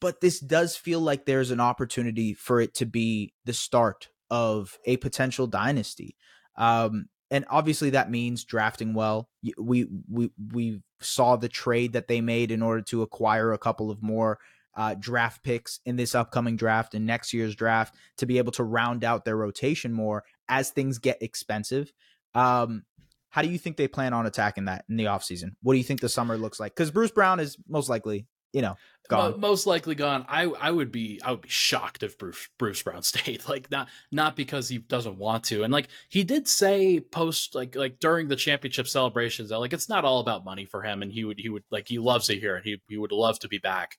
but 0.00 0.20
this 0.20 0.40
does 0.40 0.76
feel 0.76 1.00
like 1.00 1.26
there's 1.26 1.50
an 1.50 1.60
opportunity 1.60 2.32
for 2.34 2.60
it 2.60 2.72
to 2.74 2.86
be 2.86 3.34
the 3.44 3.52
start 3.52 4.08
of 4.30 4.78
a 4.86 4.96
potential 4.98 5.46
dynasty. 5.46 6.16
Um, 6.56 7.06
and 7.30 7.44
obviously 7.50 7.90
that 7.90 8.10
means 8.10 8.44
drafting 8.44 8.94
well. 8.94 9.28
We 9.58 9.86
we 10.08 10.30
we 10.52 10.82
saw 11.00 11.36
the 11.36 11.48
trade 11.48 11.94
that 11.94 12.08
they 12.08 12.20
made 12.20 12.50
in 12.50 12.62
order 12.62 12.82
to 12.82 13.02
acquire 13.02 13.52
a 13.52 13.58
couple 13.58 13.90
of 13.90 14.02
more 14.02 14.38
uh, 14.76 14.94
draft 14.98 15.42
picks 15.42 15.80
in 15.84 15.96
this 15.96 16.14
upcoming 16.14 16.56
draft 16.56 16.94
and 16.94 17.06
next 17.06 17.32
year's 17.32 17.54
draft 17.54 17.94
to 18.18 18.26
be 18.26 18.38
able 18.38 18.52
to 18.52 18.64
round 18.64 19.04
out 19.04 19.24
their 19.24 19.36
rotation 19.36 19.92
more 19.92 20.24
as 20.48 20.70
things 20.70 20.98
get 20.98 21.22
expensive. 21.22 21.92
Um, 22.34 22.84
how 23.30 23.42
do 23.42 23.48
you 23.48 23.58
think 23.58 23.76
they 23.76 23.88
plan 23.88 24.12
on 24.12 24.26
attacking 24.26 24.66
that 24.66 24.84
in 24.88 24.96
the 24.96 25.04
offseason? 25.04 25.52
What 25.62 25.74
do 25.74 25.78
you 25.78 25.84
think 25.84 26.00
the 26.00 26.08
summer 26.08 26.36
looks 26.36 26.58
like? 26.58 26.74
Because 26.74 26.90
Bruce 26.90 27.12
Brown 27.12 27.38
is 27.40 27.56
most 27.68 27.88
likely, 27.88 28.26
you 28.52 28.60
know, 28.60 28.76
gone. 29.08 29.38
most 29.38 29.66
likely 29.66 29.94
gone. 29.94 30.24
I 30.28 30.44
I 30.44 30.70
would 30.72 30.90
be 30.90 31.20
I 31.24 31.30
would 31.30 31.42
be 31.42 31.48
shocked 31.48 32.02
if 32.02 32.18
Bruce 32.18 32.48
Bruce 32.58 32.82
Brown 32.82 33.02
stayed. 33.04 33.48
Like 33.48 33.70
not 33.70 33.88
not 34.10 34.34
because 34.34 34.68
he 34.68 34.78
doesn't 34.78 35.16
want 35.16 35.44
to. 35.44 35.62
And 35.62 35.72
like 35.72 35.88
he 36.08 36.24
did 36.24 36.48
say 36.48 36.98
post 36.98 37.54
like 37.54 37.76
like 37.76 38.00
during 38.00 38.26
the 38.26 38.36
championship 38.36 38.88
celebrations 38.88 39.50
that 39.50 39.58
like 39.58 39.72
it's 39.72 39.88
not 39.88 40.04
all 40.04 40.18
about 40.18 40.44
money 40.44 40.64
for 40.64 40.82
him 40.82 41.02
and 41.02 41.12
he 41.12 41.24
would 41.24 41.38
he 41.38 41.48
would 41.48 41.64
like 41.70 41.86
he 41.86 41.98
loves 41.98 42.30
it 42.30 42.40
here 42.40 42.56
and 42.56 42.64
he 42.64 42.80
he 42.88 42.96
would 42.96 43.12
love 43.12 43.38
to 43.40 43.48
be 43.48 43.58
back. 43.58 43.96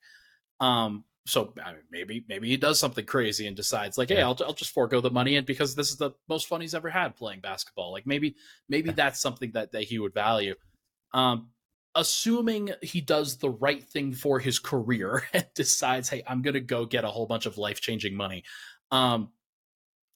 Um 0.61 1.03
so 1.27 1.53
I 1.63 1.73
mean, 1.73 1.81
maybe 1.91 2.25
maybe 2.29 2.47
he 2.47 2.57
does 2.57 2.79
something 2.79 3.05
crazy 3.05 3.47
and 3.47 3.55
decides 3.55 3.97
like 3.97 4.09
hey 4.09 4.19
Yeah. 4.19 4.27
I'll 4.27 4.37
I'll 4.45 4.53
just 4.53 4.73
forego 4.73 5.01
the 5.01 5.11
money 5.11 5.35
and 5.35 5.45
because 5.45 5.75
this 5.75 5.89
is 5.89 5.97
the 5.97 6.11
most 6.29 6.47
fun 6.47 6.61
he's 6.61 6.73
ever 6.73 6.89
had 6.89 7.17
playing 7.17 7.41
basketball. 7.41 7.91
Like 7.91 8.07
maybe 8.07 8.35
maybe 8.69 8.91
that's 8.91 9.19
something 9.19 9.51
that 9.51 9.73
that 9.73 9.83
he 9.83 9.99
would 9.99 10.13
value. 10.13 10.55
Um 11.13 11.49
assuming 11.95 12.71
he 12.81 13.01
does 13.01 13.37
the 13.37 13.49
right 13.49 13.83
thing 13.83 14.13
for 14.13 14.39
his 14.39 14.59
career 14.59 15.23
and 15.33 15.45
decides, 15.55 16.09
hey, 16.09 16.23
I'm 16.27 16.41
going 16.41 16.53
to 16.53 16.61
go 16.61 16.85
get 16.85 17.03
a 17.03 17.09
whole 17.09 17.25
bunch 17.25 17.45
of 17.45 17.57
life 17.57 17.81
changing 17.81 18.15
money. 18.15 18.43
Um, 18.91 19.29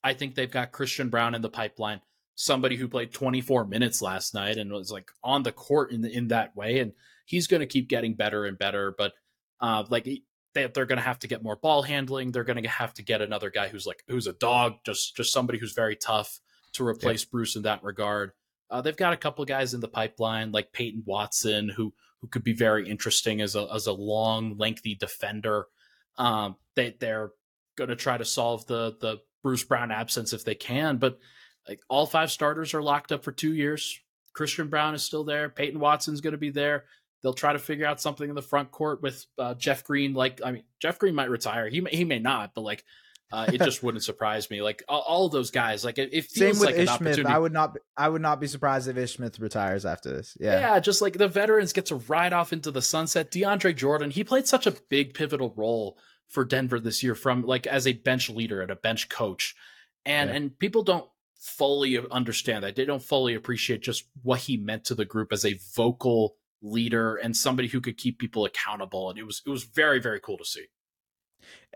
I 0.04 0.14
think 0.14 0.36
they've 0.36 0.52
got 0.52 0.72
Christian 0.72 1.10
Braun 1.10 1.36
in 1.36 1.42
the 1.42 1.50
pipeline, 1.50 2.00
somebody 2.36 2.76
who 2.76 2.88
played 2.88 3.12
24 3.12 3.66
minutes 3.66 4.02
last 4.02 4.34
night 4.34 4.58
and 4.58 4.72
was 4.72 4.92
like 4.92 5.10
on 5.24 5.44
the 5.44 5.52
court 5.52 5.92
in 5.92 6.06
in 6.06 6.28
that 6.28 6.56
way, 6.56 6.80
and 6.80 6.92
he's 7.26 7.48
going 7.48 7.62
to 7.62 7.66
keep 7.66 7.90
getting 7.90 8.14
better 8.14 8.46
and 8.46 8.58
better. 8.58 8.94
But 8.98 9.14
uh, 9.60 9.84
like 9.90 10.08
they, 10.56 10.68
they're 10.68 10.88
going 10.88 10.98
to 10.98 11.04
have 11.04 11.20
to 11.20 11.28
get 11.28 11.44
more 11.44 11.58
ball 11.58 11.84
handling. 11.84 12.32
They're 12.32 12.44
going 12.44 12.64
to 12.64 12.70
have 12.70 12.94
to 12.96 13.04
get 13.04 13.22
another 13.22 13.52
guy 13.52 13.68
who's 13.68 13.86
like 13.86 14.04
who's 14.08 14.26
a 14.26 14.34
dog, 14.34 14.78
just 14.86 15.16
just 15.16 15.32
somebody 15.32 15.60
who's 15.60 15.74
very 15.74 15.96
tough 15.96 16.40
to 16.74 16.88
replace 16.88 17.24
Bruce 17.26 17.56
in 17.56 17.64
that 17.64 17.84
regard. 17.84 18.32
Uh, 18.72 18.82
they've 18.82 18.98
got 18.98 19.14
a 19.14 19.18
couple 19.18 19.44
of 19.44 19.48
guys 19.48 19.74
in 19.74 19.82
the 19.82 19.88
pipeline, 19.88 20.52
like 20.52 20.72
Peyton 20.72 21.04
Watson, 21.06 21.70
who 21.70 21.94
who 22.22 22.28
could 22.28 22.44
be 22.44 22.54
very 22.54 22.90
interesting 22.90 23.42
as 23.42 23.56
a 23.56 23.68
as 23.72 23.86
a 23.86 23.94
long, 23.94 24.58
lengthy 24.58 24.96
defender. 24.96 25.68
Um, 26.18 26.56
they 26.76 26.96
they're 27.00 27.32
going 27.76 27.90
to 27.90 27.96
try 27.96 28.18
to 28.18 28.26
solve 28.26 28.66
the 28.66 28.96
the 29.00 29.18
Bruce 29.44 29.64
Brown 29.64 29.92
absence 29.92 30.34
if 30.34 30.46
they 30.46 30.56
can, 30.56 30.98
but 30.98 31.20
like 31.68 31.82
all 31.90 32.08
five 32.08 32.32
starters 32.32 32.74
are 32.74 32.82
locked 32.82 33.12
up 33.12 33.24
for 33.24 33.32
two 33.32 33.54
years. 33.54 34.00
Christian 34.34 34.70
Braun 34.70 34.96
is 34.96 35.04
still 35.04 35.24
there. 35.24 35.50
Peyton 35.50 35.80
Watson's 35.80 36.22
going 36.22 36.32
to 36.32 36.38
be 36.38 36.50
there. 36.50 36.86
They'll 37.26 37.34
try 37.34 37.54
to 37.54 37.60
figure 37.60 37.88
out 37.88 38.00
something 38.00 38.30
in 38.30 38.36
the 38.36 38.42
front 38.44 38.70
court 38.70 39.02
with 39.02 39.26
uh, 39.40 39.56
Jeff 39.56 39.84
Green. 39.84 40.14
Like, 40.14 40.42
I 40.46 40.52
mean, 40.52 40.64
Jeff 40.80 41.00
Green 41.00 41.16
might 41.16 41.32
retire. 41.32 41.68
He 41.70 41.82
may, 41.82 41.90
he 41.90 42.06
may 42.06 42.20
not, 42.20 42.54
but 42.54 42.62
like, 42.62 42.86
uh, 43.32 43.48
it 43.52 43.58
just 43.64 43.82
wouldn't 43.84 44.04
surprise 44.04 44.48
me. 44.52 44.62
Like 44.62 44.84
all, 44.88 45.02
all 45.02 45.26
of 45.26 45.32
those 45.32 45.50
guys, 45.50 45.84
like 45.84 45.98
it, 45.98 46.12
it 46.14 46.30
Same 46.30 46.50
feels 46.50 46.60
with 46.60 46.68
like 46.68 46.76
an 46.76 46.82
Ish 46.82 46.90
Smith. 46.90 47.02
opportunity. 47.14 47.34
I 47.34 47.38
would 47.40 47.52
not. 47.52 47.74
Be, 47.74 47.80
I 47.98 48.10
would 48.10 48.22
not 48.22 48.40
be 48.40 48.46
surprised 48.46 48.88
if 48.88 48.96
Ish 48.96 49.16
Smith 49.16 49.40
retires 49.40 49.88
after 49.88 50.12
this. 50.12 50.38
Yeah. 50.40 50.60
Yeah. 50.60 50.80
just 50.80 51.02
like 51.02 51.14
the 51.18 51.28
veterans 51.28 51.74
get 51.74 51.88
to 51.88 51.96
ride 51.96 52.32
off 52.34 52.54
into 52.54 52.70
the 52.70 52.84
sunset. 52.84 53.32
DeAndre 53.32 53.76
Jordan, 53.76 54.12
he 54.12 54.24
played 54.24 54.46
such 54.48 54.68
a 54.68 54.76
big 54.90 55.16
pivotal 55.16 55.52
role 55.58 55.98
for 56.30 56.46
Denver 56.46 56.80
this 56.80 57.02
year 57.02 57.16
from 57.16 57.42
like 57.42 57.66
as 57.66 57.88
a 57.88 57.94
bench 57.94 58.30
leader 58.30 58.62
and 58.62 58.70
a 58.70 58.76
bench 58.76 59.10
coach. 59.10 59.56
And 60.06 60.30
Yeah. 60.30 60.36
and 60.36 60.60
people 60.60 60.84
don't 60.84 61.10
fully 61.40 62.00
understand 62.12 62.64
that. 62.64 62.76
They 62.76 62.86
don't 62.86 63.02
fully 63.02 63.34
appreciate 63.36 63.82
just 63.82 64.06
what 64.24 64.42
he 64.42 64.58
meant 64.58 64.86
to 64.86 64.96
the 64.96 65.06
group 65.06 65.32
as 65.34 65.46
a 65.46 65.60
vocal 65.76 66.36
leader 66.62 67.16
and 67.16 67.36
somebody 67.36 67.68
who 67.68 67.82
could 67.82 67.98
keep 67.98 68.20
people 68.20 68.46
accountable. 68.46 69.10
And 69.10 69.20
it 69.20 69.26
was 69.26 69.42
it 69.46 69.50
was 69.50 69.64
very, 69.64 70.00
very 70.00 70.20
cool 70.20 70.38
to 70.38 70.46
see. 70.46 70.66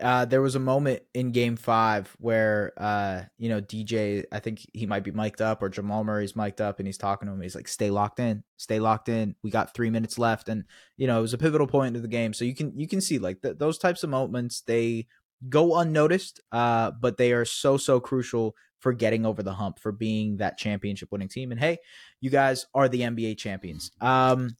Uh, 0.00 0.24
there 0.24 0.42
was 0.42 0.54
a 0.54 0.60
moment 0.60 1.02
in 1.14 1.30
Game 1.30 1.56
Five 1.56 2.14
where, 2.18 2.72
uh, 2.76 3.22
you 3.38 3.48
know, 3.48 3.60
DJ. 3.60 4.24
I 4.32 4.40
think 4.40 4.66
he 4.72 4.86
might 4.86 5.04
be 5.04 5.10
mic'd 5.10 5.42
up, 5.42 5.62
or 5.62 5.68
Jamal 5.68 6.04
Murray's 6.04 6.34
mic'd 6.34 6.60
up, 6.60 6.78
and 6.78 6.88
he's 6.88 6.98
talking 6.98 7.26
to 7.26 7.34
him. 7.34 7.40
He's 7.40 7.54
like, 7.54 7.68
"Stay 7.68 7.90
locked 7.90 8.18
in, 8.18 8.42
stay 8.56 8.80
locked 8.80 9.08
in. 9.08 9.36
We 9.42 9.50
got 9.50 9.74
three 9.74 9.90
minutes 9.90 10.18
left." 10.18 10.48
And 10.48 10.64
you 10.96 11.06
know, 11.06 11.18
it 11.18 11.22
was 11.22 11.34
a 11.34 11.38
pivotal 11.38 11.66
point 11.66 11.96
of 11.96 12.02
the 12.02 12.08
game. 12.08 12.32
So 12.32 12.44
you 12.44 12.54
can 12.54 12.72
you 12.78 12.88
can 12.88 13.00
see 13.00 13.18
like 13.18 13.42
th- 13.42 13.58
those 13.58 13.78
types 13.78 14.02
of 14.02 14.10
moments 14.10 14.62
they 14.62 15.06
go 15.48 15.76
unnoticed, 15.76 16.40
uh, 16.52 16.92
but 16.92 17.16
they 17.16 17.32
are 17.32 17.44
so 17.44 17.76
so 17.76 18.00
crucial 18.00 18.54
for 18.80 18.94
getting 18.94 19.26
over 19.26 19.42
the 19.42 19.52
hump, 19.52 19.78
for 19.78 19.92
being 19.92 20.38
that 20.38 20.56
championship 20.58 21.12
winning 21.12 21.28
team. 21.28 21.52
And 21.52 21.60
hey, 21.60 21.78
you 22.20 22.30
guys 22.30 22.66
are 22.74 22.88
the 22.88 23.02
NBA 23.02 23.36
champions. 23.36 23.90
Um, 24.00 24.56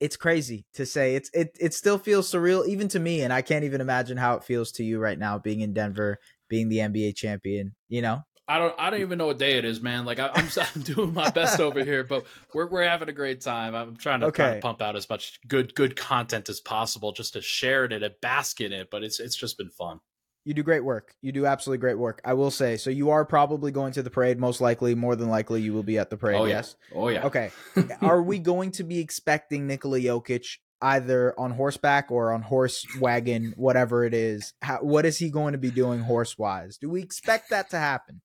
it's 0.00 0.16
crazy 0.16 0.66
to 0.74 0.86
say. 0.86 1.14
It's 1.14 1.30
it 1.32 1.56
it 1.60 1.74
still 1.74 1.98
feels 1.98 2.30
surreal 2.30 2.66
even 2.68 2.88
to 2.88 2.98
me, 2.98 3.22
and 3.22 3.32
I 3.32 3.42
can't 3.42 3.64
even 3.64 3.80
imagine 3.80 4.16
how 4.16 4.34
it 4.34 4.44
feels 4.44 4.72
to 4.72 4.84
you 4.84 4.98
right 4.98 5.18
now, 5.18 5.38
being 5.38 5.60
in 5.60 5.72
Denver, 5.72 6.18
being 6.48 6.68
the 6.68 6.78
NBA 6.78 7.16
champion. 7.16 7.74
You 7.88 8.02
know, 8.02 8.22
I 8.48 8.58
don't. 8.58 8.74
I 8.78 8.90
don't 8.90 9.00
even 9.00 9.18
know 9.18 9.26
what 9.26 9.38
day 9.38 9.58
it 9.58 9.64
is, 9.64 9.80
man. 9.82 10.04
Like 10.04 10.18
I, 10.18 10.28
I'm, 10.32 10.48
I'm 10.76 10.82
doing 10.82 11.12
my 11.14 11.30
best 11.30 11.58
over 11.60 11.82
here, 11.82 12.04
but 12.04 12.26
we're 12.52 12.68
we're 12.68 12.88
having 12.88 13.08
a 13.08 13.12
great 13.12 13.40
time. 13.40 13.74
I'm 13.74 13.96
trying 13.96 14.20
to, 14.20 14.30
trying 14.30 14.50
Okay. 14.50 14.58
to 14.58 14.60
pump 14.62 14.82
out 14.82 14.96
as 14.96 15.08
much 15.08 15.40
good 15.48 15.74
good 15.74 15.96
content 15.96 16.48
as 16.48 16.60
possible, 16.60 17.12
just 17.12 17.32
to 17.32 17.42
share 17.42 17.84
it 17.84 17.92
and 17.92 18.02
to 18.02 18.10
bask 18.22 18.60
in 18.60 18.72
it. 18.72 18.88
But 18.90 19.02
it's 19.02 19.18
it's 19.18 19.36
just 19.36 19.58
been 19.58 19.70
fun. 19.70 20.00
You 20.46 20.54
do 20.54 20.62
great 20.62 20.84
work. 20.84 21.12
You 21.20 21.32
do 21.32 21.44
absolutely 21.44 21.80
great 21.80 21.98
work. 21.98 22.20
I 22.24 22.32
will 22.34 22.52
say. 22.52 22.76
So 22.76 22.88
you 22.88 23.10
are 23.10 23.24
probably 23.24 23.72
going 23.72 23.92
to 23.94 24.02
the 24.02 24.10
parade. 24.10 24.38
Most 24.38 24.60
likely, 24.60 24.94
more 24.94 25.16
than 25.16 25.28
likely, 25.28 25.60
you 25.60 25.74
will 25.74 25.82
be 25.82 25.98
at 25.98 26.08
the 26.08 26.16
parade. 26.16 26.36
oh 26.40 26.44
yeah. 26.44 26.54
Yes. 26.54 26.76
Oh 26.94 27.08
yeah. 27.08 27.26
Okay. 27.26 27.50
are 28.00 28.22
we 28.22 28.38
going 28.38 28.70
to 28.72 28.84
be 28.84 29.00
expecting 29.00 29.66
Nikola 29.66 29.98
Jokic 29.98 30.46
either 30.80 31.34
on 31.38 31.50
horseback 31.50 32.12
or 32.12 32.32
on 32.32 32.42
horse 32.42 32.86
wagon, 33.00 33.54
whatever 33.56 34.04
it 34.04 34.14
is? 34.14 34.54
How, 34.62 34.78
what 34.78 35.04
is 35.04 35.18
he 35.18 35.30
going 35.30 35.52
to 35.52 35.58
be 35.58 35.72
doing 35.72 36.00
horse 36.00 36.38
wise? 36.38 36.78
Do 36.78 36.88
we 36.90 37.02
expect 37.02 37.50
that 37.50 37.68
to 37.70 37.78
happen? 37.78 38.20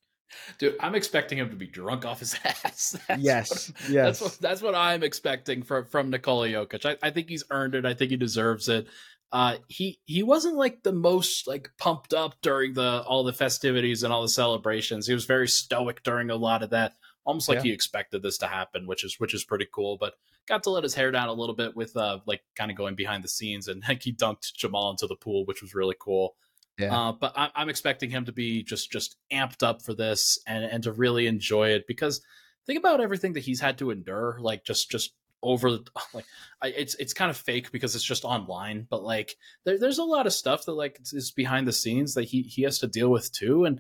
Dude, 0.60 0.76
I'm 0.80 0.96
expecting 0.96 1.40
him 1.40 1.50
to 1.50 1.56
be 1.56 1.68
drunk 1.68 2.06
off 2.06 2.20
his 2.20 2.36
ass. 2.46 2.96
That's 3.08 3.22
yes. 3.22 3.70
what- 3.72 3.90
yes. 3.90 4.20
That's 4.20 4.22
what 4.22 4.38
that's 4.40 4.62
what 4.62 4.76
I'm 4.76 5.02
expecting 5.02 5.64
from 5.64 5.86
from 5.88 6.12
Nikola 6.12 6.48
Jokic. 6.50 6.86
I, 6.86 6.98
I 7.06 7.10
think 7.10 7.30
he's 7.30 7.44
earned 7.50 7.74
it. 7.74 7.84
I 7.86 7.96
think 7.96 8.12
he 8.12 8.18
deserves 8.18 8.70
it. 8.70 8.86
Uh, 9.32 9.58
he 9.70 10.00
he 10.06 10.24
wasn't 10.24 10.56
like 10.56 10.84
the 10.84 10.92
most 10.92 11.48
like 11.48 11.70
pumped 11.78 12.14
up 12.14 12.36
during 12.42 12.74
the 12.74 13.02
all 13.04 13.24
the 13.24 13.32
festivities 13.34 14.04
and 14.04 14.12
all 14.12 14.22
the 14.22 14.28
celebrations. 14.30 15.08
He 15.08 15.14
was 15.14 15.26
very 15.26 15.48
stoic 15.48 16.04
during 16.04 16.30
a 16.30 16.36
lot 16.36 16.64
of 16.64 16.72
that, 16.72 16.94
almost 17.24 17.48
like 17.48 17.58
Yeah. 17.58 17.64
he 17.64 17.72
expected 17.72 18.22
this 18.24 18.38
to 18.40 18.48
happen, 18.48 18.88
which 18.88 19.04
is 19.06 19.20
which 19.20 19.34
is 19.34 19.46
pretty 19.46 19.68
cool. 19.74 19.98
But 19.98 20.16
got 20.48 20.64
to 20.64 20.70
let 20.70 20.84
his 20.84 20.96
hair 20.96 21.12
down 21.12 21.30
a 21.30 21.34
little 21.34 21.56
bit 21.56 21.76
with 21.76 21.96
uh 21.96 22.20
like 22.26 22.42
kind 22.56 22.72
of 22.72 22.78
going 22.78 22.96
behind 22.96 23.24
the 23.24 23.30
scenes, 23.30 23.68
and 23.70 23.82
like 23.88 24.04
he 24.04 24.12
dunked 24.12 24.54
Jamal 24.54 24.90
into 24.92 25.08
the 25.08 25.16
pool, 25.16 25.46
which 25.46 25.62
was 25.62 25.74
really 25.74 25.96
cool. 25.98 26.36
Yeah. 26.78 26.98
Uh, 26.98 27.12
but 27.14 27.34
I, 27.38 27.52
I'm 27.56 27.70
expecting 27.70 28.10
him 28.10 28.26
to 28.26 28.32
be 28.34 28.64
just 28.64 28.92
just 28.92 29.16
amped 29.32 29.64
up 29.64 29.82
for 29.82 29.94
this 29.94 30.40
and 30.46 30.64
and 30.66 30.84
to 30.84 30.92
really 30.92 31.28
enjoy 31.28 31.70
it 31.70 31.88
because 31.88 32.22
think 32.66 32.78
about 32.80 33.00
everything 33.02 33.34
that 33.34 33.44
he's 33.44 33.62
had 33.62 33.78
to 33.78 33.92
endure, 33.92 34.38
like 34.42 34.66
just 34.66 34.92
just 34.92 35.14
over 35.44 35.70
like 36.14 36.26
I, 36.62 36.68
it's 36.68 36.96
it's 36.96 37.14
kind 37.14 37.32
of 37.32 37.38
fake 37.38 37.72
because 37.72 37.96
it's 37.96 38.04
just 38.04 38.24
online, 38.24 38.88
but 38.90 39.04
like 39.04 39.36
there, 39.66 39.80
there's 39.80 40.00
a 40.00 40.04
lot 40.04 40.28
of 40.28 40.34
stuff 40.34 40.66
that 40.66 40.74
like 40.74 41.00
is 41.12 41.32
behind 41.32 41.68
the 41.68 41.74
scenes 41.74 42.14
that 42.16 42.26
he 42.26 42.42
he 42.44 42.64
has 42.64 42.80
to 42.80 42.88
deal 42.88 43.10
with 43.10 43.32
too, 43.32 43.66
and 43.66 43.80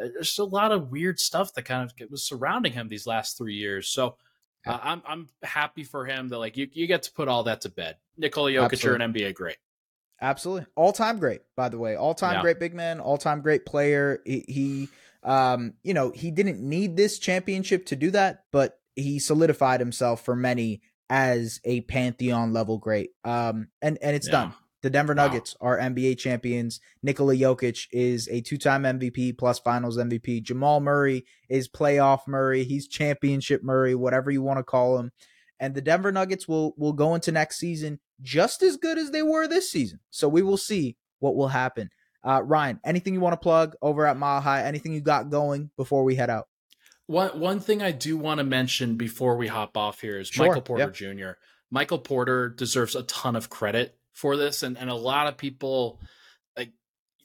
uh, 0.00 0.08
there's 0.14 0.38
a 0.38 0.44
lot 0.44 0.72
of 0.72 0.90
weird 0.90 1.18
stuff 1.18 1.54
that 1.54 1.64
kind 1.64 1.82
of 1.82 2.10
was 2.10 2.26
surrounding 2.26 2.72
him 2.72 2.88
these 2.88 3.06
last 3.06 3.36
three 3.36 3.54
years. 3.54 3.88
So 3.88 4.16
uh, 4.66 4.78
I'm 4.82 5.02
I'm 5.06 5.28
happy 5.42 5.84
for 5.84 6.04
him 6.06 6.28
that 6.28 6.38
like 6.38 6.56
you, 6.56 6.68
you 6.72 6.86
get 6.86 7.04
to 7.04 7.12
put 7.12 7.28
all 7.28 7.44
that 7.44 7.62
to 7.62 7.68
bed. 7.68 7.96
Nikola 8.16 8.50
Jokic, 8.50 8.72
Absolutely. 8.72 8.86
you're 8.86 9.08
an 9.08 9.12
NBA 9.12 9.34
great. 9.34 9.56
Absolutely, 10.20 10.66
all 10.76 10.92
time 10.92 11.18
great. 11.18 11.42
By 11.56 11.68
the 11.68 11.78
way, 11.78 11.96
all 11.96 12.14
time 12.14 12.34
yeah. 12.34 12.42
great 12.42 12.60
big 12.60 12.74
man, 12.74 13.00
all 13.00 13.18
time 13.18 13.40
great 13.40 13.66
player. 13.66 14.22
He, 14.24 14.44
he, 14.46 14.88
um, 15.24 15.74
you 15.82 15.94
know, 15.94 16.10
he 16.10 16.30
didn't 16.30 16.60
need 16.60 16.96
this 16.96 17.18
championship 17.18 17.86
to 17.86 17.96
do 17.96 18.12
that, 18.12 18.44
but 18.52 18.78
he 18.94 19.18
solidified 19.18 19.80
himself 19.80 20.24
for 20.24 20.36
many 20.36 20.82
as 21.12 21.60
a 21.64 21.82
pantheon 21.82 22.54
level 22.54 22.78
great. 22.78 23.10
Um, 23.22 23.68
and 23.82 23.98
and 24.00 24.16
it's 24.16 24.28
yeah. 24.28 24.32
done. 24.32 24.54
The 24.80 24.88
Denver 24.88 25.14
Nuggets 25.14 25.54
wow. 25.60 25.68
are 25.68 25.78
NBA 25.78 26.18
champions. 26.18 26.80
Nikola 27.02 27.34
Jokic 27.34 27.86
is 27.92 28.28
a 28.28 28.40
two-time 28.40 28.82
MVP 28.82 29.38
plus 29.38 29.60
Finals 29.60 29.96
MVP. 29.96 30.42
Jamal 30.42 30.80
Murray 30.80 31.24
is 31.48 31.68
playoff 31.68 32.26
Murray. 32.26 32.64
He's 32.64 32.88
championship 32.88 33.62
Murray, 33.62 33.94
whatever 33.94 34.30
you 34.30 34.42
want 34.42 34.58
to 34.58 34.64
call 34.64 34.98
him. 34.98 35.12
And 35.60 35.74
the 35.74 35.82
Denver 35.82 36.10
Nuggets 36.12 36.48
will 36.48 36.74
will 36.78 36.94
go 36.94 37.14
into 37.14 37.30
next 37.30 37.58
season 37.58 38.00
just 38.22 38.62
as 38.62 38.78
good 38.78 38.96
as 38.96 39.10
they 39.10 39.22
were 39.22 39.46
this 39.46 39.70
season. 39.70 40.00
So 40.10 40.30
we 40.30 40.40
will 40.40 40.56
see 40.56 40.96
what 41.18 41.36
will 41.36 41.48
happen. 41.48 41.90
Uh, 42.24 42.42
Ryan, 42.42 42.80
anything 42.86 43.12
you 43.12 43.20
want 43.20 43.34
to 43.34 43.44
plug 43.44 43.74
over 43.82 44.06
at 44.06 44.16
Mile 44.16 44.40
High? 44.40 44.62
Anything 44.62 44.94
you 44.94 45.02
got 45.02 45.28
going 45.28 45.70
before 45.76 46.04
we 46.04 46.14
head 46.14 46.30
out? 46.30 46.46
One 47.06 47.38
one 47.38 47.60
thing 47.60 47.82
I 47.82 47.90
do 47.90 48.16
want 48.16 48.38
to 48.38 48.44
mention 48.44 48.96
before 48.96 49.36
we 49.36 49.48
hop 49.48 49.76
off 49.76 50.00
here 50.00 50.18
is 50.18 50.28
sure. 50.28 50.46
Michael 50.46 50.62
Porter 50.62 50.84
yep. 50.84 50.94
Jr. 50.94 51.30
Michael 51.70 51.98
Porter 51.98 52.48
deserves 52.48 52.94
a 52.94 53.02
ton 53.02 53.36
of 53.36 53.50
credit 53.50 53.98
for 54.12 54.36
this 54.36 54.62
and, 54.62 54.78
and 54.78 54.90
a 54.90 54.94
lot 54.94 55.26
of 55.26 55.36
people 55.36 56.00
like 56.56 56.72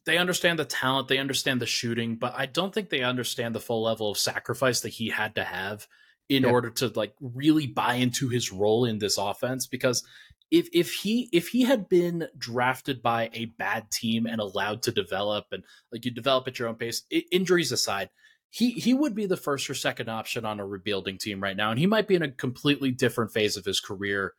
they 0.05 0.17
understand 0.17 0.57
the 0.57 0.65
talent 0.65 1.07
they 1.07 1.17
understand 1.17 1.61
the 1.61 1.65
shooting 1.65 2.15
but 2.15 2.33
i 2.35 2.45
don't 2.45 2.73
think 2.73 2.89
they 2.89 3.01
understand 3.01 3.53
the 3.53 3.59
full 3.59 3.83
level 3.83 4.09
of 4.09 4.17
sacrifice 4.17 4.81
that 4.81 4.89
he 4.89 5.09
had 5.09 5.35
to 5.35 5.43
have 5.43 5.87
in 6.29 6.43
yeah. 6.43 6.49
order 6.49 6.69
to 6.69 6.87
like 6.95 7.13
really 7.19 7.67
buy 7.67 7.95
into 7.95 8.29
his 8.29 8.51
role 8.51 8.85
in 8.85 8.99
this 8.99 9.17
offense 9.17 9.67
because 9.67 10.03
if 10.49 10.69
if 10.73 10.93
he 10.93 11.29
if 11.33 11.49
he 11.49 11.63
had 11.63 11.89
been 11.89 12.27
drafted 12.37 13.01
by 13.01 13.29
a 13.33 13.45
bad 13.45 13.91
team 13.91 14.25
and 14.25 14.39
allowed 14.39 14.81
to 14.81 14.91
develop 14.91 15.47
and 15.51 15.63
like 15.91 16.05
you 16.05 16.11
develop 16.11 16.47
at 16.47 16.57
your 16.57 16.69
own 16.69 16.75
pace 16.75 17.03
injuries 17.31 17.73
aside 17.73 18.09
he 18.49 18.71
he 18.71 18.93
would 18.93 19.15
be 19.15 19.25
the 19.25 19.37
first 19.37 19.69
or 19.69 19.73
second 19.73 20.09
option 20.09 20.45
on 20.45 20.59
a 20.59 20.65
rebuilding 20.65 21.17
team 21.17 21.41
right 21.41 21.57
now 21.57 21.71
and 21.71 21.79
he 21.79 21.87
might 21.87 22.07
be 22.07 22.15
in 22.15 22.21
a 22.21 22.31
completely 22.31 22.91
different 22.91 23.31
phase 23.31 23.57
of 23.57 23.65
his 23.65 23.79
career 23.79 24.33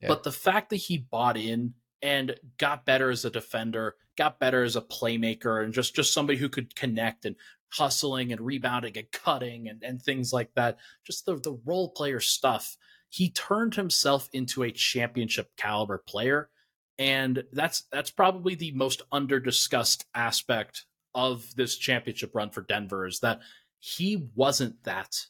yeah. 0.00 0.08
but 0.08 0.22
the 0.22 0.32
fact 0.32 0.70
that 0.70 0.76
he 0.76 0.98
bought 0.98 1.36
in 1.36 1.74
and 2.04 2.38
got 2.58 2.84
better 2.84 3.08
as 3.08 3.24
a 3.24 3.30
defender, 3.30 3.96
got 4.18 4.38
better 4.38 4.62
as 4.62 4.76
a 4.76 4.82
playmaker, 4.82 5.64
and 5.64 5.72
just 5.72 5.96
just 5.96 6.12
somebody 6.12 6.38
who 6.38 6.50
could 6.50 6.76
connect 6.76 7.24
and 7.24 7.34
hustling 7.72 8.30
and 8.30 8.42
rebounding 8.42 8.96
and 8.96 9.10
cutting 9.10 9.68
and, 9.68 9.82
and 9.82 10.02
things 10.02 10.30
like 10.30 10.50
that. 10.54 10.76
Just 11.06 11.24
the 11.24 11.36
the 11.36 11.58
role 11.64 11.88
player 11.88 12.20
stuff. 12.20 12.76
He 13.08 13.30
turned 13.30 13.74
himself 13.76 14.28
into 14.34 14.62
a 14.62 14.70
championship 14.70 15.50
caliber 15.56 16.02
player. 16.06 16.50
And 16.98 17.42
that's 17.52 17.84
that's 17.90 18.10
probably 18.10 18.54
the 18.54 18.72
most 18.72 19.02
under 19.10 19.40
discussed 19.40 20.04
aspect 20.14 20.84
of 21.14 21.54
this 21.56 21.76
championship 21.76 22.34
run 22.34 22.50
for 22.50 22.62
Denver 22.62 23.06
is 23.06 23.20
that 23.20 23.40
he 23.78 24.28
wasn't 24.34 24.82
that. 24.84 25.26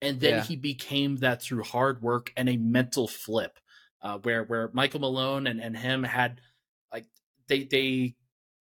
And 0.00 0.20
then 0.20 0.34
yeah. 0.34 0.42
he 0.42 0.56
became 0.56 1.16
that 1.18 1.40
through 1.40 1.62
hard 1.62 2.02
work 2.02 2.32
and 2.36 2.48
a 2.48 2.56
mental 2.56 3.06
flip 3.06 3.58
uh, 4.02 4.18
where 4.18 4.44
where 4.44 4.70
Michael 4.72 5.00
Malone 5.00 5.46
and, 5.46 5.60
and 5.60 5.76
him 5.76 6.02
had 6.02 6.40
like 6.92 7.06
they 7.46 7.64
they 7.64 8.16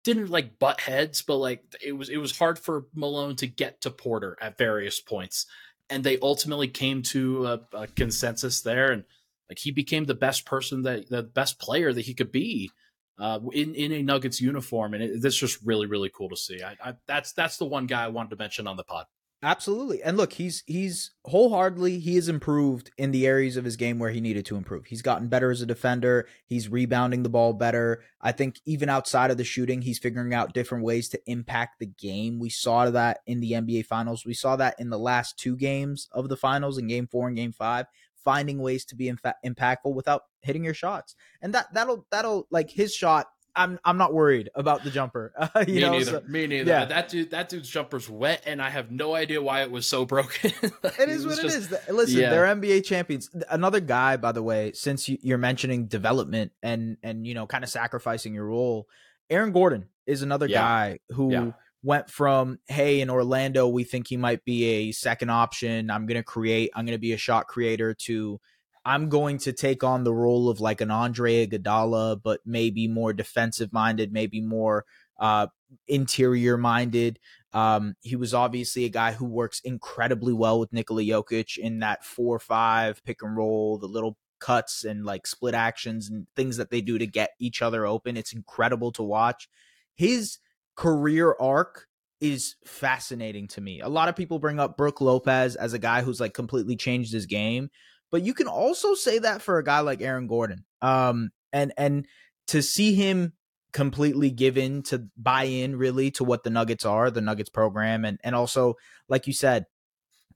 didn't 0.03 0.29
like 0.29 0.59
butt 0.59 0.81
heads, 0.81 1.21
but 1.21 1.37
like 1.37 1.63
it 1.83 1.93
was 1.93 2.09
it 2.09 2.17
was 2.17 2.37
hard 2.37 2.59
for 2.59 2.87
Malone 2.93 3.35
to 3.37 3.47
get 3.47 3.81
to 3.81 3.91
Porter 3.91 4.37
at 4.41 4.57
various 4.57 4.99
points, 4.99 5.45
and 5.89 6.03
they 6.03 6.19
ultimately 6.19 6.67
came 6.67 7.01
to 7.03 7.45
a, 7.45 7.61
a 7.73 7.87
consensus 7.87 8.61
there, 8.61 8.91
and 8.91 9.05
like 9.49 9.59
he 9.59 9.71
became 9.71 10.05
the 10.05 10.13
best 10.13 10.45
person 10.45 10.83
that 10.83 11.09
the 11.09 11.23
best 11.23 11.59
player 11.59 11.93
that 11.93 12.05
he 12.05 12.13
could 12.13 12.31
be. 12.31 12.71
Uh, 13.19 13.39
in 13.51 13.75
in 13.75 13.91
a 13.91 14.01
Nuggets 14.01 14.39
uniform, 14.39 14.93
and 14.93 15.03
it, 15.03 15.21
that's 15.21 15.35
just 15.35 15.59
really 15.63 15.87
really 15.87 16.09
cool 16.09 16.29
to 16.29 16.37
see. 16.37 16.61
I, 16.63 16.77
I, 16.83 16.93
that's 17.05 17.33
that's 17.33 17.57
the 17.57 17.65
one 17.65 17.85
guy 17.85 18.05
I 18.05 18.07
wanted 18.07 18.29
to 18.31 18.37
mention 18.37 18.65
on 18.65 18.77
the 18.77 18.83
pod. 18.83 19.05
Absolutely. 19.41 20.03
And 20.03 20.17
look, 20.17 20.33
he's 20.33 20.63
he's 20.67 21.11
wholeheartedly 21.23 21.99
he 21.99 22.15
has 22.15 22.27
improved 22.27 22.91
in 22.97 23.11
the 23.11 23.25
areas 23.25 23.55
of 23.55 23.63
his 23.63 23.77
game 23.77 23.97
where 23.97 24.09
he 24.09 24.19
needed 24.19 24.45
to 24.47 24.57
improve. 24.57 24.87
He's 24.87 25.01
gotten 25.01 25.29
better 25.29 25.49
as 25.49 25.61
a 25.61 25.65
defender, 25.65 26.27
he's 26.45 26.67
rebounding 26.67 27.23
the 27.23 27.29
ball 27.29 27.53
better. 27.53 28.03
I 28.19 28.33
think 28.33 28.59
even 28.65 28.89
outside 28.89 29.31
of 29.31 29.37
the 29.37 29.45
shooting, 29.45 29.81
he's 29.81 29.97
figuring 29.97 30.33
out 30.33 30.53
different 30.53 30.83
ways 30.83 31.07
to 31.09 31.21
impact 31.25 31.79
the 31.79 31.85
game. 31.85 32.37
We 32.37 32.49
saw 32.49 32.89
that 32.89 33.19
in 33.25 33.39
the 33.39 33.53
NBA 33.53 33.85
finals. 33.85 34.25
We 34.25 34.33
saw 34.33 34.57
that 34.57 34.75
in 34.77 34.89
the 34.89 34.99
last 34.99 35.37
two 35.37 35.55
games 35.55 36.09
of 36.11 36.27
the 36.27 36.35
finals 36.35 36.77
in 36.77 36.87
game 36.87 37.07
4 37.07 37.29
and 37.29 37.37
game 37.37 37.53
5, 37.53 37.85
finding 38.23 38.59
ways 38.59 38.85
to 38.85 38.95
be 38.95 39.11
infa- 39.11 39.33
impactful 39.45 39.93
without 39.93 40.23
hitting 40.41 40.63
your 40.63 40.73
shots. 40.73 41.15
And 41.41 41.53
that 41.53 41.73
that'll 41.73 42.05
that'll 42.11 42.47
like 42.51 42.69
his 42.69 42.93
shot 42.93 43.27
I'm 43.55 43.79
I'm 43.83 43.97
not 43.97 44.13
worried 44.13 44.49
about 44.55 44.83
the 44.83 44.91
jumper. 44.91 45.33
Uh, 45.39 45.65
Me 45.67 45.79
know, 45.79 45.91
neither. 45.93 46.11
So, 46.11 46.23
Me 46.27 46.47
neither. 46.47 46.69
Yeah. 46.69 46.85
That 46.85 47.09
dude 47.09 47.31
that 47.31 47.49
dude's 47.49 47.69
jumper's 47.69 48.09
wet, 48.09 48.43
and 48.45 48.61
I 48.61 48.69
have 48.69 48.91
no 48.91 49.15
idea 49.15 49.41
why 49.41 49.63
it 49.63 49.71
was 49.71 49.87
so 49.87 50.05
broken. 50.05 50.51
it 50.61 51.09
is 51.09 51.25
what 51.25 51.41
just, 51.41 51.71
it 51.71 51.79
is. 51.81 51.89
Listen, 51.89 52.19
yeah. 52.19 52.29
they're 52.29 52.55
NBA 52.55 52.85
champions. 52.85 53.29
Another 53.49 53.79
guy, 53.79 54.17
by 54.17 54.31
the 54.31 54.43
way, 54.43 54.71
since 54.73 55.09
you, 55.09 55.17
you're 55.21 55.37
mentioning 55.37 55.87
development 55.87 56.51
and 56.61 56.97
and 57.01 57.25
you 57.25 57.33
know 57.33 57.47
kind 57.47 57.63
of 57.63 57.69
sacrificing 57.69 58.33
your 58.33 58.45
role, 58.45 58.87
Aaron 59.29 59.51
Gordon 59.51 59.87
is 60.05 60.21
another 60.21 60.45
yeah. 60.45 60.59
guy 60.59 60.99
who. 61.09 61.53
Went 61.81 62.09
from 62.09 62.59
hey 62.67 62.99
in 62.99 63.09
Orlando 63.09 63.67
we 63.67 63.85
think 63.85 64.07
he 64.07 64.17
might 64.17 64.43
be 64.43 64.65
a 64.65 64.91
second 64.91 65.29
option. 65.29 65.89
I'm 65.89 66.05
gonna 66.05 66.23
create. 66.23 66.71
I'm 66.75 66.85
gonna 66.85 66.97
be 66.97 67.13
a 67.13 67.17
shot 67.17 67.47
creator. 67.47 67.93
To 67.93 68.39
I'm 68.85 69.09
going 69.09 69.37
to 69.39 69.53
take 69.53 69.83
on 69.83 70.03
the 70.03 70.13
role 70.13 70.49
of 70.49 70.59
like 70.59 70.81
an 70.81 70.91
Andre 70.91 71.45
Iguodala, 71.45 72.21
but 72.23 72.41
maybe 72.45 72.87
more 72.87 73.13
defensive 73.13 73.71
minded, 73.71 74.11
maybe 74.11 74.41
more 74.41 74.85
uh, 75.19 75.47
interior 75.87 76.57
minded. 76.57 77.19
Um, 77.53 77.95
he 78.01 78.15
was 78.15 78.33
obviously 78.33 78.85
a 78.85 78.89
guy 78.89 79.11
who 79.11 79.25
works 79.25 79.59
incredibly 79.61 80.33
well 80.33 80.59
with 80.59 80.71
Nikola 80.71 81.03
Jokic 81.03 81.57
in 81.57 81.79
that 81.79 82.05
four 82.05 82.39
five 82.39 83.03
pick 83.03 83.21
and 83.21 83.35
roll, 83.35 83.77
the 83.77 83.87
little 83.87 84.17
cuts 84.39 84.85
and 84.85 85.05
like 85.05 85.27
split 85.27 85.53
actions 85.53 86.09
and 86.09 86.27
things 86.35 86.57
that 86.57 86.69
they 86.69 86.81
do 86.81 86.97
to 86.97 87.07
get 87.07 87.31
each 87.39 87.61
other 87.61 87.85
open. 87.85 88.17
It's 88.17 88.33
incredible 88.33 88.91
to 88.93 89.03
watch. 89.03 89.49
His 89.95 90.37
career 90.79 91.35
arc 91.41 91.87
is 92.21 92.55
fascinating 92.65 93.49
to 93.49 93.59
me. 93.59 93.81
A 93.81 93.89
lot 93.89 94.07
of 94.07 94.15
people 94.15 94.39
bring 94.39 94.61
up 94.61 94.77
Brook 94.77 95.01
Lopez 95.01 95.57
as 95.57 95.73
a 95.73 95.79
guy 95.79 96.01
who's 96.01 96.21
like 96.21 96.33
completely 96.33 96.77
changed 96.77 97.11
his 97.11 97.25
game. 97.25 97.69
But 98.11 98.21
you 98.21 98.33
can 98.33 98.47
also 98.47 98.93
say 98.95 99.19
that 99.19 99.41
for 99.41 99.57
a 99.57 99.63
guy 99.63 99.81
like 99.81 100.01
Aaron 100.01 100.27
Gordon. 100.27 100.63
Um, 100.81 101.31
and 101.51 101.73
and 101.77 102.05
to 102.47 102.61
see 102.61 102.93
him 102.93 103.33
completely 103.73 104.31
give 104.31 104.57
in 104.57 104.81
to 104.83 105.09
buy 105.17 105.43
in 105.43 105.75
really 105.75 106.11
to 106.11 106.23
what 106.23 106.43
the 106.43 106.49
Nuggets 106.49 106.85
are, 106.85 107.11
the 107.11 107.19
Nuggets 107.19 107.49
program, 107.49 108.05
and 108.05 108.17
and 108.23 108.33
also 108.33 108.75
like 109.09 109.27
you 109.27 109.33
said, 109.33 109.65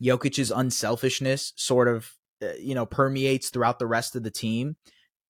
Jokic's 0.02 0.52
unselfishness 0.52 1.54
sort 1.56 1.88
of 1.88 2.12
uh, 2.42 2.48
you 2.60 2.76
know 2.76 2.86
permeates 2.86 3.50
throughout 3.50 3.80
the 3.80 3.88
rest 3.88 4.18
of 4.18 4.24
the 4.24 4.32
team. 4.32 4.76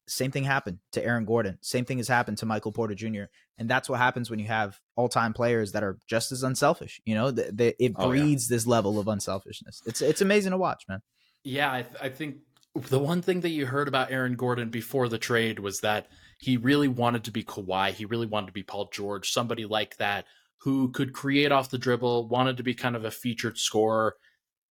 Same 0.07 0.31
thing 0.31 0.43
happened 0.43 0.79
to 0.91 1.03
Aaron 1.03 1.25
Gordon. 1.25 1.57
Same 1.61 1.85
thing 1.85 1.97
has 1.97 2.07
happened 2.07 2.37
to 2.39 2.45
Michael 2.45 2.71
Porter 2.71 2.95
Jr. 2.95 3.23
And 3.57 3.69
that's 3.69 3.87
what 3.87 3.99
happens 3.99 4.29
when 4.29 4.39
you 4.39 4.47
have 4.47 4.79
all-time 4.95 5.33
players 5.33 5.71
that 5.71 5.83
are 5.83 5.97
just 6.07 6.31
as 6.31 6.43
unselfish. 6.43 7.01
You 7.05 7.15
know, 7.15 7.31
the, 7.31 7.51
the, 7.51 7.83
it 7.83 7.93
breeds 7.93 8.49
oh, 8.49 8.53
yeah. 8.53 8.55
this 8.57 8.67
level 8.67 8.99
of 8.99 9.07
unselfishness. 9.07 9.81
It's 9.85 10.01
it's 10.01 10.21
amazing 10.21 10.51
to 10.51 10.57
watch, 10.57 10.83
man. 10.89 11.01
Yeah, 11.43 11.71
I, 11.71 11.81
th- 11.83 11.95
I 12.01 12.09
think 12.09 12.37
the 12.75 12.99
one 12.99 13.21
thing 13.21 13.41
that 13.41 13.49
you 13.49 13.65
heard 13.65 13.87
about 13.87 14.11
Aaron 14.11 14.35
Gordon 14.35 14.69
before 14.69 15.07
the 15.07 15.17
trade 15.17 15.59
was 15.59 15.81
that 15.81 16.07
he 16.39 16.57
really 16.57 16.87
wanted 16.87 17.23
to 17.25 17.31
be 17.31 17.43
Kawhi. 17.43 17.91
He 17.91 18.05
really 18.05 18.27
wanted 18.27 18.47
to 18.47 18.53
be 18.53 18.63
Paul 18.63 18.89
George, 18.91 19.31
somebody 19.31 19.65
like 19.65 19.97
that 19.97 20.25
who 20.61 20.89
could 20.91 21.13
create 21.13 21.51
off 21.51 21.69
the 21.69 21.77
dribble, 21.77 22.29
wanted 22.29 22.57
to 22.57 22.63
be 22.63 22.73
kind 22.73 22.95
of 22.95 23.05
a 23.05 23.11
featured 23.11 23.57
scorer. 23.57 24.15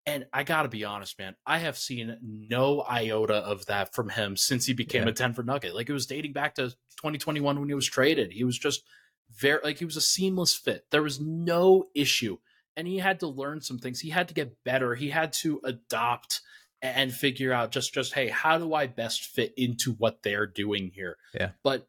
And 0.05 0.27
I 0.33 0.43
got 0.43 0.63
to 0.63 0.69
be 0.69 0.85
honest, 0.85 1.19
man, 1.19 1.37
I 1.47 1.59
have 1.59 1.79
seen 1.79 2.17
no 2.23 2.81
iota 2.81 3.37
of 3.37 3.67
that 3.67 3.95
from 3.95 4.09
him 4.09 4.37
since 4.37 4.67
he 4.67 4.73
became 4.73 5.05
yeah. 5.05 5.11
a 5.11 5.13
Denver 5.13 5.45
Nugget. 5.45 5.75
Like 5.75 5.89
it 5.89 5.93
was 5.93 6.07
dating 6.07 6.33
back 6.33 6.57
to 6.57 6.71
2021 6.71 7.61
when 7.61 7.69
he 7.69 7.75
was 7.75 7.87
traded. 7.87 8.33
He 8.33 8.43
was 8.43 8.59
just 8.59 8.83
very, 9.31 9.61
like, 9.63 9.79
he 9.79 9.85
was 9.85 9.97
a 9.97 10.01
seamless 10.01 10.55
fit. 10.55 10.87
There 10.91 11.03
was 11.03 11.21
no 11.21 11.87
issue. 11.95 12.39
And 12.77 12.89
he 12.89 12.99
had 12.99 13.21
to 13.21 13.29
learn 13.29 13.61
some 13.61 13.79
things. 13.79 14.01
He 14.01 14.11
had 14.11 14.29
to 14.29 14.35
get 14.35 14.65
better. 14.65 14.95
He 14.95 15.11
had 15.11 15.33
to 15.35 15.61
adopt 15.63 16.41
and 16.83 17.13
figure 17.13 17.53
out 17.53 17.71
just 17.71 17.95
just 17.95 18.13
hey 18.13 18.29
how 18.29 18.59
do 18.59 18.75
i 18.75 18.87
best 18.87 19.25
fit 19.27 19.55
into 19.57 19.93
what 19.93 20.23
they're 20.23 20.47
doing 20.47 20.91
here 20.93 21.17
yeah 21.33 21.51
but 21.63 21.87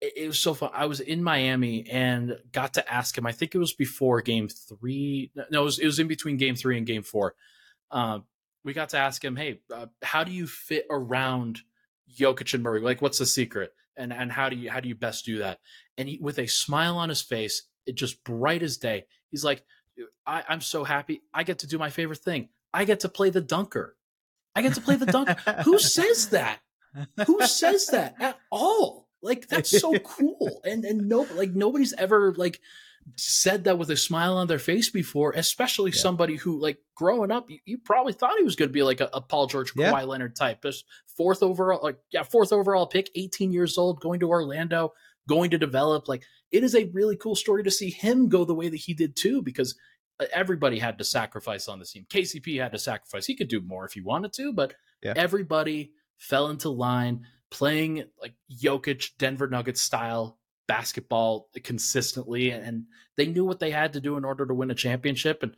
it, 0.00 0.12
it, 0.16 0.26
was 0.26 0.38
so 0.38 0.52
fun 0.52 0.70
i 0.74 0.84
was 0.84 1.00
in 1.00 1.22
miami 1.22 1.88
and 1.90 2.38
got 2.52 2.74
to 2.74 2.92
ask 2.92 3.16
him 3.16 3.26
i 3.26 3.32
think 3.32 3.54
it 3.54 3.58
was 3.58 3.72
before 3.72 4.20
game 4.20 4.48
three 4.48 5.32
no 5.50 5.62
it 5.62 5.64
was, 5.64 5.78
it 5.78 5.86
was 5.86 5.98
in 5.98 6.06
between 6.06 6.36
game 6.36 6.54
three 6.54 6.76
and 6.76 6.86
game 6.86 7.02
four 7.02 7.34
um, 7.94 8.24
we 8.64 8.74
got 8.74 8.90
to 8.90 8.98
ask 8.98 9.24
him 9.24 9.36
hey 9.36 9.60
uh, 9.74 9.86
how 10.02 10.22
do 10.22 10.32
you 10.32 10.46
fit 10.46 10.86
around 10.90 11.60
Jokic 12.18 12.52
and 12.52 12.62
Murray 12.62 12.80
like 12.80 13.00
what's 13.00 13.18
the 13.18 13.26
secret 13.26 13.72
and 13.96 14.12
and 14.12 14.30
how 14.30 14.50
do 14.50 14.56
you 14.56 14.70
how 14.70 14.80
do 14.80 14.88
you 14.88 14.94
best 14.94 15.24
do 15.24 15.38
that 15.38 15.60
and 15.96 16.08
he, 16.08 16.18
with 16.20 16.38
a 16.38 16.46
smile 16.46 16.98
on 16.98 17.08
his 17.08 17.22
face 17.22 17.62
it 17.86 17.94
just 17.94 18.22
bright 18.24 18.62
as 18.62 18.76
day 18.76 19.06
he's 19.30 19.44
like 19.44 19.64
I, 20.26 20.42
I'm 20.48 20.60
so 20.60 20.84
happy. 20.84 21.22
I 21.32 21.42
get 21.42 21.60
to 21.60 21.66
do 21.66 21.78
my 21.78 21.90
favorite 21.90 22.18
thing. 22.18 22.48
I 22.72 22.84
get 22.84 23.00
to 23.00 23.08
play 23.08 23.30
the 23.30 23.40
dunker. 23.40 23.96
I 24.54 24.62
get 24.62 24.74
to 24.74 24.80
play 24.80 24.96
the 24.96 25.06
dunker. 25.06 25.36
Who 25.64 25.78
says 25.78 26.30
that? 26.30 26.60
Who 27.26 27.44
says 27.46 27.88
that 27.88 28.14
at 28.20 28.38
all? 28.50 29.08
Like 29.22 29.48
that's 29.48 29.70
so 29.70 29.98
cool. 30.04 30.60
And 30.64 30.84
and 30.84 31.08
no 31.08 31.26
like 31.34 31.50
nobody's 31.50 31.92
ever 31.94 32.34
like 32.34 32.60
said 33.16 33.64
that 33.64 33.78
with 33.78 33.90
a 33.90 33.96
smile 33.96 34.36
on 34.36 34.46
their 34.46 34.58
face 34.58 34.90
before, 34.90 35.32
especially 35.36 35.90
yeah. 35.90 36.00
somebody 36.00 36.36
who 36.36 36.60
like 36.60 36.78
growing 36.94 37.30
up, 37.30 37.50
you, 37.50 37.58
you, 37.64 37.78
probably 37.78 38.12
thought 38.12 38.36
he 38.38 38.44
was 38.44 38.56
going 38.56 38.68
to 38.68 38.72
be 38.72 38.82
like 38.82 39.00
a, 39.00 39.08
a 39.12 39.20
Paul 39.20 39.46
George, 39.46 39.72
yeah. 39.76 39.92
Kawhi 39.92 40.06
Leonard 40.06 40.36
type. 40.36 40.62
Just 40.62 40.84
fourth 41.16 41.42
overall, 41.42 41.80
like 41.82 41.98
yeah, 42.12 42.22
fourth 42.22 42.52
overall 42.52 42.86
pick, 42.86 43.10
18 43.14 43.52
years 43.52 43.78
old, 43.78 44.00
going 44.00 44.20
to 44.20 44.28
Orlando, 44.28 44.92
going 45.28 45.50
to 45.50 45.58
develop. 45.58 46.08
Like 46.08 46.24
it 46.50 46.64
is 46.64 46.74
a 46.74 46.90
really 46.92 47.16
cool 47.16 47.36
story 47.36 47.62
to 47.64 47.70
see 47.70 47.90
him 47.90 48.28
go 48.28 48.44
the 48.44 48.54
way 48.54 48.68
that 48.68 48.76
he 48.76 48.94
did 48.94 49.16
too, 49.16 49.42
because 49.42 49.76
uh, 50.20 50.26
everybody 50.32 50.78
had 50.78 50.98
to 50.98 51.04
sacrifice 51.04 51.68
on 51.68 51.78
the 51.78 51.84
team. 51.84 52.06
KCP 52.08 52.60
had 52.60 52.72
to 52.72 52.78
sacrifice. 52.78 53.26
He 53.26 53.36
could 53.36 53.48
do 53.48 53.60
more 53.60 53.84
if 53.84 53.92
he 53.92 54.00
wanted 54.00 54.32
to, 54.34 54.52
but 54.52 54.74
yeah. 55.02 55.14
everybody 55.16 55.92
fell 56.18 56.48
into 56.48 56.68
line 56.70 57.26
playing 57.50 58.04
like 58.20 58.34
Jokic, 58.50 59.10
Denver 59.18 59.48
Nuggets 59.48 59.80
style 59.80 60.38
basketball 60.66 61.48
consistently, 61.62 62.50
and 62.50 62.84
they 63.16 63.26
knew 63.26 63.44
what 63.44 63.60
they 63.60 63.70
had 63.70 63.92
to 63.94 64.00
do 64.00 64.16
in 64.16 64.24
order 64.24 64.46
to 64.46 64.54
win 64.54 64.70
a 64.70 64.74
championship. 64.74 65.42
And 65.42 65.54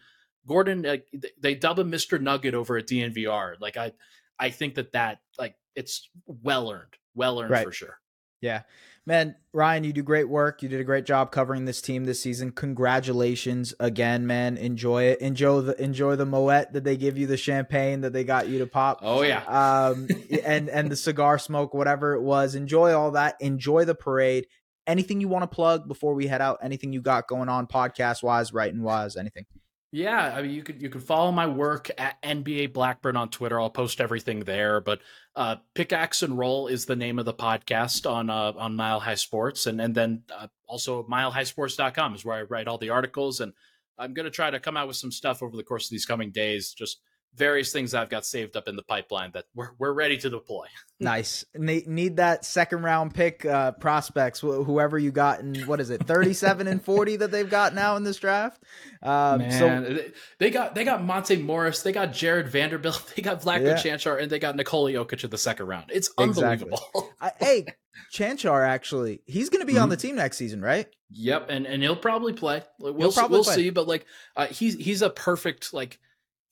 Gordon, 0.46 0.82
like, 0.82 1.06
they 1.40 1.54
dub 1.54 1.78
him 1.78 1.90
Mr. 1.90 2.20
Nugget 2.20 2.54
over 2.54 2.76
at 2.76 2.86
DNVR. 2.86 3.54
Like 3.60 3.76
I, 3.76 3.92
I 4.38 4.50
think 4.50 4.74
that 4.74 4.92
that 4.92 5.20
like 5.38 5.56
it's 5.74 6.08
well 6.26 6.70
earned, 6.70 6.94
well 7.14 7.40
earned 7.40 7.50
right. 7.50 7.64
for 7.64 7.72
sure. 7.72 7.98
Yeah. 8.40 8.62
Man, 9.08 9.36
Ryan, 9.52 9.84
you 9.84 9.92
do 9.92 10.02
great 10.02 10.28
work. 10.28 10.64
You 10.64 10.68
did 10.68 10.80
a 10.80 10.84
great 10.84 11.06
job 11.06 11.30
covering 11.30 11.64
this 11.64 11.80
team 11.80 12.06
this 12.06 12.20
season. 12.20 12.50
Congratulations 12.50 13.72
again, 13.78 14.26
man. 14.26 14.56
Enjoy 14.56 15.04
it. 15.04 15.20
Enjoy 15.20 15.60
the 15.60 15.80
enjoy 15.80 16.16
the 16.16 16.26
Moet 16.26 16.72
that 16.72 16.82
they 16.82 16.96
give 16.96 17.16
you, 17.16 17.28
the 17.28 17.36
champagne 17.36 18.00
that 18.00 18.12
they 18.12 18.24
got 18.24 18.48
you 18.48 18.58
to 18.58 18.66
pop. 18.66 18.98
Oh 19.02 19.22
yeah. 19.22 19.44
Um 19.44 20.08
and 20.44 20.68
and 20.68 20.90
the 20.90 20.96
cigar 20.96 21.38
smoke, 21.38 21.72
whatever 21.72 22.14
it 22.14 22.22
was. 22.22 22.56
Enjoy 22.56 22.94
all 22.94 23.12
that. 23.12 23.36
Enjoy 23.40 23.84
the 23.84 23.94
parade. 23.94 24.48
Anything 24.86 25.20
you 25.20 25.28
want 25.28 25.42
to 25.42 25.54
plug 25.54 25.88
before 25.88 26.14
we 26.14 26.26
head 26.26 26.40
out? 26.40 26.58
Anything 26.62 26.92
you 26.92 27.00
got 27.00 27.28
going 27.28 27.48
on 27.48 27.66
podcast 27.66 28.22
wise, 28.22 28.52
writing 28.52 28.82
wise, 28.82 29.16
anything? 29.16 29.46
Yeah, 29.92 30.34
I 30.36 30.42
mean, 30.42 30.50
you 30.50 30.62
could 30.62 30.82
you 30.82 30.90
could 30.90 31.02
follow 31.02 31.32
my 31.32 31.46
work 31.46 31.90
at 31.96 32.20
NBA 32.22 32.72
Blackburn 32.72 33.16
on 33.16 33.30
Twitter. 33.30 33.60
I'll 33.60 33.70
post 33.70 34.00
everything 34.00 34.40
there. 34.40 34.80
But 34.80 35.00
uh, 35.34 35.56
Pickaxe 35.74 36.22
and 36.22 36.36
Roll 36.36 36.66
is 36.66 36.86
the 36.86 36.96
name 36.96 37.18
of 37.18 37.24
the 37.24 37.32
podcast 37.32 38.10
on 38.10 38.28
uh, 38.28 38.52
on 38.56 38.76
Mile 38.76 39.00
High 39.00 39.14
Sports, 39.14 39.66
and 39.66 39.80
and 39.80 39.94
then 39.94 40.24
uh, 40.36 40.48
also 40.68 41.04
milehighsports.com 41.04 42.14
is 42.14 42.24
where 42.24 42.36
I 42.36 42.42
write 42.42 42.68
all 42.68 42.78
the 42.78 42.90
articles. 42.90 43.40
And 43.40 43.52
I'm 43.96 44.12
gonna 44.12 44.30
try 44.30 44.50
to 44.50 44.60
come 44.60 44.76
out 44.76 44.88
with 44.88 44.96
some 44.96 45.12
stuff 45.12 45.42
over 45.42 45.56
the 45.56 45.62
course 45.62 45.86
of 45.86 45.90
these 45.90 46.04
coming 46.04 46.30
days, 46.30 46.74
just 46.74 47.00
various 47.36 47.72
things 47.72 47.94
I've 47.94 48.08
got 48.08 48.24
saved 48.24 48.56
up 48.56 48.66
in 48.66 48.76
the 48.76 48.82
pipeline 48.82 49.30
that 49.32 49.44
we're, 49.54 49.70
we're 49.78 49.92
ready 49.92 50.16
to 50.18 50.30
deploy. 50.30 50.66
nice. 51.00 51.44
Need, 51.54 51.86
need 51.86 52.16
that 52.16 52.44
second 52.44 52.82
round 52.82 53.14
pick 53.14 53.44
uh, 53.44 53.72
prospects, 53.72 54.40
wh- 54.40 54.64
whoever 54.64 54.98
you 54.98 55.10
got 55.10 55.40
in, 55.40 55.54
what 55.66 55.80
is 55.80 55.90
it, 55.90 56.02
37 56.04 56.66
and 56.66 56.82
40 56.82 57.16
that 57.16 57.30
they've 57.30 57.48
got 57.48 57.74
now 57.74 57.96
in 57.96 58.04
this 58.04 58.16
draft? 58.16 58.62
Um, 59.02 59.38
Man, 59.38 59.50
so 59.50 59.98
they 60.38 60.50
got 60.50 60.74
they 60.74 60.84
got 60.84 61.04
Monte 61.04 61.36
Morris, 61.36 61.82
they 61.82 61.92
got 61.92 62.12
Jarred 62.12 62.48
Vanderbilt, 62.48 63.12
they 63.16 63.22
got 63.22 63.42
Vlatko 63.42 63.66
yeah. 63.66 63.76
Cancar, 63.76 64.20
and 64.20 64.30
they 64.30 64.38
got 64.38 64.56
Nikola 64.56 64.92
Jokic 64.92 65.22
in 65.24 65.30
the 65.30 65.38
second 65.38 65.66
round. 65.66 65.90
It's 65.92 66.10
unbelievable. 66.18 66.80
Exactly. 66.94 67.10
I, 67.20 67.32
hey, 67.38 67.66
Cancar, 68.14 68.66
actually, 68.66 69.20
he's 69.26 69.50
going 69.50 69.60
to 69.60 69.66
be 69.66 69.74
mm-hmm. 69.74 69.82
on 69.82 69.88
the 69.90 69.96
team 69.96 70.16
next 70.16 70.38
season, 70.38 70.60
right? 70.60 70.86
Yep, 71.10 71.46
and 71.50 71.66
and 71.66 71.82
he'll 71.82 71.96
probably 71.96 72.32
play. 72.32 72.62
We'll 72.78 73.12
probably 73.12 73.36
we'll 73.36 73.44
play. 73.44 73.54
see, 73.54 73.70
but 73.70 73.86
like 73.86 74.06
uh, 74.36 74.46
he's 74.46 74.74
he's 74.74 75.02
a 75.02 75.10
perfect 75.10 75.72
like 75.72 76.00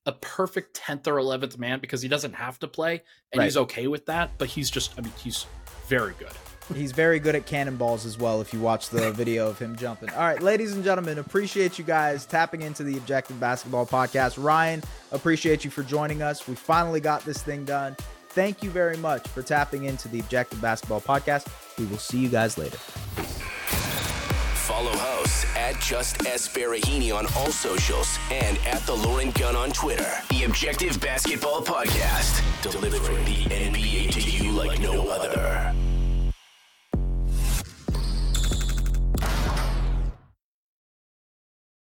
a 0.06 0.12
perfect 0.12 0.78
10th 0.78 1.06
or 1.06 1.14
11th 1.14 1.58
man 1.58 1.80
because 1.80 2.02
he 2.02 2.08
doesn't 2.08 2.34
have 2.34 2.58
to 2.58 2.68
play 2.68 3.02
and 3.32 3.38
right. 3.38 3.44
he's 3.44 3.56
okay 3.56 3.86
with 3.86 4.06
that 4.06 4.30
but 4.38 4.48
he's 4.48 4.70
just 4.70 4.92
i 4.98 5.00
mean 5.00 5.12
he's 5.22 5.46
very 5.86 6.14
good. 6.18 6.32
He's 6.74 6.92
very 6.92 7.18
good 7.18 7.34
at 7.34 7.44
cannonballs 7.44 8.06
as 8.06 8.18
well 8.18 8.40
if 8.40 8.54
you 8.54 8.60
watch 8.60 8.88
the 8.88 9.12
video 9.16 9.48
of 9.48 9.58
him 9.58 9.76
jumping. 9.76 10.10
All 10.10 10.20
right 10.20 10.42
ladies 10.42 10.72
and 10.72 10.82
gentlemen 10.82 11.18
appreciate 11.18 11.78
you 11.78 11.84
guys 11.84 12.24
tapping 12.24 12.62
into 12.62 12.82
the 12.82 12.96
objective 12.96 13.38
basketball 13.38 13.86
podcast. 13.86 14.42
Ryan 14.42 14.82
appreciate 15.12 15.64
you 15.64 15.70
for 15.70 15.82
joining 15.82 16.22
us. 16.22 16.48
We 16.48 16.54
finally 16.54 17.00
got 17.00 17.24
this 17.24 17.42
thing 17.42 17.64
done. 17.64 17.96
Thank 18.30 18.62
you 18.62 18.70
very 18.70 18.96
much 18.96 19.28
for 19.28 19.42
tapping 19.42 19.84
into 19.84 20.08
the 20.08 20.20
objective 20.20 20.60
basketball 20.60 21.00
podcast. 21.00 21.46
We 21.78 21.84
will 21.86 21.98
see 21.98 22.18
you 22.18 22.28
guys 22.28 22.56
later 22.58 22.78
Follow 24.64 24.96
hosts 24.96 25.44
at 25.56 25.78
Just 25.78 26.24
S. 26.24 26.48
Baraheni 26.48 27.14
on 27.14 27.26
all 27.36 27.52
socials 27.52 28.18
and 28.30 28.56
at 28.66 28.80
The 28.86 28.94
Lauren 28.94 29.30
Gunn 29.32 29.54
on 29.54 29.70
Twitter. 29.72 30.10
The 30.30 30.44
Objective 30.44 30.98
Basketball 31.02 31.60
Podcast, 31.60 32.40
delivering 32.62 33.22
the 33.26 33.44
NBA 33.44 34.10
to 34.12 34.20
you 34.22 34.52
like 34.52 34.80
no 34.80 35.06
other. 35.08 35.93